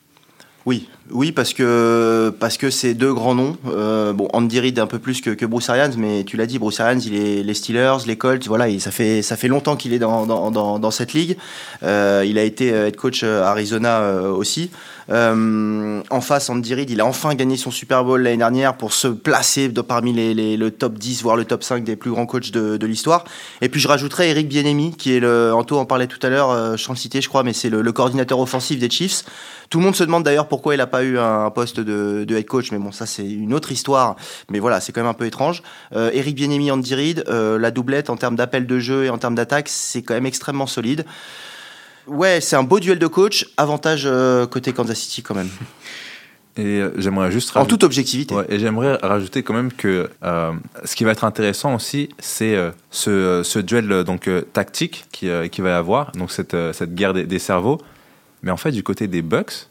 Oui, 0.67 0.89
oui, 1.11 1.33
parce 1.33 1.53
que 1.53 2.33
parce 2.41 2.57
que 2.57 2.71
c'est 2.71 2.95
deux 2.95 3.13
grands 3.13 3.35
noms. 3.35 3.59
Euh, 3.67 4.15
bon, 4.15 4.27
Andy 4.33 4.59
Reid 4.59 4.79
un 4.79 4.87
peu 4.87 4.99
plus 4.99 5.21
que, 5.21 5.45
Bruce 5.45 5.69
Arians, 5.69 5.91
mais 5.99 6.25
tu 6.25 6.39
l'as 6.39 6.47
dit, 6.47 6.59
Bruce 6.59 6.81
Arians, 6.81 7.01
il 7.05 7.15
est 7.15 7.43
les 7.43 7.55
Steelers, 7.55 7.99
les 8.07 8.17
Colts, 8.17 8.47
voilà, 8.47 8.67
ça 8.79 8.91
fait 8.91 9.21
ça 9.21 9.37
fait 9.37 9.49
longtemps 9.49 9.77
qu'il 9.77 9.93
est 9.93 9.99
dans, 9.99 10.25
dans, 10.25 10.79
dans, 10.79 10.91
cette 10.91 11.13
ligue. 11.13 11.37
Euh, 11.83 12.25
il 12.27 12.39
a 12.39 12.43
été 12.43 12.73
euh, 12.73 12.87
head 12.87 12.97
coach 12.97 13.23
Arizona 13.23 14.01
aussi. 14.31 14.71
En 15.11 16.21
face, 16.23 16.49
Andy 16.49 16.75
Reid, 16.75 16.89
il 16.89 17.03
a 17.03 17.07
enfin 17.07 17.35
gagné 17.35 17.59
son 17.59 17.71
Super 17.71 18.03
Bowl 18.03 18.23
l'année 18.23 18.39
dernière 18.39 18.75
pour 18.75 18.95
se 18.95 19.09
placer 19.09 19.69
parmi 19.69 20.15
les, 20.15 20.57
le 20.57 20.71
top 20.71 20.95
10, 20.95 21.23
voire 21.23 21.37
le 21.37 21.45
top 21.45 21.63
5 21.63 21.85
des 21.85 21.97
plus 21.97 22.13
grands 22.13 22.25
coachs 22.25 22.51
de, 22.51 22.87
l'histoire. 22.87 23.25
Et 23.61 23.69
puis 23.69 23.79
je 23.79 23.89
rajouterais 23.89 24.31
Eric 24.31 24.49
Bieniemy, 24.49 24.93
qui 24.97 25.15
est 25.15 25.21
le, 25.21 25.53
Anto 25.53 25.79
en 25.79 25.85
parlait 25.85 26.07
tout 26.07 26.25
à 26.27 26.31
l'heure, 26.31 26.79
je 26.79 26.95
citais, 26.95 27.21
je 27.21 27.29
crois, 27.29 27.43
mais 27.43 27.53
c'est 27.53 27.69
le, 27.69 27.83
le 27.83 27.93
coordinateur 27.93 28.39
offensif 28.39 28.79
des 28.79 28.89
Chiefs. 28.89 29.25
Tout 29.71 29.79
le 29.79 29.85
monde 29.85 29.97
se 29.97 30.05
demande 30.05 30.23
d'ailleurs 30.23 30.47
pourquoi 30.47 30.75
il 30.75 30.79
n'a 30.79 30.87
pas 30.95 31.03
eu 31.03 31.19
un 31.19 31.51
poste 31.51 31.81
de, 31.81 32.25
de 32.25 32.37
head 32.37 32.47
coach, 32.47 32.71
mais 32.71 32.79
bon, 32.79 32.93
ça 32.93 33.05
c'est 33.05 33.29
une 33.29 33.53
autre 33.53 33.73
histoire. 33.73 34.15
Mais 34.49 34.61
voilà, 34.61 34.81
c'est 34.81 34.93
quand 34.93 35.01
même 35.01 35.11
un 35.11 35.15
peu 35.15 35.27
étrange. 35.27 35.61
Euh, 35.93 36.11
Eric 36.13 36.37
Bieniemy, 36.37 36.71
Andy 36.71 36.95
Reid, 36.95 37.25
euh, 37.27 37.59
la 37.59 37.73
doublette 37.73 38.11
en 38.11 38.17
termes 38.17 38.37
d'appel 38.37 38.65
de 38.65 38.79
jeu 38.79 39.05
et 39.05 39.11
en 39.11 39.19
termes 39.19 39.35
d'attaque, 39.35 39.69
c'est 39.69 40.03
quand 40.03 40.15
même 40.15 40.27
extrêmement 40.27 40.69
solide. 40.69 41.05
Ouais, 42.07 42.41
c'est 42.41 42.55
un 42.55 42.63
beau 42.63 42.79
duel 42.79 43.01
de 43.01 43.07
coach. 43.09 43.49
Avantage 43.57 44.05
euh, 44.07 44.47
côté 44.47 44.73
Kansas 44.73 44.97
City 44.97 45.23
quand 45.23 45.35
même. 45.35 45.49
Et 46.57 46.81
euh, 46.81 46.93
j'aimerais 46.97 47.33
juste 47.33 47.57
En 47.57 47.67
toute 47.67 47.83
objectivité. 47.83 48.33
Ouais, 48.33 48.47
et 48.49 48.61
j'aimerais 48.61 48.95
rajouter 49.03 49.43
quand 49.43 49.55
même 49.55 49.73
que 49.73 50.09
euh, 50.23 50.53
ce 50.85 50.95
qui 50.95 51.03
va 51.03 51.11
être 51.11 51.25
intéressant 51.25 51.75
aussi, 51.75 52.11
c'est 52.21 52.55
euh, 52.55 52.71
ce, 52.93 53.43
ce 53.43 53.59
duel 53.59 54.05
donc 54.05 54.29
euh, 54.29 54.43
tactique 54.53 55.07
qui, 55.11 55.29
qui 55.51 55.61
va 55.61 55.71
y 55.71 55.73
avoir, 55.73 56.13
donc 56.13 56.31
cette, 56.31 56.57
cette 56.73 56.95
guerre 56.95 57.13
des, 57.13 57.25
des 57.27 57.41
cerveaux. 57.41 57.81
Mais 58.45 58.53
en 58.53 58.57
fait, 58.57 58.71
du 58.71 58.85
côté 58.85 59.09
des 59.09 59.23
Bucks, 59.23 59.69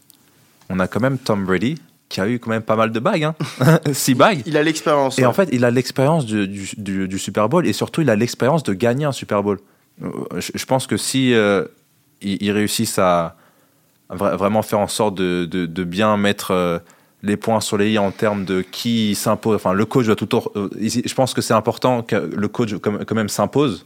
on 0.75 0.79
a 0.79 0.87
quand 0.87 0.99
même 0.99 1.17
Tom 1.17 1.45
Brady 1.45 1.75
qui 2.09 2.19
a 2.21 2.27
eu 2.27 2.37
quand 2.39 2.49
même 2.49 2.61
pas 2.63 2.75
mal 2.75 2.91
de 2.91 2.99
bagues, 2.99 3.23
hein. 3.23 3.35
six 3.93 4.13
bagues. 4.15 4.41
Il 4.45 4.57
a 4.57 4.63
l'expérience. 4.63 5.17
Et 5.17 5.21
ouais. 5.21 5.27
en 5.27 5.33
fait, 5.33 5.49
il 5.51 5.65
a 5.65 5.71
l'expérience 5.71 6.25
du, 6.25 6.47
du, 6.47 6.69
du- 6.77 7.07
du 7.07 7.19
Super 7.19 7.49
Bowl 7.49 7.65
et 7.65 7.73
surtout, 7.73 8.01
il 8.01 8.09
a 8.09 8.15
l'expérience 8.15 8.63
de 8.63 8.73
gagner 8.73 9.05
un 9.05 9.11
Super 9.11 9.41
Bowl. 9.43 9.59
Euh, 10.03 10.09
Je, 10.39 10.51
je 10.55 10.65
pense 10.65 10.85
que 10.87 10.97
si 10.97 11.33
euh, 11.33 11.65
ils, 12.21 12.37
ils 12.41 12.51
réussissent 12.51 12.99
à, 12.99 13.35
à 14.09 14.15
vra- 14.15 14.35
vraiment 14.35 14.61
faire 14.61 14.79
en 14.79 14.87
sorte 14.87 15.15
de, 15.15 15.45
de- 15.45 15.65
de 15.65 15.83
bien 15.83 16.15
mettre 16.17 16.51
euh, 16.51 16.77
les 17.23 17.37
points 17.37 17.61
sur 17.61 17.77
les 17.77 17.91
i 17.91 17.97
en 17.97 18.11
termes 18.11 18.45
de 18.45 18.61
qui 18.61 19.15
s'impose, 19.15 19.55
enfin, 19.55 19.73
le 19.73 19.85
coach 19.85 20.05
doit 20.05 20.15
tout. 20.15 20.29
euh, 20.55 20.69
je 20.79 21.13
pense 21.15 21.33
que 21.33 21.41
c'est 21.41 21.53
important 21.55 22.03
que 22.03 22.15
le 22.15 22.47
coach 22.47 22.75
quand 22.81 23.15
même 23.15 23.29
s'impose, 23.29 23.85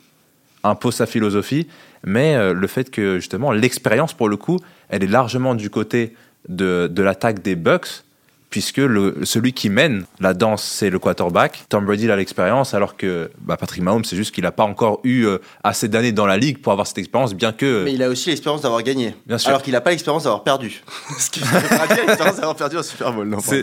impose 0.63 0.95
sa 0.95 1.05
philosophie, 1.05 1.67
mais 2.03 2.35
le 2.53 2.67
fait 2.67 2.89
que 2.91 3.19
justement 3.19 3.51
l'expérience 3.51 4.13
pour 4.13 4.27
le 4.27 4.35
coup, 4.37 4.59
elle 4.89 5.03
est 5.03 5.07
largement 5.07 5.55
du 5.55 5.69
côté 5.69 6.15
de, 6.49 6.87
de 6.91 7.03
l'attaque 7.03 7.41
des 7.41 7.55
Bucks 7.55 8.03
puisque 8.49 8.77
le, 8.77 9.19
celui 9.23 9.53
qui 9.53 9.69
mène 9.69 10.05
la 10.19 10.33
danse, 10.33 10.63
c'est 10.63 10.89
le 10.89 10.99
quarterback. 10.99 11.65
Tom 11.69 11.85
Brady 11.85 12.09
a 12.09 12.15
l'expérience, 12.15 12.73
alors 12.73 12.95
que 12.95 13.29
bah, 13.39 13.57
Patrick 13.57 13.83
Mahomes, 13.83 14.05
c'est 14.05 14.15
juste 14.15 14.33
qu'il 14.33 14.43
n'a 14.43 14.51
pas 14.51 14.63
encore 14.63 14.99
eu 15.03 15.25
euh, 15.25 15.39
assez 15.63 15.87
d'années 15.87 16.11
dans 16.11 16.25
la 16.25 16.37
ligue 16.37 16.61
pour 16.61 16.71
avoir 16.71 16.87
cette 16.87 16.97
expérience, 16.97 17.33
bien 17.33 17.51
que... 17.51 17.83
Mais 17.83 17.93
il 17.93 18.03
a 18.03 18.09
aussi 18.09 18.29
l'expérience 18.29 18.61
d'avoir 18.61 18.81
gagné. 18.83 19.15
Bien 19.25 19.37
sûr. 19.37 19.49
Alors 19.49 19.61
qu'il 19.61 19.73
n'a 19.73 19.81
pas 19.81 19.91
l'expérience 19.91 20.23
d'avoir 20.23 20.43
perdu. 20.43 20.81
Ce 21.19 21.29
qui 21.29 21.41
fait 21.41 21.67
pas 21.67 21.93
l'expérience 21.93 22.37
d'avoir 22.37 22.55
perdu 22.55 22.77
un 22.77 22.83
Super 22.83 23.11
Bowl. 23.13 23.27
Non, 23.27 23.39
c'est... 23.39 23.61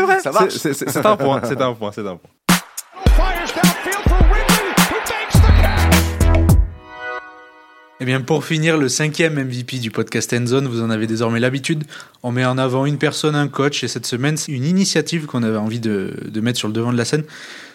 vrai. 0.00 0.18
C'est 0.20 1.06
un 1.06 1.16
point. 1.16 1.40
C'est 1.44 1.60
un 1.60 1.74
point. 1.74 1.92
C'est 1.92 2.06
un 2.06 2.16
point. 2.16 2.30
Eh 8.02 8.06
bien, 8.06 8.22
pour 8.22 8.46
finir, 8.46 8.78
le 8.78 8.88
cinquième 8.88 9.34
MVP 9.34 9.76
du 9.76 9.90
podcast 9.90 10.32
Endzone, 10.32 10.66
vous 10.66 10.80
en 10.80 10.88
avez 10.88 11.06
désormais 11.06 11.38
l'habitude. 11.38 11.84
On 12.22 12.32
met 12.32 12.46
en 12.46 12.56
avant 12.56 12.86
une 12.86 12.96
personne, 12.96 13.34
un 13.34 13.46
coach, 13.46 13.84
et 13.84 13.88
cette 13.88 14.06
semaine, 14.06 14.38
c'est 14.38 14.52
une 14.52 14.64
initiative 14.64 15.26
qu'on 15.26 15.42
avait 15.42 15.58
envie 15.58 15.80
de, 15.80 16.14
mettre 16.40 16.58
sur 16.58 16.68
le 16.68 16.72
devant 16.72 16.94
de 16.94 16.96
la 16.96 17.04
scène. 17.04 17.24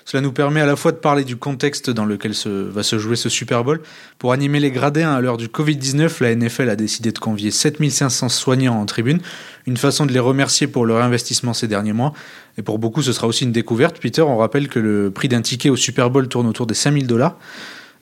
Cela 0.03 0.21
nous 0.21 0.31
permet 0.31 0.61
à 0.61 0.65
la 0.65 0.75
fois 0.75 0.91
de 0.93 0.97
parler 0.97 1.25
du 1.25 1.35
contexte 1.35 1.91
dans 1.91 2.05
lequel 2.05 2.33
va 2.43 2.81
se 2.81 2.97
jouer 2.97 3.15
ce 3.15 3.29
Super 3.29 3.63
Bowl. 3.63 3.81
Pour 4.17 4.33
animer 4.33 4.59
les 4.59 4.71
gradins 4.71 5.13
à 5.13 5.21
l'heure 5.21 5.37
du 5.37 5.47
Covid-19, 5.47 6.23
la 6.23 6.35
NFL 6.35 6.71
a 6.71 6.75
décidé 6.75 7.11
de 7.11 7.19
convier 7.19 7.51
7500 7.51 8.29
soignants 8.29 8.81
en 8.81 8.87
tribune, 8.87 9.19
une 9.67 9.77
façon 9.77 10.07
de 10.07 10.11
les 10.11 10.17
remercier 10.17 10.65
pour 10.65 10.87
leur 10.87 11.03
investissement 11.03 11.53
ces 11.53 11.67
derniers 11.67 11.93
mois. 11.93 12.13
Et 12.57 12.63
pour 12.63 12.79
beaucoup, 12.79 13.03
ce 13.03 13.13
sera 13.13 13.27
aussi 13.27 13.43
une 13.43 13.51
découverte. 13.51 13.99
Peter, 13.99 14.23
on 14.23 14.37
rappelle 14.37 14.69
que 14.69 14.79
le 14.79 15.11
prix 15.11 15.27
d'un 15.27 15.43
ticket 15.43 15.69
au 15.69 15.75
Super 15.75 16.09
Bowl 16.09 16.27
tourne 16.27 16.47
autour 16.47 16.65
des 16.65 16.73
5000 16.73 17.05
dollars. 17.05 17.37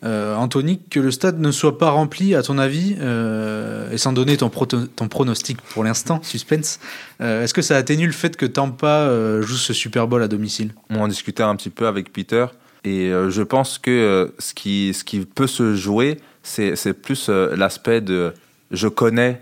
Euh, 0.04 0.36
Anthony, 0.36 0.82
que 0.90 1.00
le 1.00 1.12
stade 1.12 1.40
ne 1.40 1.52
soit 1.52 1.78
pas 1.78 1.90
rempli, 1.90 2.36
à 2.36 2.44
ton 2.44 2.58
avis, 2.58 2.96
euh, 3.00 3.90
et 3.92 3.98
sans 3.98 4.12
donner 4.12 4.36
ton, 4.36 4.50
pronostic 4.50 5.62
pour 5.62 5.84
l'instant, 5.84 6.20
suspense, 6.24 6.80
euh, 7.22 7.44
est-ce 7.44 7.54
que 7.54 7.62
ça 7.62 7.78
atténue 7.78 8.08
le 8.08 8.12
fait 8.12 8.36
que 8.36 8.46
Tampa 8.46 8.88
euh, 8.88 9.42
joue 9.42 9.56
ce 9.56 9.72
Super 9.72 10.08
Bowl 10.08 10.22
à 10.22 10.28
domicile? 10.28 10.74
On 10.90 11.00
en 11.00 11.08
discutait 11.08 11.44
un 11.44 11.56
petit 11.56 11.70
peu 11.70 11.88
avec 11.88 12.12
Peter, 12.12 12.48
et 12.84 13.12
je 13.30 13.42
pense 13.42 13.78
que 13.78 14.34
ce, 14.40 14.54
qui, 14.54 14.94
peut 15.34 15.48
se 15.48 15.74
jouer, 15.74 16.20
c'est, 16.44 16.94
plus 16.94 17.30
l'aspect 17.30 18.02
de 18.02 18.34
je 18.72 18.90
connais 18.90 19.42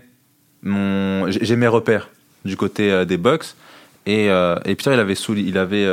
j'ai 0.62 1.56
mes 1.56 1.66
repères 1.66 2.08
du 2.44 2.56
côté 2.56 3.04
des 3.04 3.16
Bucks. 3.16 3.56
Et, 4.06 4.26
et 4.26 4.74
Peter, 4.76 4.92
il 4.92 5.00
avait, 5.00 5.14
souli- 5.14 5.44
il 5.44 5.58
avait 5.58 5.88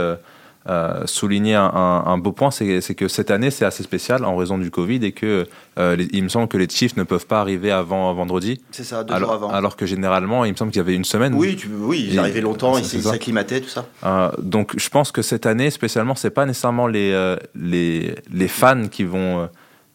euh, 0.70 1.02
euh, 1.02 1.02
souligné 1.06 1.56
un, 1.56 2.18
beau 2.20 2.32
point, 2.32 2.52
c'est, 2.52 2.82
que 2.96 3.08
cette 3.08 3.32
année, 3.32 3.50
c'est 3.52 3.66
assez 3.66 3.84
spécial 3.84 4.24
en 4.24 4.36
raison 4.36 4.58
du 4.58 4.70
Covid 4.72 5.04
et 5.04 5.12
que 5.12 5.48
euh, 5.80 5.96
les- 5.96 6.08
il 6.14 6.24
me 6.24 6.30
semble 6.30 6.48
que 6.48 6.58
les 6.58 6.70
Chiefs 6.70 6.96
ne 6.96 7.04
peuvent 7.04 7.26
pas 7.26 7.42
arriver 7.42 7.72
avant 7.72 8.14
vendredi. 8.14 8.62
C'est 8.72 8.84
ça, 8.84 9.04
deux 9.04 9.14
Alors, 9.14 9.30
jours 9.34 9.36
avant. 9.46 9.50
alors 9.50 9.76
que 9.76 9.86
généralement, 9.86 10.46
il 10.46 10.52
me 10.52 10.58
semble 10.58 10.72
qu'il 10.72 10.80
y 10.80 10.82
avait 10.86 10.96
une 10.96 11.06
semaine. 11.06 11.34
oui, 11.36 11.56
tu, 11.56 11.68
oui, 11.80 12.06
il 12.10 12.16
Et- 12.16 12.20
arrivait 12.20 12.42
longtemps, 12.42 12.78
il 12.78 12.84
c'est 12.84 12.92
s'est- 12.92 12.98
il 12.98 13.04
ça. 13.04 13.12
s'acclimatait, 13.12 13.62
tout 13.62 13.70
ça. 13.70 13.86
Euh, 14.06 14.30
donc 14.42 14.74
je 14.78 14.90
pense 14.90 15.12
que 15.12 15.22
cette 15.22 15.46
année 15.46 15.70
spécialement 15.72 16.16
c'est 16.16 16.30
pas 16.30 16.46
nécessairement 16.46 16.88
les, 16.88 17.12
euh, 17.14 17.36
les, 17.56 18.16
les 18.32 18.48
fans 18.48 18.88
qui 18.90 19.04
vont 19.04 19.40
euh, 19.42 19.46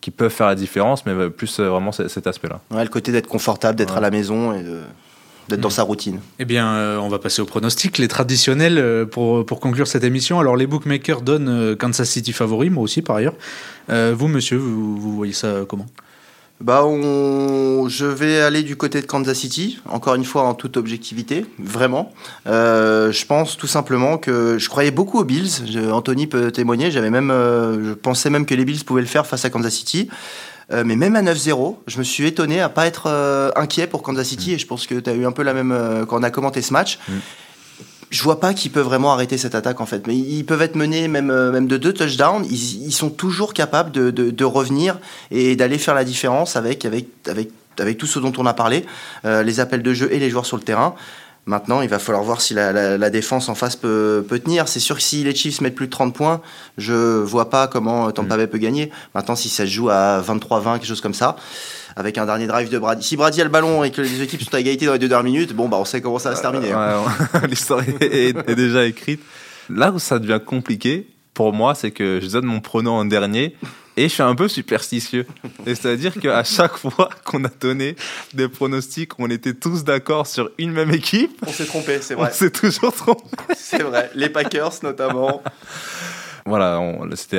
qui 0.01 0.11
peuvent 0.11 0.31
faire 0.33 0.49
la 0.49 0.55
différence 0.55 1.07
mais 1.07 1.13
euh, 1.13 1.31
plus 1.31 1.61
euh, 1.61 1.69
vraiment 1.69 1.93
cet 1.93 2.27
aspect 2.27 2.49
là 2.49 2.61
Ouais, 2.71 2.83
le 2.83 2.91
côté 2.91 3.11
d'être 3.13 3.29
confortable, 3.29 3.77
d'être 3.79 3.93
Ouais. 3.93 3.99
à 3.99 4.03
la 4.03 4.11
maison 4.11 4.53
et 4.53 4.63
de- 4.63 4.83
d'être 5.49 5.61
dans 5.61 5.69
Mm. 5.69 5.73
sa 5.73 5.83
routine. 5.83 6.21
Eh 6.39 6.45
bien, 6.45 6.67
euh, 6.75 6.99
on 6.99 7.09
va 7.09 7.19
passer 7.19 7.43
aux 7.43 7.47
pronostics, 7.47 7.99
les 7.99 8.09
traditionnels 8.09 8.79
euh, 8.79 9.05
pour, 9.05 9.45
pour 9.45 9.61
conclure 9.61 9.87
cette 9.87 10.05
émission. 10.05 10.41
Alors, 10.41 10.57
les 10.57 10.67
bookmakers 10.67 11.21
donnent 11.23 11.49
euh, 11.49 11.77
Kansas 11.77 12.09
City 12.09 12.33
favori, 12.33 12.71
moi 12.71 12.83
aussi 12.83 13.03
par 13.03 13.17
ailleurs. 13.17 13.35
Euh, 13.91 14.15
vous, 14.17 14.29
monsieur, 14.29 14.57
vous, 14.57 14.97
vous 14.97 15.15
voyez 15.17 15.33
ça 15.35 15.61
comment? 15.69 15.87
Bah, 16.61 16.85
on... 16.87 17.89
je 17.89 18.07
vais 18.07 18.41
aller 18.41 18.63
du 18.63 18.77
côté 18.77 19.01
de 19.01 19.07
Kansas 19.07 19.37
City, 19.37 19.81
encore 19.89 20.15
une 20.15 20.25
fois 20.25 20.45
en 20.45 20.55
toute 20.55 20.77
objectivité, 20.77 21.45
vraiment. 21.59 22.13
Euh, 22.47 23.11
je 23.13 23.27
pense 23.27 23.57
tout 23.57 23.67
simplement 23.67 24.19
que 24.19 24.57
je 24.57 24.69
croyais 24.69 24.93
beaucoup 24.93 25.19
aux 25.19 25.25
Bills. 25.25 25.51
Je- 25.71 25.91
Anthony 25.91 26.27
peut 26.29 26.53
témoigner. 26.53 26.91
J'avais 26.93 27.11
même, 27.11 27.31
euh, 27.33 27.89
je 27.89 27.93
pensais 27.93 28.31
même 28.31 28.47
que 28.47 28.55
les 28.55 28.65
Bills 28.65 28.85
pouvaient 28.85 29.03
le 29.03 29.09
faire 29.09 29.27
face 29.27 29.45
à 29.45 29.51
Kansas 29.51 29.75
City. 29.75 30.09
Euh, 30.73 30.83
mais 30.85 30.97
même 30.97 31.17
à 31.17 31.23
9-0, 31.23 31.77
je 31.87 31.99
me 31.99 32.05
suis 32.05 32.27
étonné 32.27 32.61
à 32.61 32.69
pas 32.69 32.87
être 32.87 33.07
euh, 33.07 33.51
inquiet 33.57 33.87
pour 33.87 34.03
Kansas 34.03 34.29
City. 34.29 34.53
Et 34.53 34.59
je 34.59 34.67
pense 34.67 34.87
que 34.87 34.95
tu 34.95 35.11
as 35.11 35.15
eu 35.15 35.27
un 35.27 35.33
peu 35.33 35.43
la 35.43 35.55
même 35.55 35.73
euh, 35.73 36.05
quand 36.07 36.19
on 36.19 36.23
a 36.23 36.31
commenté 36.31 36.63
ce 36.63 36.73
match. 36.73 36.99
Mm. 37.09 37.13
Je 38.11 38.23
vois 38.23 38.39
pas 38.39 38.55
qu'ils 38.55 38.71
peuvent 38.71 38.85
vraiment 38.85 39.13
arrêter 39.13 39.39
cette 39.39 39.55
attaque 39.55 39.81
en 39.81 39.87
fait. 39.87 40.07
Mais 40.07 40.17
ils 40.17 40.45
peuvent 40.45 40.63
être 40.63 40.77
menés 40.77 41.09
même, 41.09 41.33
même 41.51 41.67
de 41.67 41.77
deux 41.77 41.93
touchdowns. 41.93 42.45
Ils, 42.49 42.87
ils 42.87 42.93
sont 42.93 43.11
toujours 43.11 43.55
capables 43.55 43.91
de, 43.91 44.11
de, 44.11 44.31
de 44.31 44.45
revenir 44.45 44.99
et 45.33 45.57
d'aller 45.57 45.79
faire 45.79 45.95
la 45.95 46.05
différence 46.05 46.55
avec, 46.55 46.85
avec, 46.85 47.09
avec, 47.27 47.51
avec 47.79 47.99
tout 47.99 48.07
ce 48.07 48.21
dont 48.21 48.33
on 48.39 48.47
a 48.47 48.55
parlé, 48.55 48.85
les 49.25 49.59
appels 49.59 49.83
de 49.83 49.93
jeu 49.93 50.13
et 50.13 50.21
les 50.21 50.31
joueurs 50.31 50.47
sur 50.47 50.57
le 50.57 50.63
terrain. 50.63 50.95
Maintenant, 51.47 51.83
il 51.83 51.89
va 51.91 51.99
falloir 51.99 52.25
voir 52.25 52.41
si 52.41 52.55
la, 52.55 52.73
la, 52.73 52.97
la 52.97 53.11
défense 53.11 53.51
en 53.51 53.55
face 53.55 53.77
peut, 53.77 54.25
peut 54.27 54.39
tenir. 54.39 54.67
C'est 54.67 54.81
sûr 54.81 54.97
que 54.97 55.03
si 55.03 55.25
les 55.25 55.35
Chiefs 55.35 55.61
mettent 55.61 55.75
plus 55.75 55.87
de 55.87 55.91
30 55.91 56.15
points, 56.15 56.41
je 56.79 56.95
vois 56.95 57.51
pas 57.51 57.67
comment 57.67 58.11
Tampa 58.13 58.37
Bay 58.39 58.47
peut 58.47 58.57
gagner. 58.59 58.91
Maintenant, 59.15 59.37
si 59.37 59.51
ça 59.51 59.65
se 59.67 59.71
joue 59.71 59.91
à 59.91 60.23
23-20, 60.23 60.75
quelque 60.75 60.87
chose 60.87 61.03
comme 61.03 61.13
ça, 61.13 61.37
avec 61.97 62.17
un 62.17 62.25
dernier 62.25 62.47
drive 62.47 62.71
de 62.71 62.79
Brady. 62.79 63.07
Si 63.07 63.17
Brady 63.17 63.43
a 63.43 63.45
le 63.45 63.51
ballon 63.51 63.85
et 63.85 63.91
que 63.91 64.01
les 64.01 64.23
équipes 64.23 64.43
sont 64.43 64.55
à 64.55 64.61
égalité 64.61 64.87
dans 64.87 64.95
les 64.95 64.99
deux 64.99 65.09
dernières 65.09 65.31
minutes, 65.33 65.53
bon, 65.55 65.69
bah, 65.69 65.77
on 65.79 65.85
sait 65.85 66.01
comment 66.01 66.19
ça 66.19 66.31
va 66.31 66.37
se 66.37 66.41
terminer. 66.41 66.73
hein. 66.73 67.03
Ouais, 67.35 67.41
l'histoire 67.49 67.83
est, 68.01 68.55
déjà 68.55 68.87
écrite 68.87 69.21
là 69.69 69.93
où 69.93 69.99
ça 69.99 70.19
devient 70.19 70.41
compliqué 70.45 71.07
pour 71.35 71.53
moi, 71.53 71.75
c'est 71.75 71.91
que 71.91 72.21
je 72.23 72.29
donne 72.29 72.47
mon 72.47 72.61
pronom 72.61 72.93
en 72.93 73.05
dernier 73.05 73.57
et 73.97 74.05
je 74.05 74.09
suis 74.15 74.23
un 74.23 74.35
peu 74.35 74.49
superstitieux. 74.49 75.27
C'est-à-dire 75.67 76.15
qu'à 76.15 76.43
chaque 76.45 76.77
fois 76.77 77.09
qu'on 77.25 77.45
a 77.45 77.51
donné 77.61 77.97
des 78.33 78.49
pronostics, 78.49 79.13
on 79.19 79.31
était 79.31 79.55
tous 79.55 79.85
d'accord 79.85 80.27
sur 80.27 80.51
une 80.59 80.73
même 80.73 80.91
équipe. 80.93 81.39
On 81.47 81.51
s'est 81.53 81.67
trompé, 81.67 81.99
c'est 82.01 82.15
On 82.15 82.19
vrai. 82.21 82.33
s'est 82.33 82.51
toujours 82.51 82.93
trompé. 82.95 83.25
c'est 83.57 83.83
vrai. 83.83 84.11
Les 84.15 84.29
Packers 84.29 84.73
notamment. 84.83 85.43
Voilà, 86.47 86.79
on- 86.79 87.09
c'était 87.17 87.39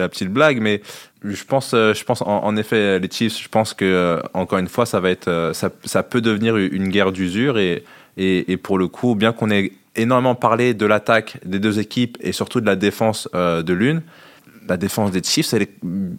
la 0.00 0.08
petite 0.08 0.28
blague, 0.28 0.60
mais 0.60 0.82
je 1.24 1.42
pense, 1.44 1.72
euh, 1.72 1.94
je 1.94 2.04
pense 2.04 2.20
en, 2.20 2.44
en 2.44 2.56
effet 2.58 2.98
les 2.98 3.08
Chiefs. 3.10 3.42
Je 3.42 3.48
pense 3.48 3.72
que 3.72 3.84
euh, 3.84 4.20
encore 4.34 4.58
une 4.58 4.68
fois, 4.68 4.84
ça 4.84 5.00
va 5.00 5.08
être, 5.10 5.28
euh, 5.28 5.52
ça, 5.54 5.70
ça 5.84 6.02
peut 6.02 6.20
devenir 6.20 6.56
une 6.58 6.88
guerre 6.88 7.12
d'usure 7.12 7.58
et, 7.58 7.82
et 8.18 8.52
et 8.52 8.56
pour 8.58 8.76
le 8.76 8.88
coup, 8.88 9.14
bien 9.14 9.32
qu'on 9.32 9.50
ait 9.50 9.72
énormément 9.96 10.34
parlé 10.34 10.74
de 10.74 10.84
l'attaque 10.84 11.38
des 11.46 11.58
deux 11.58 11.78
équipes 11.78 12.18
et 12.20 12.32
surtout 12.32 12.60
de 12.60 12.66
la 12.66 12.76
défense 12.76 13.26
euh, 13.34 13.62
de 13.62 13.72
l'une, 13.72 14.02
la 14.68 14.76
défense 14.76 15.10
des 15.10 15.22
Chiefs, 15.22 15.52
elle 15.54 15.62
est, 15.62 15.70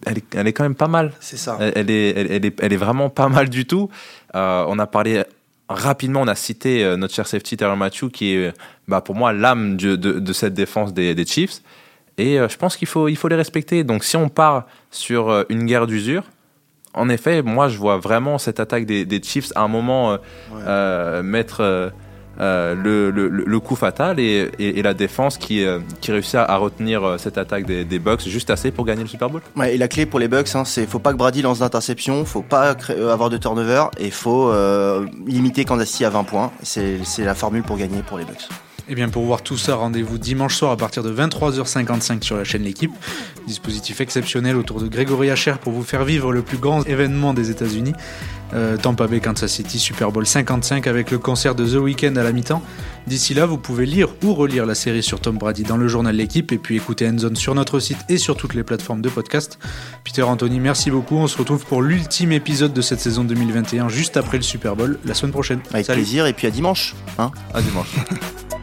elle 0.06 0.18
est, 0.18 0.24
elle 0.34 0.46
est 0.46 0.52
quand 0.52 0.64
même 0.64 0.74
pas 0.74 0.88
mal. 0.88 1.12
C'est 1.20 1.36
ça. 1.36 1.56
Elle, 1.60 1.72
elle 1.76 1.90
est, 1.90 2.10
elle, 2.10 2.44
est, 2.46 2.60
elle 2.60 2.72
est 2.72 2.76
vraiment 2.78 3.10
pas 3.10 3.28
mal 3.28 3.48
du 3.48 3.64
tout. 3.66 3.88
Euh, 4.34 4.64
on 4.68 4.78
a 4.78 4.86
parlé 4.86 5.22
rapidement, 5.68 6.20
on 6.22 6.28
a 6.28 6.34
cité 6.34 6.84
euh, 6.84 6.96
notre 6.96 7.14
cher 7.14 7.26
safety 7.26 7.56
Terry 7.56 7.76
Matthew, 7.76 8.10
qui 8.12 8.34
est, 8.34 8.52
bah, 8.88 9.00
pour 9.00 9.14
moi, 9.14 9.32
l'âme 9.32 9.76
de, 9.76 9.96
de, 9.96 10.18
de 10.18 10.32
cette 10.32 10.54
défense 10.54 10.92
des, 10.92 11.14
des 11.14 11.24
Chiefs. 11.26 11.62
Et 12.18 12.38
euh, 12.38 12.48
je 12.48 12.56
pense 12.56 12.76
qu'il 12.76 12.86
faut, 12.88 13.08
il 13.08 13.16
faut 13.16 13.28
les 13.28 13.36
respecter. 13.36 13.82
Donc, 13.82 14.04
si 14.04 14.16
on 14.16 14.28
part 14.28 14.66
sur 14.90 15.44
une 15.48 15.64
guerre 15.64 15.86
d'usure, 15.86 16.24
en 16.92 17.08
effet, 17.08 17.42
moi, 17.42 17.68
je 17.68 17.76
vois 17.78 17.96
vraiment 17.98 18.38
cette 18.38 18.60
attaque 18.60 18.86
des, 18.86 19.04
des 19.04 19.20
Chiefs 19.22 19.50
à 19.56 19.62
un 19.62 19.68
moment 19.68 20.18
Ouais. 20.52 21.22
mettre 21.22 21.92
euh, 22.40 22.74
le, 22.74 23.10
le, 23.10 23.60
coup 23.60 23.76
fatal 23.76 24.18
et, 24.18 24.50
et, 24.58 24.82
la 24.82 24.94
défense 24.94 25.38
qui, 25.38 25.64
euh, 25.64 25.78
qui 26.00 26.10
réussit 26.10 26.34
à, 26.34 26.56
retenir 26.56 27.04
euh, 27.04 27.18
cette 27.18 27.38
attaque 27.38 27.64
des, 27.64 27.98
Bucks 27.98 28.28
juste 28.28 28.50
assez 28.50 28.70
pour 28.70 28.84
gagner 28.84 29.02
le 29.02 29.08
Super 29.08 29.30
Bowl. 29.30 29.40
Ouais, 29.56 29.74
et 29.74 29.78
la 29.78 29.88
clé 29.88 30.04
pour 30.04 30.18
les 30.18 30.28
Bucks, 30.28 30.54
hein, 30.54 30.64
c'est 30.64 30.86
faut 30.86 30.98
pas 30.98 31.12
que 31.12 31.18
Brady 31.18 31.42
lance 31.42 31.60
d'interception, 31.60 32.24
faut 32.24 32.42
pas 32.42 32.76
avoir 33.10 33.30
de 33.30 33.36
turnover 33.36 33.84
et 33.98 34.10
faut 34.10 34.52
limiter 35.26 35.64
Kansas 35.64 36.02
à 36.02 36.10
20 36.10 36.24
points. 36.24 36.52
C'est 36.62 36.98
la 37.18 37.34
formule 37.34 37.62
pour 37.62 37.76
gagner 37.76 38.02
pour 38.02 38.18
les 38.18 38.24
Bucks. 38.24 38.48
Et 38.88 38.94
bien 38.94 39.08
pour 39.08 39.24
voir 39.24 39.42
tout 39.42 39.56
ça, 39.56 39.76
rendez-vous 39.76 40.18
dimanche 40.18 40.56
soir 40.56 40.70
à 40.70 40.76
partir 40.76 41.02
de 41.02 41.14
23h55 41.14 42.22
sur 42.22 42.36
la 42.36 42.44
chaîne 42.44 42.62
L'équipe. 42.62 42.92
Dispositif 43.46 44.00
exceptionnel 44.02 44.56
autour 44.56 44.80
de 44.80 44.88
Grégory 44.88 45.30
Hacher 45.30 45.54
pour 45.60 45.72
vous 45.72 45.82
faire 45.82 46.04
vivre 46.04 46.32
le 46.32 46.42
plus 46.42 46.58
grand 46.58 46.86
événement 46.86 47.32
des 47.32 47.50
États-Unis. 47.50 47.94
Euh, 48.52 48.76
Tampa 48.76 49.06
Bay 49.06 49.20
Kansas 49.20 49.50
City 49.50 49.78
Super 49.78 50.12
Bowl 50.12 50.26
55 50.26 50.86
avec 50.86 51.10
le 51.10 51.18
concert 51.18 51.54
de 51.54 51.66
The 51.66 51.80
Weeknd 51.80 52.14
à 52.16 52.22
la 52.22 52.30
mi-temps. 52.32 52.62
D'ici 53.06 53.32
là, 53.32 53.46
vous 53.46 53.56
pouvez 53.56 53.86
lire 53.86 54.08
ou 54.22 54.34
relire 54.34 54.66
la 54.66 54.74
série 54.74 55.02
sur 55.02 55.18
Tom 55.18 55.38
Brady 55.38 55.62
dans 55.62 55.78
le 55.78 55.88
journal 55.88 56.14
L'équipe 56.14 56.52
et 56.52 56.58
puis 56.58 56.76
écouter 56.76 57.08
Endzone 57.08 57.36
sur 57.36 57.54
notre 57.54 57.80
site 57.80 57.98
et 58.10 58.18
sur 58.18 58.36
toutes 58.36 58.54
les 58.54 58.62
plateformes 58.62 59.00
de 59.00 59.08
podcast. 59.08 59.58
Peter 60.04 60.22
Anthony, 60.22 60.60
merci 60.60 60.90
beaucoup. 60.90 61.16
On 61.16 61.26
se 61.26 61.38
retrouve 61.38 61.64
pour 61.64 61.80
l'ultime 61.80 62.32
épisode 62.32 62.74
de 62.74 62.82
cette 62.82 63.00
saison 63.00 63.24
2021 63.24 63.88
juste 63.88 64.18
après 64.18 64.36
le 64.36 64.42
Super 64.42 64.76
Bowl 64.76 64.98
la 65.06 65.14
semaine 65.14 65.32
prochaine. 65.32 65.60
Avec 65.72 65.86
Salut. 65.86 66.02
plaisir 66.02 66.26
et 66.26 66.34
puis 66.34 66.46
à 66.46 66.50
dimanche. 66.50 66.94
Hein 67.18 67.30
À 67.54 67.62
dimanche. 67.62 67.88